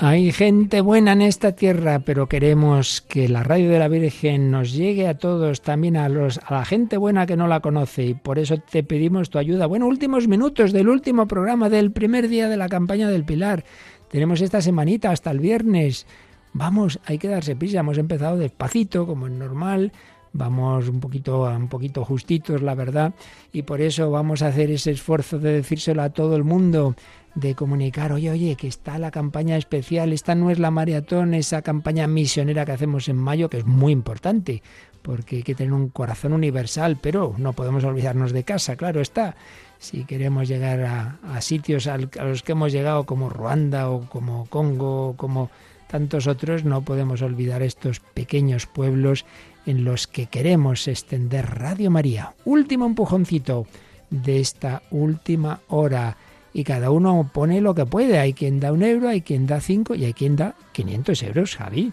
Hay 0.00 0.30
gente 0.30 0.80
buena 0.80 1.10
en 1.10 1.22
esta 1.22 1.56
tierra, 1.56 1.98
pero 1.98 2.28
queremos 2.28 3.00
que 3.00 3.28
la 3.28 3.42
radio 3.42 3.68
de 3.68 3.80
la 3.80 3.88
Virgen 3.88 4.48
nos 4.52 4.72
llegue 4.72 5.08
a 5.08 5.18
todos, 5.18 5.60
también 5.60 5.96
a 5.96 6.08
los 6.08 6.38
a 6.38 6.54
la 6.54 6.64
gente 6.64 6.96
buena 6.96 7.26
que 7.26 7.36
no 7.36 7.48
la 7.48 7.58
conoce 7.58 8.04
y 8.04 8.14
por 8.14 8.38
eso 8.38 8.58
te 8.58 8.84
pedimos 8.84 9.28
tu 9.28 9.38
ayuda. 9.38 9.66
Bueno, 9.66 9.88
últimos 9.88 10.28
minutos 10.28 10.72
del 10.72 10.88
último 10.88 11.26
programa 11.26 11.68
del 11.68 11.90
primer 11.90 12.28
día 12.28 12.48
de 12.48 12.56
la 12.56 12.68
campaña 12.68 13.08
del 13.08 13.24
Pilar. 13.24 13.64
Tenemos 14.08 14.40
esta 14.40 14.62
semanita 14.62 15.10
hasta 15.10 15.32
el 15.32 15.40
viernes. 15.40 16.06
Vamos, 16.52 17.00
hay 17.04 17.18
que 17.18 17.26
darse 17.26 17.56
prisa, 17.56 17.80
hemos 17.80 17.98
empezado 17.98 18.36
despacito 18.36 19.04
como 19.04 19.26
es 19.26 19.32
normal. 19.32 19.90
Vamos 20.32 20.88
un 20.88 21.00
poquito, 21.00 21.42
un 21.44 21.68
poquito 21.68 22.04
justitos, 22.04 22.62
la 22.62 22.74
verdad, 22.74 23.14
y 23.52 23.62
por 23.62 23.80
eso 23.80 24.10
vamos 24.10 24.42
a 24.42 24.48
hacer 24.48 24.70
ese 24.70 24.90
esfuerzo 24.90 25.38
de 25.38 25.52
decírselo 25.52 26.02
a 26.02 26.10
todo 26.10 26.36
el 26.36 26.44
mundo 26.44 26.94
de 27.34 27.54
comunicar, 27.54 28.12
oye, 28.12 28.30
oye, 28.30 28.56
que 28.56 28.66
está 28.66 28.98
la 28.98 29.10
campaña 29.10 29.56
especial, 29.56 30.12
esta 30.12 30.34
no 30.34 30.50
es 30.50 30.58
la 30.58 30.70
maratón, 30.70 31.34
esa 31.34 31.62
campaña 31.62 32.06
misionera 32.06 32.64
que 32.64 32.72
hacemos 32.72 33.08
en 33.08 33.16
mayo, 33.16 33.48
que 33.48 33.58
es 33.58 33.66
muy 33.66 33.92
importante, 33.92 34.62
porque 35.02 35.36
hay 35.36 35.42
que 35.42 35.54
tener 35.54 35.72
un 35.72 35.88
corazón 35.88 36.32
universal, 36.32 36.98
pero 37.00 37.34
no 37.38 37.52
podemos 37.52 37.84
olvidarnos 37.84 38.32
de 38.32 38.44
casa, 38.44 38.76
claro 38.76 39.00
está. 39.00 39.36
si 39.78 40.04
queremos 40.04 40.48
llegar 40.48 40.80
a, 41.22 41.40
sitios 41.40 41.86
a 41.86 41.96
los 41.98 42.42
que 42.42 42.52
hemos 42.52 42.72
llegado 42.72 43.04
como 43.04 43.30
Ruanda 43.30 43.90
o 43.90 44.08
como 44.08 44.46
Congo 44.46 45.10
o 45.10 45.16
como 45.16 45.50
tantos 45.86 46.26
otros, 46.26 46.64
no 46.64 46.82
podemos 46.82 47.22
olvidar 47.22 47.62
estos 47.62 48.00
pequeños 48.00 48.66
pueblos 48.66 49.24
en 49.68 49.84
los 49.84 50.06
que 50.06 50.26
queremos 50.26 50.88
extender 50.88 51.44
Radio 51.46 51.90
María. 51.90 52.34
Último 52.46 52.86
empujoncito 52.86 53.66
de 54.08 54.40
esta 54.40 54.82
última 54.90 55.60
hora. 55.68 56.16
Y 56.54 56.64
cada 56.64 56.90
uno 56.90 57.30
pone 57.34 57.60
lo 57.60 57.74
que 57.74 57.84
puede. 57.84 58.18
Hay 58.18 58.32
quien 58.32 58.60
da 58.60 58.72
un 58.72 58.82
euro, 58.82 59.10
hay 59.10 59.20
quien 59.20 59.46
da 59.46 59.60
cinco 59.60 59.94
y 59.94 60.06
hay 60.06 60.14
quien 60.14 60.36
da 60.36 60.54
500 60.72 61.22
euros, 61.22 61.56
Javi. 61.56 61.92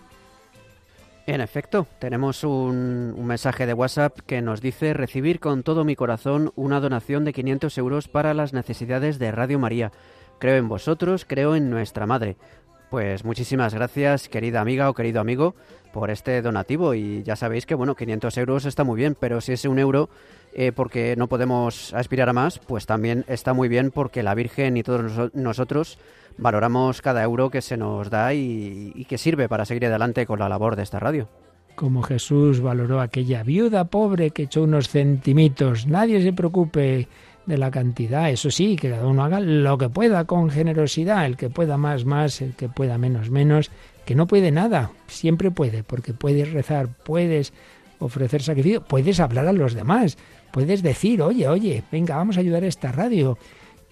En 1.27 1.41
efecto, 1.41 1.85
tenemos 1.99 2.45
un, 2.45 3.13
un 3.17 3.25
mensaje 3.25 3.65
de 3.65 3.73
WhatsApp 3.73 4.19
que 4.25 4.41
nos 4.41 4.61
dice 4.61 4.93
recibir 4.93 5.41
con 5.41 5.63
todo 5.63 5.83
mi 5.83 5.97
corazón 5.97 6.53
una 6.55 6.79
donación 6.79 7.25
de 7.25 7.33
500 7.33 7.77
euros 7.77 8.07
para 8.07 8.33
las 8.33 8.53
necesidades 8.53 9.19
de 9.19 9.31
Radio 9.31 9.59
María. 9.59 9.91
Creo 10.39 10.55
en 10.55 10.69
vosotros, 10.69 11.25
creo 11.25 11.55
en 11.55 11.69
nuestra 11.69 12.05
madre. 12.05 12.37
Pues 12.95 13.25
muchísimas 13.25 13.73
gracias, 13.73 14.29
querida 14.29 14.61
amiga 14.61 14.89
o 14.89 14.93
querido 14.93 15.19
amigo, 15.19 15.53
por 15.91 16.09
este 16.09 16.41
donativo. 16.41 16.93
Y 16.93 17.23
ya 17.23 17.35
sabéis 17.35 17.65
que, 17.65 17.75
bueno, 17.75 17.93
500 17.93 18.37
euros 18.37 18.63
está 18.63 18.85
muy 18.85 18.95
bien, 18.95 19.17
pero 19.19 19.41
si 19.41 19.51
es 19.51 19.65
un 19.65 19.79
euro 19.79 20.07
eh, 20.53 20.71
porque 20.73 21.15
no 21.17 21.27
podemos 21.27 21.93
aspirar 21.93 22.29
a 22.29 22.31
más, 22.33 22.57
pues 22.59 22.85
también 22.85 23.25
está 23.27 23.51
muy 23.51 23.67
bien 23.67 23.91
porque 23.91 24.23
la 24.23 24.33
Virgen 24.33 24.77
y 24.77 24.83
todos 24.83 25.01
noso- 25.11 25.29
nosotros 25.33 25.99
valoramos 26.37 27.01
cada 27.01 27.21
euro 27.21 27.49
que 27.49 27.61
se 27.61 27.75
nos 27.75 28.09
da 28.09 28.33
y, 28.33 28.93
y 28.95 29.03
que 29.03 29.17
sirve 29.17 29.49
para 29.49 29.65
seguir 29.65 29.87
adelante 29.87 30.25
con 30.25 30.39
la 30.39 30.47
labor 30.47 30.77
de 30.77 30.83
esta 30.83 30.97
radio. 30.97 31.27
Como 31.75 32.01
Jesús 32.01 32.61
valoró 32.61 33.01
a 33.01 33.03
aquella 33.03 33.43
viuda 33.43 33.83
pobre 33.89 34.29
que 34.31 34.43
echó 34.43 34.63
unos 34.63 34.87
centimitos. 34.87 35.85
Nadie 35.85 36.21
se 36.21 36.31
preocupe 36.31 37.09
de 37.45 37.57
la 37.57 37.71
cantidad. 37.71 38.29
Eso 38.29 38.51
sí, 38.51 38.75
que 38.75 38.89
cada 38.89 39.07
uno 39.07 39.23
haga 39.23 39.39
lo 39.39 39.77
que 39.77 39.89
pueda 39.89 40.25
con 40.25 40.49
generosidad. 40.49 41.25
El 41.25 41.37
que 41.37 41.49
pueda 41.49 41.77
más, 41.77 42.05
más. 42.05 42.41
El 42.41 42.53
que 42.53 42.69
pueda 42.69 42.97
menos, 42.97 43.29
menos. 43.29 43.71
Que 44.05 44.15
no 44.15 44.27
puede 44.27 44.51
nada. 44.51 44.91
Siempre 45.07 45.51
puede, 45.51 45.83
porque 45.83 46.13
puedes 46.13 46.51
rezar, 46.51 46.89
puedes 47.03 47.53
ofrecer 47.99 48.41
sacrificio, 48.41 48.81
puedes 48.83 49.19
hablar 49.19 49.47
a 49.47 49.53
los 49.53 49.73
demás. 49.73 50.17
Puedes 50.51 50.83
decir, 50.83 51.21
oye, 51.21 51.47
oye, 51.47 51.83
venga, 51.91 52.15
vamos 52.15 52.37
a 52.37 52.41
ayudar 52.41 52.63
a 52.63 52.67
esta 52.67 52.91
radio. 52.91 53.37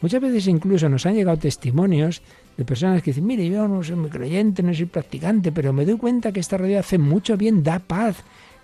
Muchas 0.01 0.21
veces 0.21 0.47
incluso 0.47 0.89
nos 0.89 1.05
han 1.05 1.15
llegado 1.15 1.37
testimonios 1.37 2.21
de 2.57 2.65
personas 2.65 3.01
que 3.01 3.11
dicen, 3.11 3.25
mire, 3.25 3.47
yo 3.49 3.67
no 3.67 3.83
soy 3.83 3.95
muy 3.95 4.09
creyente, 4.09 4.61
no 4.61 4.73
soy 4.73 4.85
practicante, 4.85 5.51
pero 5.51 5.73
me 5.73 5.85
doy 5.85 5.97
cuenta 5.97 6.31
que 6.31 6.39
esta 6.39 6.57
radio 6.57 6.79
hace 6.79 6.97
mucho 6.97 7.37
bien, 7.37 7.63
da 7.63 7.79
paz, 7.79 8.17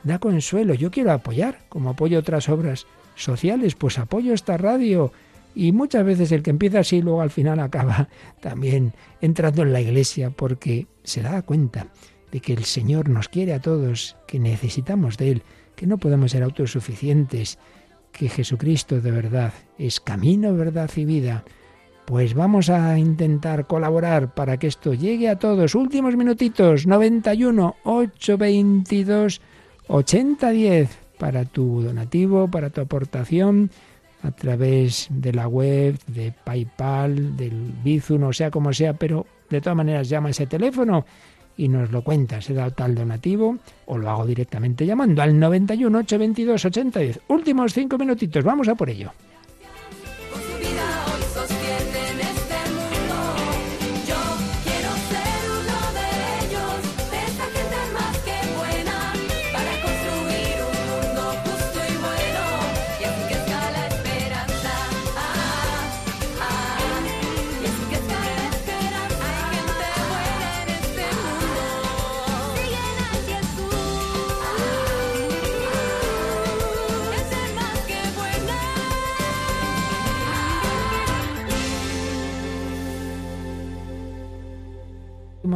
da 0.03 0.19
consuelo. 0.19 0.73
Yo 0.73 0.91
quiero 0.91 1.11
apoyar, 1.11 1.59
como 1.69 1.91
apoyo 1.91 2.19
otras 2.19 2.49
obras 2.49 2.85
sociales, 3.23 3.75
pues 3.75 3.99
apoyo 3.99 4.33
esta 4.33 4.57
radio. 4.57 5.11
Y 5.55 5.71
muchas 5.71 6.05
veces 6.05 6.31
el 6.31 6.43
que 6.43 6.51
empieza 6.51 6.79
así 6.79 7.01
luego 7.01 7.21
al 7.21 7.31
final 7.31 7.59
acaba 7.59 8.07
también 8.41 8.93
entrando 9.21 9.63
en 9.63 9.73
la 9.73 9.81
iglesia 9.81 10.29
porque 10.29 10.87
se 11.03 11.21
da 11.21 11.41
cuenta 11.41 11.87
de 12.31 12.39
que 12.39 12.53
el 12.53 12.65
Señor 12.65 13.09
nos 13.09 13.29
quiere 13.29 13.53
a 13.53 13.61
todos, 13.61 14.15
que 14.27 14.39
necesitamos 14.39 15.17
de 15.17 15.31
Él, 15.31 15.43
que 15.75 15.87
no 15.87 15.97
podemos 15.97 16.31
ser 16.31 16.43
autosuficientes, 16.43 17.57
que 18.11 18.29
Jesucristo 18.29 19.01
de 19.01 19.11
verdad 19.11 19.53
es 19.77 19.99
camino, 19.99 20.53
verdad 20.55 20.89
y 20.95 21.05
vida. 21.05 21.43
Pues 22.05 22.33
vamos 22.33 22.69
a 22.69 22.97
intentar 22.97 23.67
colaborar 23.67 24.33
para 24.33 24.57
que 24.57 24.67
esto 24.67 24.93
llegue 24.93 25.29
a 25.29 25.37
todos. 25.37 25.75
Últimos 25.75 26.15
minutitos, 26.15 26.87
91 26.87 27.75
822 27.83 29.41
8010 29.87 31.08
para 31.19 31.45
tu 31.45 31.83
donativo, 31.83 32.47
para 32.47 32.71
tu 32.71 32.81
aportación 32.81 33.69
a 34.23 34.31
través 34.31 35.07
de 35.11 35.33
la 35.33 35.47
web, 35.47 35.97
de 36.07 36.33
PayPal, 36.43 37.37
del 37.37 37.73
Bizum, 37.83 38.23
o 38.23 38.33
sea 38.33 38.49
como 38.49 38.73
sea, 38.73 38.93
pero 38.93 39.27
de 39.49 39.61
todas 39.61 39.77
maneras 39.77 40.09
llama 40.09 40.31
ese 40.31 40.47
teléfono 40.47 41.05
y 41.57 41.67
nos 41.67 41.91
lo 41.91 42.03
cuentas. 42.03 42.49
He 42.49 42.53
dado 42.53 42.71
tal 42.71 42.95
donativo 42.95 43.57
o 43.85 43.97
lo 43.97 44.09
hago 44.09 44.25
directamente 44.25 44.85
llamando 44.85 45.21
al 45.21 45.37
91 45.37 45.97
822 45.99 46.65
8010. 46.65 47.19
Últimos 47.27 47.73
cinco 47.73 47.97
minutitos, 47.97 48.43
vamos 48.43 48.67
a 48.67 48.75
por 48.75 48.89
ello. 48.89 49.11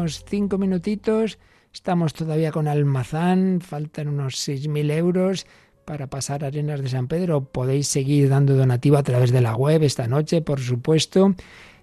Últimos 0.03 0.25
cinco 0.29 0.57
minutitos. 0.57 1.39
Estamos 1.73 2.13
todavía 2.13 2.51
con 2.51 2.67
Almazán. 2.67 3.61
Faltan 3.61 4.09
unos 4.09 4.35
6.000 4.35 4.91
euros 4.91 5.47
para 5.85 6.07
pasar 6.07 6.43
Arenas 6.43 6.81
de 6.81 6.89
San 6.89 7.07
Pedro. 7.07 7.45
Podéis 7.45 7.87
seguir 7.87 8.27
dando 8.27 8.57
donativo 8.57 8.97
a 8.97 9.03
través 9.03 9.31
de 9.31 9.39
la 9.39 9.55
web 9.55 9.81
esta 9.81 10.05
noche, 10.07 10.41
por 10.41 10.59
supuesto. 10.59 11.35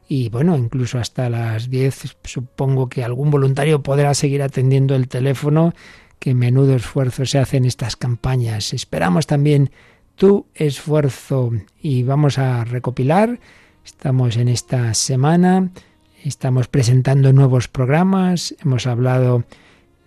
Y 0.06 0.28
bueno, 0.28 0.54
incluso 0.58 0.98
hasta 0.98 1.30
las 1.30 1.70
10 1.70 2.18
supongo 2.24 2.90
que 2.90 3.04
algún 3.04 3.30
voluntario 3.30 3.82
podrá 3.82 4.12
seguir 4.12 4.42
atendiendo 4.42 4.94
el 4.94 5.08
teléfono. 5.08 5.72
Que 6.18 6.34
menudo 6.34 6.76
esfuerzo 6.76 7.24
se 7.24 7.38
hace 7.38 7.56
en 7.56 7.64
estas 7.64 7.96
campañas. 7.96 8.74
Esperamos 8.74 9.26
también 9.26 9.70
tu 10.14 10.44
esfuerzo 10.54 11.52
y 11.80 12.02
vamos 12.02 12.36
a 12.36 12.64
recopilar. 12.64 13.40
Estamos 13.82 14.36
en 14.36 14.48
esta 14.48 14.92
semana 14.92 15.70
Estamos 16.24 16.68
presentando 16.68 17.32
nuevos 17.32 17.68
programas. 17.68 18.54
Hemos 18.62 18.86
hablado 18.86 19.44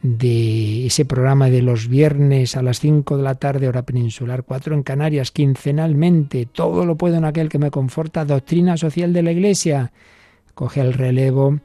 de 0.04 0.86
ese 0.86 1.06
programa 1.06 1.50
de 1.50 1.64
los 1.64 1.88
viernes 1.88 2.56
a 2.56 2.62
las 2.62 2.80
5 2.82 3.18
de 3.18 3.24
la 3.24 3.34
tarde, 3.34 3.68
hora 3.68 3.82
peninsular, 3.82 4.44
4 4.44 4.76
en 4.76 4.84
Canarias, 4.84 5.32
quincenalmente. 5.32 6.46
Todo 6.46 6.86
lo 6.86 6.98
puedo 6.98 7.16
en 7.16 7.26
aquel 7.26 7.50
que 7.50 7.58
me 7.58 7.72
conforta. 7.72 8.26
Doctrina 8.26 8.78
social 8.78 9.12
de 9.12 9.24
la 9.24 9.32
Iglesia. 9.32 9.92
Coge 10.54 10.82
el 10.82 10.94
relevo 10.94 11.60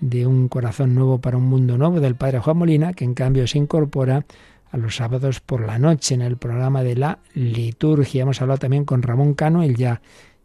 de 0.00 0.26
un 0.26 0.48
corazón 0.48 0.94
nuevo 0.94 1.18
para 1.18 1.36
un 1.36 1.44
mundo 1.44 1.76
nuevo 1.76 2.00
del 2.00 2.14
padre 2.14 2.38
Juan 2.38 2.56
Molina, 2.56 2.94
que 2.94 3.04
en 3.04 3.12
cambio 3.12 3.46
se 3.46 3.58
incorpora 3.58 4.24
a 4.70 4.76
los 4.78 4.96
sábados 4.96 5.40
por 5.40 5.66
la 5.66 5.78
noche 5.78 6.14
en 6.14 6.22
el 6.22 6.38
programa 6.38 6.82
de 6.82 6.96
la 6.96 7.18
liturgia. 7.34 8.22
Hemos 8.22 8.40
hablado 8.40 8.60
también 8.60 8.86
con 8.86 9.02
Ramón 9.02 9.34
Cano, 9.34 9.62
él 9.62 9.76
ya 9.76 10.00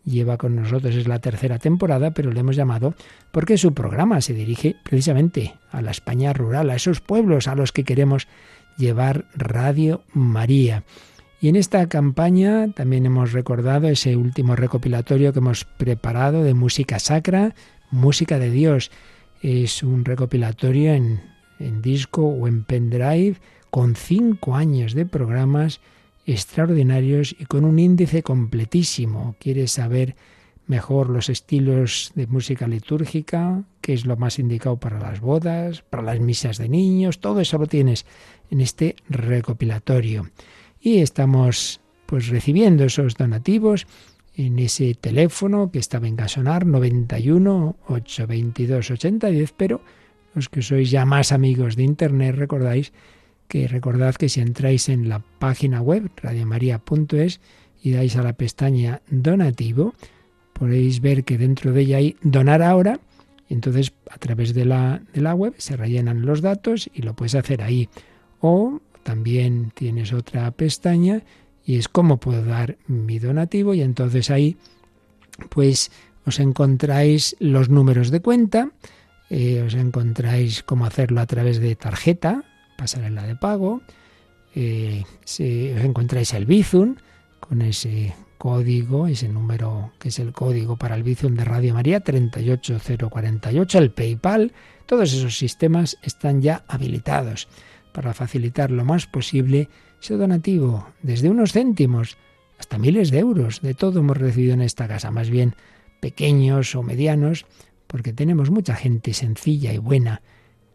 lleva 0.06 0.38
con 0.38 0.56
nosotros, 0.56 0.96
es 0.96 1.08
la 1.08 1.20
tercera 1.20 1.60
temporada, 1.60 2.12
pero 2.12 2.32
le 2.32 2.40
hemos 2.40 2.56
llamado 2.56 2.94
porque 3.32 3.58
su 3.58 3.74
programa 3.74 4.22
se 4.22 4.34
dirige 4.34 4.76
precisamente 4.84 5.56
a 5.72 5.82
la 5.82 5.92
España 5.92 6.32
rural, 6.34 6.70
a 6.70 6.76
esos 6.76 7.02
pueblos 7.02 7.48
a 7.48 7.56
los 7.56 7.72
que 7.72 7.84
queremos 7.84 8.28
llevar 8.78 9.26
Radio 9.36 10.04
María. 10.14 10.84
Y 11.42 11.50
en 11.50 11.56
esta 11.56 11.88
campaña 11.88 12.72
también 12.74 13.06
hemos 13.06 13.34
recordado 13.34 13.88
ese 13.88 14.16
último 14.16 14.56
recopilatorio 14.56 15.34
que 15.34 15.40
hemos 15.40 15.66
preparado 15.66 16.44
de 16.44 16.54
música 16.54 17.00
sacra, 17.00 17.54
música 17.92 18.40
de 18.40 18.50
Dios. 18.50 18.92
Es 19.42 19.84
un 19.84 20.06
recopilatorio 20.06 20.94
en, 20.94 21.22
en 21.60 21.82
disco 21.82 22.26
o 22.26 22.48
en 22.48 22.64
pendrive 22.64 23.38
con 23.70 23.96
cinco 23.96 24.56
años 24.56 24.94
de 24.94 25.06
programas 25.06 25.82
extraordinarios 26.26 27.36
y 27.38 27.46
con 27.46 27.66
un 27.66 27.80
índice 27.80 28.24
completísimo. 28.24 29.36
¿Quieres 29.40 29.72
saber 29.72 30.16
mejor 30.68 31.10
los 31.10 31.30
estilos 31.30 32.12
de 32.16 32.28
música 32.28 32.68
litúrgica? 32.68 33.64
¿Qué 33.82 33.94
es 33.94 34.06
lo 34.06 34.18
más 34.18 34.40
indicado 34.40 34.78
para 34.78 35.00
las 35.00 35.20
bodas, 35.20 35.82
para 35.84 36.04
las 36.04 36.20
misas 36.20 36.58
de 36.58 36.70
niños? 36.70 37.20
Todo 37.20 37.40
eso 37.42 37.58
lo 37.58 37.68
tienes 37.68 38.06
en 38.50 38.62
este 38.62 38.96
recopilatorio. 39.10 40.30
Y 40.80 41.00
estamos 41.00 41.82
pues 42.06 42.28
recibiendo 42.28 42.86
esos 42.86 43.16
donativos 43.16 43.88
en 44.36 44.60
ese 44.60 44.96
teléfono 44.96 45.72
que 45.72 45.80
está 45.80 46.00
venga 46.00 46.26
a 46.26 46.30
sonar 46.30 46.66
91 46.66 47.76
822 47.88 48.92
8010, 48.92 49.54
pero 49.56 49.82
los 50.34 50.50
que 50.50 50.62
sois 50.62 50.92
ya 50.92 51.06
más 51.06 51.32
amigos 51.32 51.76
de 51.76 51.84
internet 51.84 52.36
recordáis 52.36 52.92
que 53.48 53.68
recordad 53.68 54.16
que 54.16 54.30
si 54.30 54.42
entráis 54.42 54.90
en 54.90 55.10
la 55.10 55.20
página 55.40 55.82
web 55.82 56.10
radiomaria.es 56.18 57.40
y 57.82 57.92
dais 57.92 58.16
a 58.16 58.24
la 58.24 58.34
pestaña 58.34 59.02
donativo, 59.10 59.94
podéis 60.54 61.02
ver 61.02 61.24
que 61.24 61.38
dentro 61.38 61.72
de 61.72 61.82
ella 61.82 61.98
hay 61.98 62.16
donar 62.22 62.62
ahora, 62.62 63.00
y 63.48 63.54
entonces 63.54 63.94
a 64.10 64.18
través 64.18 64.54
de 64.54 64.66
la, 64.66 65.02
de 65.14 65.22
la 65.22 65.36
web 65.36 65.54
se 65.58 65.78
rellenan 65.78 66.26
los 66.26 66.42
datos 66.42 66.90
y 66.94 67.04
lo 67.04 67.16
puedes 67.16 67.36
hacer 67.36 67.62
ahí. 67.62 67.90
O 68.40 68.82
también 69.04 69.72
tienes 69.76 70.14
otra 70.14 70.50
pestaña 70.52 71.22
y 71.64 71.78
es 71.78 71.88
cómo 71.88 72.18
puedo 72.18 72.44
dar 72.44 72.78
mi 72.88 73.20
donativo 73.20 73.74
y 73.74 73.82
entonces 73.82 74.32
ahí 74.32 74.58
pues 75.50 75.92
os 76.26 76.40
encontráis 76.40 77.36
los 77.40 77.70
números 77.70 78.10
de 78.10 78.22
cuenta, 78.22 78.72
eh, 79.30 79.62
os 79.62 79.76
encontráis 79.76 80.64
cómo 80.64 80.86
hacerlo 80.86 81.22
a 81.22 81.26
través 81.26 81.60
de 81.60 81.76
tarjeta, 81.76 82.44
pasarela 82.78 83.24
de 83.24 83.36
pago, 83.36 83.82
eh, 84.54 85.04
si 85.24 85.72
os 85.72 85.84
encontráis 85.84 86.34
el 86.34 86.46
Bizum 86.46 86.96
con 87.40 87.62
ese 87.62 88.14
código, 88.38 89.08
ese 89.08 89.28
número 89.28 89.92
que 90.00 90.10
es 90.10 90.20
el 90.20 90.32
código 90.32 90.78
para 90.78 90.96
el 90.96 91.04
Bizum 91.04 91.36
de 91.36 91.46
Radio 91.46 91.74
María 91.74 92.00
38048, 92.02 93.78
el 93.78 93.92
PayPal, 93.92 94.54
todos 94.86 95.14
esos 95.14 95.38
sistemas 95.38 95.98
están 96.04 96.42
ya 96.42 96.64
habilitados 96.68 97.48
para 97.92 98.14
facilitar 98.14 98.72
lo 98.72 98.86
más 98.86 99.08
posible 99.08 99.70
ese 100.02 100.16
donativo, 100.16 100.88
desde 101.02 101.30
unos 101.30 101.54
céntimos 101.54 102.18
hasta 102.60 102.78
miles 102.78 103.12
de 103.12 103.20
euros. 103.20 103.62
De 103.62 103.74
todo 103.74 104.00
hemos 104.00 104.18
recibido 104.18 104.54
en 104.54 104.62
esta 104.62 104.88
casa, 104.88 105.12
más 105.12 105.30
bien 105.30 105.56
pequeños 106.00 106.76
o 106.76 106.84
medianos, 106.84 107.46
porque 107.88 108.14
tenemos 108.14 108.52
mucha 108.52 108.76
gente 108.76 109.14
sencilla 109.14 109.74
y 109.74 109.78
buena. 109.78 110.22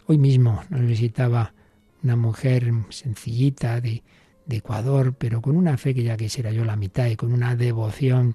Hoy 0.07 0.19
mismo 0.19 0.65
nos 0.71 0.83
visitaba 0.83 1.55
una 2.03 2.17
mujer 2.17 2.73
sencillita 2.91 3.81
de, 3.81 4.03
Ecuador, 4.49 5.15
pero 5.17 5.41
con 5.41 5.57
una 5.57 5.77
fe 5.77 5.95
que 5.95 6.03
ya 6.03 6.17
quisiera 6.17 6.51
yo 6.51 6.65
la 6.65 6.75
mitad 6.75 7.07
y 7.07 7.15
con 7.15 7.33
una 7.33 7.55
devoción 7.55 8.35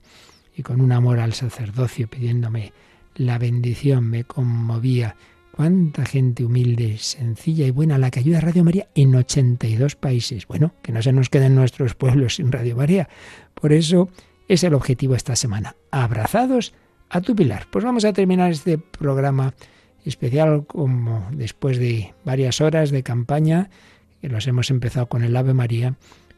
y 0.56 0.64
con 0.64 0.80
un 0.80 0.94
amor 0.94 1.20
al 1.20 1.34
sacerdocio 1.34 2.10
pidiéndome 2.10 2.72
la 3.16 3.38
bendición, 3.38 4.10
me 4.10 4.24
conmovía. 4.24 5.18
Cuánta 5.52 6.06
gente 6.06 6.46
humilde, 6.46 6.98
sencilla 7.00 7.66
y 7.66 7.72
buena 7.72 7.98
la 7.98 8.12
que 8.12 8.20
ayuda 8.20 8.38
a 8.38 8.42
Radio 8.42 8.64
María 8.64 8.88
en 8.96 9.14
82 9.14 9.98
países. 9.98 10.48
Bueno, 10.48 10.74
que 10.82 10.94
no 10.94 11.02
se 11.02 11.12
nos 11.12 11.30
queden 11.30 11.56
nuestros 11.56 11.96
pueblos 11.96 12.36
sin 12.36 12.52
Radio 12.52 12.78
María. 12.78 13.10
Por 13.54 13.74
eso 13.74 14.10
es 14.48 14.64
el 14.64 14.74
objetivo 14.74 15.16
esta 15.16 15.36
semana. 15.36 15.76
Abrazados 15.92 16.74
a 17.10 17.22
tu 17.22 17.36
pilar. 17.36 17.68
Pues 17.72 17.84
vamos 17.84 18.06
a 18.06 18.14
terminar 18.14 18.52
este 18.52 18.78
programa 18.78 19.54
especial 20.06 20.66
como 20.66 21.28
después 21.32 21.78
de 21.78 22.14
varias 22.24 22.62
horas 22.62 22.92
de 22.92 23.04
campaña, 23.04 23.70
que 24.22 24.30
los 24.30 24.48
hemos 24.48 24.70
empezado 24.70 25.08
con 25.08 25.24
el 25.24 25.36
Ave 25.36 25.54
María, 25.54 25.96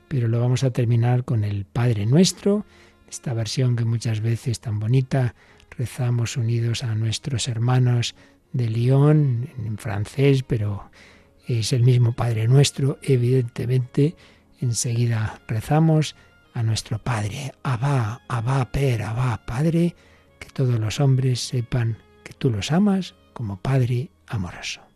pero 0.08 0.28
lo 0.28 0.40
vamos 0.40 0.64
a 0.64 0.72
terminar 0.72 1.26
con 1.26 1.44
el 1.44 1.66
Padre 1.66 2.06
Nuestro, 2.06 2.66
esta 3.10 3.34
versión 3.34 3.76
que 3.76 3.86
muchas 3.86 4.22
veces 4.22 4.60
tan 4.60 4.80
bonita 4.80 5.36
rezamos 5.78 6.38
unidos 6.38 6.84
a 6.84 6.96
nuestros 6.96 7.48
hermanos 7.48 8.16
de 8.54 8.70
Lyon 8.70 9.50
en 9.66 9.78
francés, 9.78 10.44
pero 10.44 10.90
es 11.46 11.72
el 11.74 11.84
mismo 11.84 12.14
Padre 12.14 12.48
Nuestro, 12.48 12.98
evidentemente. 13.02 14.16
Enseguida 14.60 15.40
rezamos 15.48 16.16
a 16.54 16.64
nuestro 16.64 17.00
Padre, 17.00 17.54
Abba, 17.64 18.22
Abba, 18.28 18.72
Per, 18.72 19.04
Abba, 19.04 19.46
Padre, 19.46 19.96
que 20.40 20.50
todos 20.50 20.80
los 20.80 21.00
hombres 21.00 21.40
sepan 21.40 21.98
que 22.24 22.34
tú 22.34 22.50
los 22.50 22.72
amas 22.72 23.16
como 23.38 23.62
Padre 23.62 24.10
amoroso. 24.26 24.87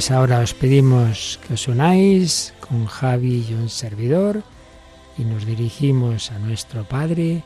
Pues 0.00 0.12
ahora 0.12 0.40
os 0.40 0.54
pedimos 0.54 1.38
que 1.44 1.52
os 1.52 1.68
unáis 1.68 2.54
con 2.58 2.86
Javi 2.86 3.44
y 3.46 3.52
un 3.52 3.68
servidor 3.68 4.42
y 5.18 5.24
nos 5.26 5.44
dirigimos 5.44 6.32
a 6.32 6.38
nuestro 6.38 6.88
Padre 6.88 7.44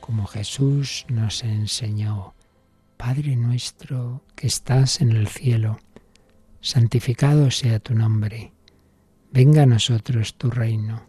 como 0.00 0.26
Jesús 0.26 1.06
nos 1.06 1.44
enseñó. 1.44 2.34
Padre 2.96 3.36
nuestro 3.36 4.24
que 4.34 4.48
estás 4.48 5.00
en 5.02 5.12
el 5.12 5.28
cielo, 5.28 5.78
santificado 6.60 7.52
sea 7.52 7.78
tu 7.78 7.94
nombre. 7.94 8.52
Venga 9.30 9.62
a 9.62 9.66
nosotros 9.66 10.34
tu 10.34 10.50
reino. 10.50 11.06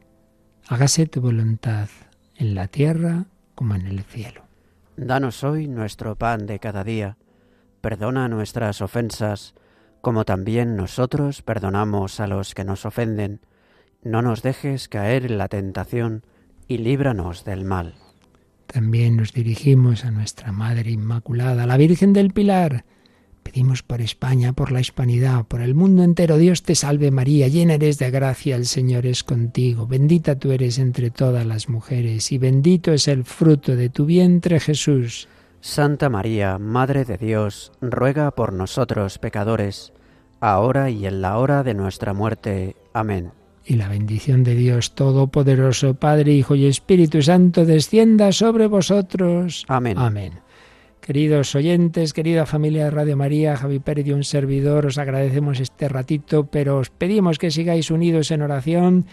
Hágase 0.67 1.07
tu 1.07 1.19
voluntad 1.19 1.89
en 2.35 2.53
la 2.53 2.67
tierra 2.67 3.25
como 3.55 3.73
en 3.73 3.87
el 3.87 4.03
cielo. 4.03 4.43
Danos 4.97 5.43
hoy 5.43 5.67
nuestro 5.67 6.15
pan 6.15 6.45
de 6.45 6.59
cada 6.59 6.83
día. 6.83 7.17
Perdona 7.81 8.27
nuestras 8.27 8.81
ofensas, 8.81 9.55
como 10.05 10.23
también 10.23 10.75
nosotros 10.75 11.41
perdonamos 11.41 12.19
a 12.19 12.27
los 12.27 12.53
que 12.53 12.63
nos 12.63 12.85
ofenden. 12.85 13.39
No 14.03 14.21
nos 14.21 14.43
dejes 14.43 14.87
caer 14.87 15.25
en 15.25 15.39
la 15.39 15.47
tentación, 15.47 16.21
y 16.67 16.77
líbranos 16.77 17.43
del 17.43 17.65
mal. 17.65 17.95
También 18.67 19.17
nos 19.17 19.33
dirigimos 19.33 20.05
a 20.05 20.11
nuestra 20.11 20.51
Madre 20.51 20.91
Inmaculada, 20.91 21.65
la 21.65 21.75
Virgen 21.75 22.13
del 22.13 22.33
Pilar. 22.33 22.85
Pedimos 23.41 23.81
por 23.81 23.99
España, 23.99 24.53
por 24.53 24.71
la 24.71 24.79
hispanidad, 24.79 25.45
por 25.45 25.61
el 25.61 25.73
mundo 25.73 26.03
entero. 26.03 26.37
Dios 26.37 26.61
te 26.61 26.75
salve 26.75 27.09
María, 27.09 27.47
llena 27.47 27.73
eres 27.73 27.97
de 27.97 28.11
gracia, 28.11 28.57
el 28.57 28.67
Señor 28.67 29.07
es 29.07 29.23
contigo. 29.23 29.87
Bendita 29.87 30.37
tú 30.37 30.51
eres 30.51 30.77
entre 30.77 31.09
todas 31.09 31.47
las 31.47 31.67
mujeres, 31.67 32.31
y 32.31 32.37
bendito 32.37 32.93
es 32.93 33.07
el 33.07 33.23
fruto 33.23 33.75
de 33.75 33.89
tu 33.89 34.05
vientre 34.05 34.59
Jesús. 34.59 35.27
Santa 35.61 36.11
María, 36.11 36.59
Madre 36.59 37.05
de 37.05 37.17
Dios, 37.17 37.71
ruega 37.81 38.29
por 38.29 38.53
nosotros 38.53 39.17
pecadores, 39.17 39.93
ahora 40.53 40.89
y 40.89 41.05
en 41.05 41.21
la 41.21 41.37
hora 41.37 41.63
de 41.63 41.73
nuestra 41.73 42.13
muerte. 42.13 42.75
Amén. 42.93 43.31
Y 43.65 43.75
la 43.75 43.89
bendición 43.89 44.43
de 44.43 44.55
Dios 44.55 44.93
Todopoderoso, 44.93 45.95
Padre, 45.95 46.33
Hijo 46.33 46.55
y 46.55 46.67
Espíritu 46.67 47.21
Santo, 47.21 47.65
descienda 47.65 48.31
sobre 48.31 48.67
vosotros. 48.67 49.65
Amén. 49.67 49.97
Amén. 49.97 50.33
Queridos 51.01 51.53
oyentes, 51.55 52.13
querida 52.13 52.45
familia 52.45 52.85
de 52.85 52.91
Radio 52.91 53.17
María, 53.17 53.57
Javi 53.57 53.79
Pérez 53.79 54.07
y 54.07 54.11
un 54.11 54.23
servidor, 54.23 54.87
os 54.87 54.97
agradecemos 54.97 55.59
este 55.59 55.87
ratito, 55.87 56.47
pero 56.47 56.79
os 56.79 56.89
pedimos 56.89 57.37
que 57.37 57.51
sigáis 57.51 57.91
unidos 57.91 58.31
en 58.31 58.41
oración 58.41 59.05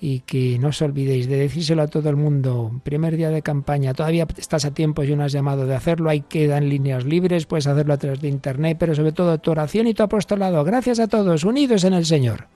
y 0.00 0.20
que 0.20 0.58
no 0.58 0.68
os 0.68 0.82
olvidéis 0.82 1.28
de 1.28 1.36
decírselo 1.36 1.82
a 1.82 1.86
todo 1.88 2.10
el 2.10 2.16
mundo. 2.16 2.80
Primer 2.84 3.16
día 3.16 3.30
de 3.30 3.42
campaña, 3.42 3.94
todavía 3.94 4.26
estás 4.36 4.64
a 4.64 4.74
tiempo 4.74 5.02
y 5.02 5.16
no 5.16 5.24
has 5.24 5.32
llamado 5.32 5.66
de 5.66 5.74
hacerlo, 5.74 6.10
ahí 6.10 6.20
quedan 6.20 6.68
líneas 6.68 7.04
libres, 7.04 7.46
puedes 7.46 7.66
hacerlo 7.66 7.94
a 7.94 7.98
través 7.98 8.20
de 8.20 8.28
internet, 8.28 8.76
pero 8.78 8.94
sobre 8.94 9.12
todo 9.12 9.38
tu 9.38 9.50
oración 9.50 9.86
y 9.86 9.94
tu 9.94 10.02
apostolado. 10.02 10.64
Gracias 10.64 11.00
a 11.00 11.08
todos, 11.08 11.44
unidos 11.44 11.84
en 11.84 11.94
el 11.94 12.04
Señor. 12.04 12.48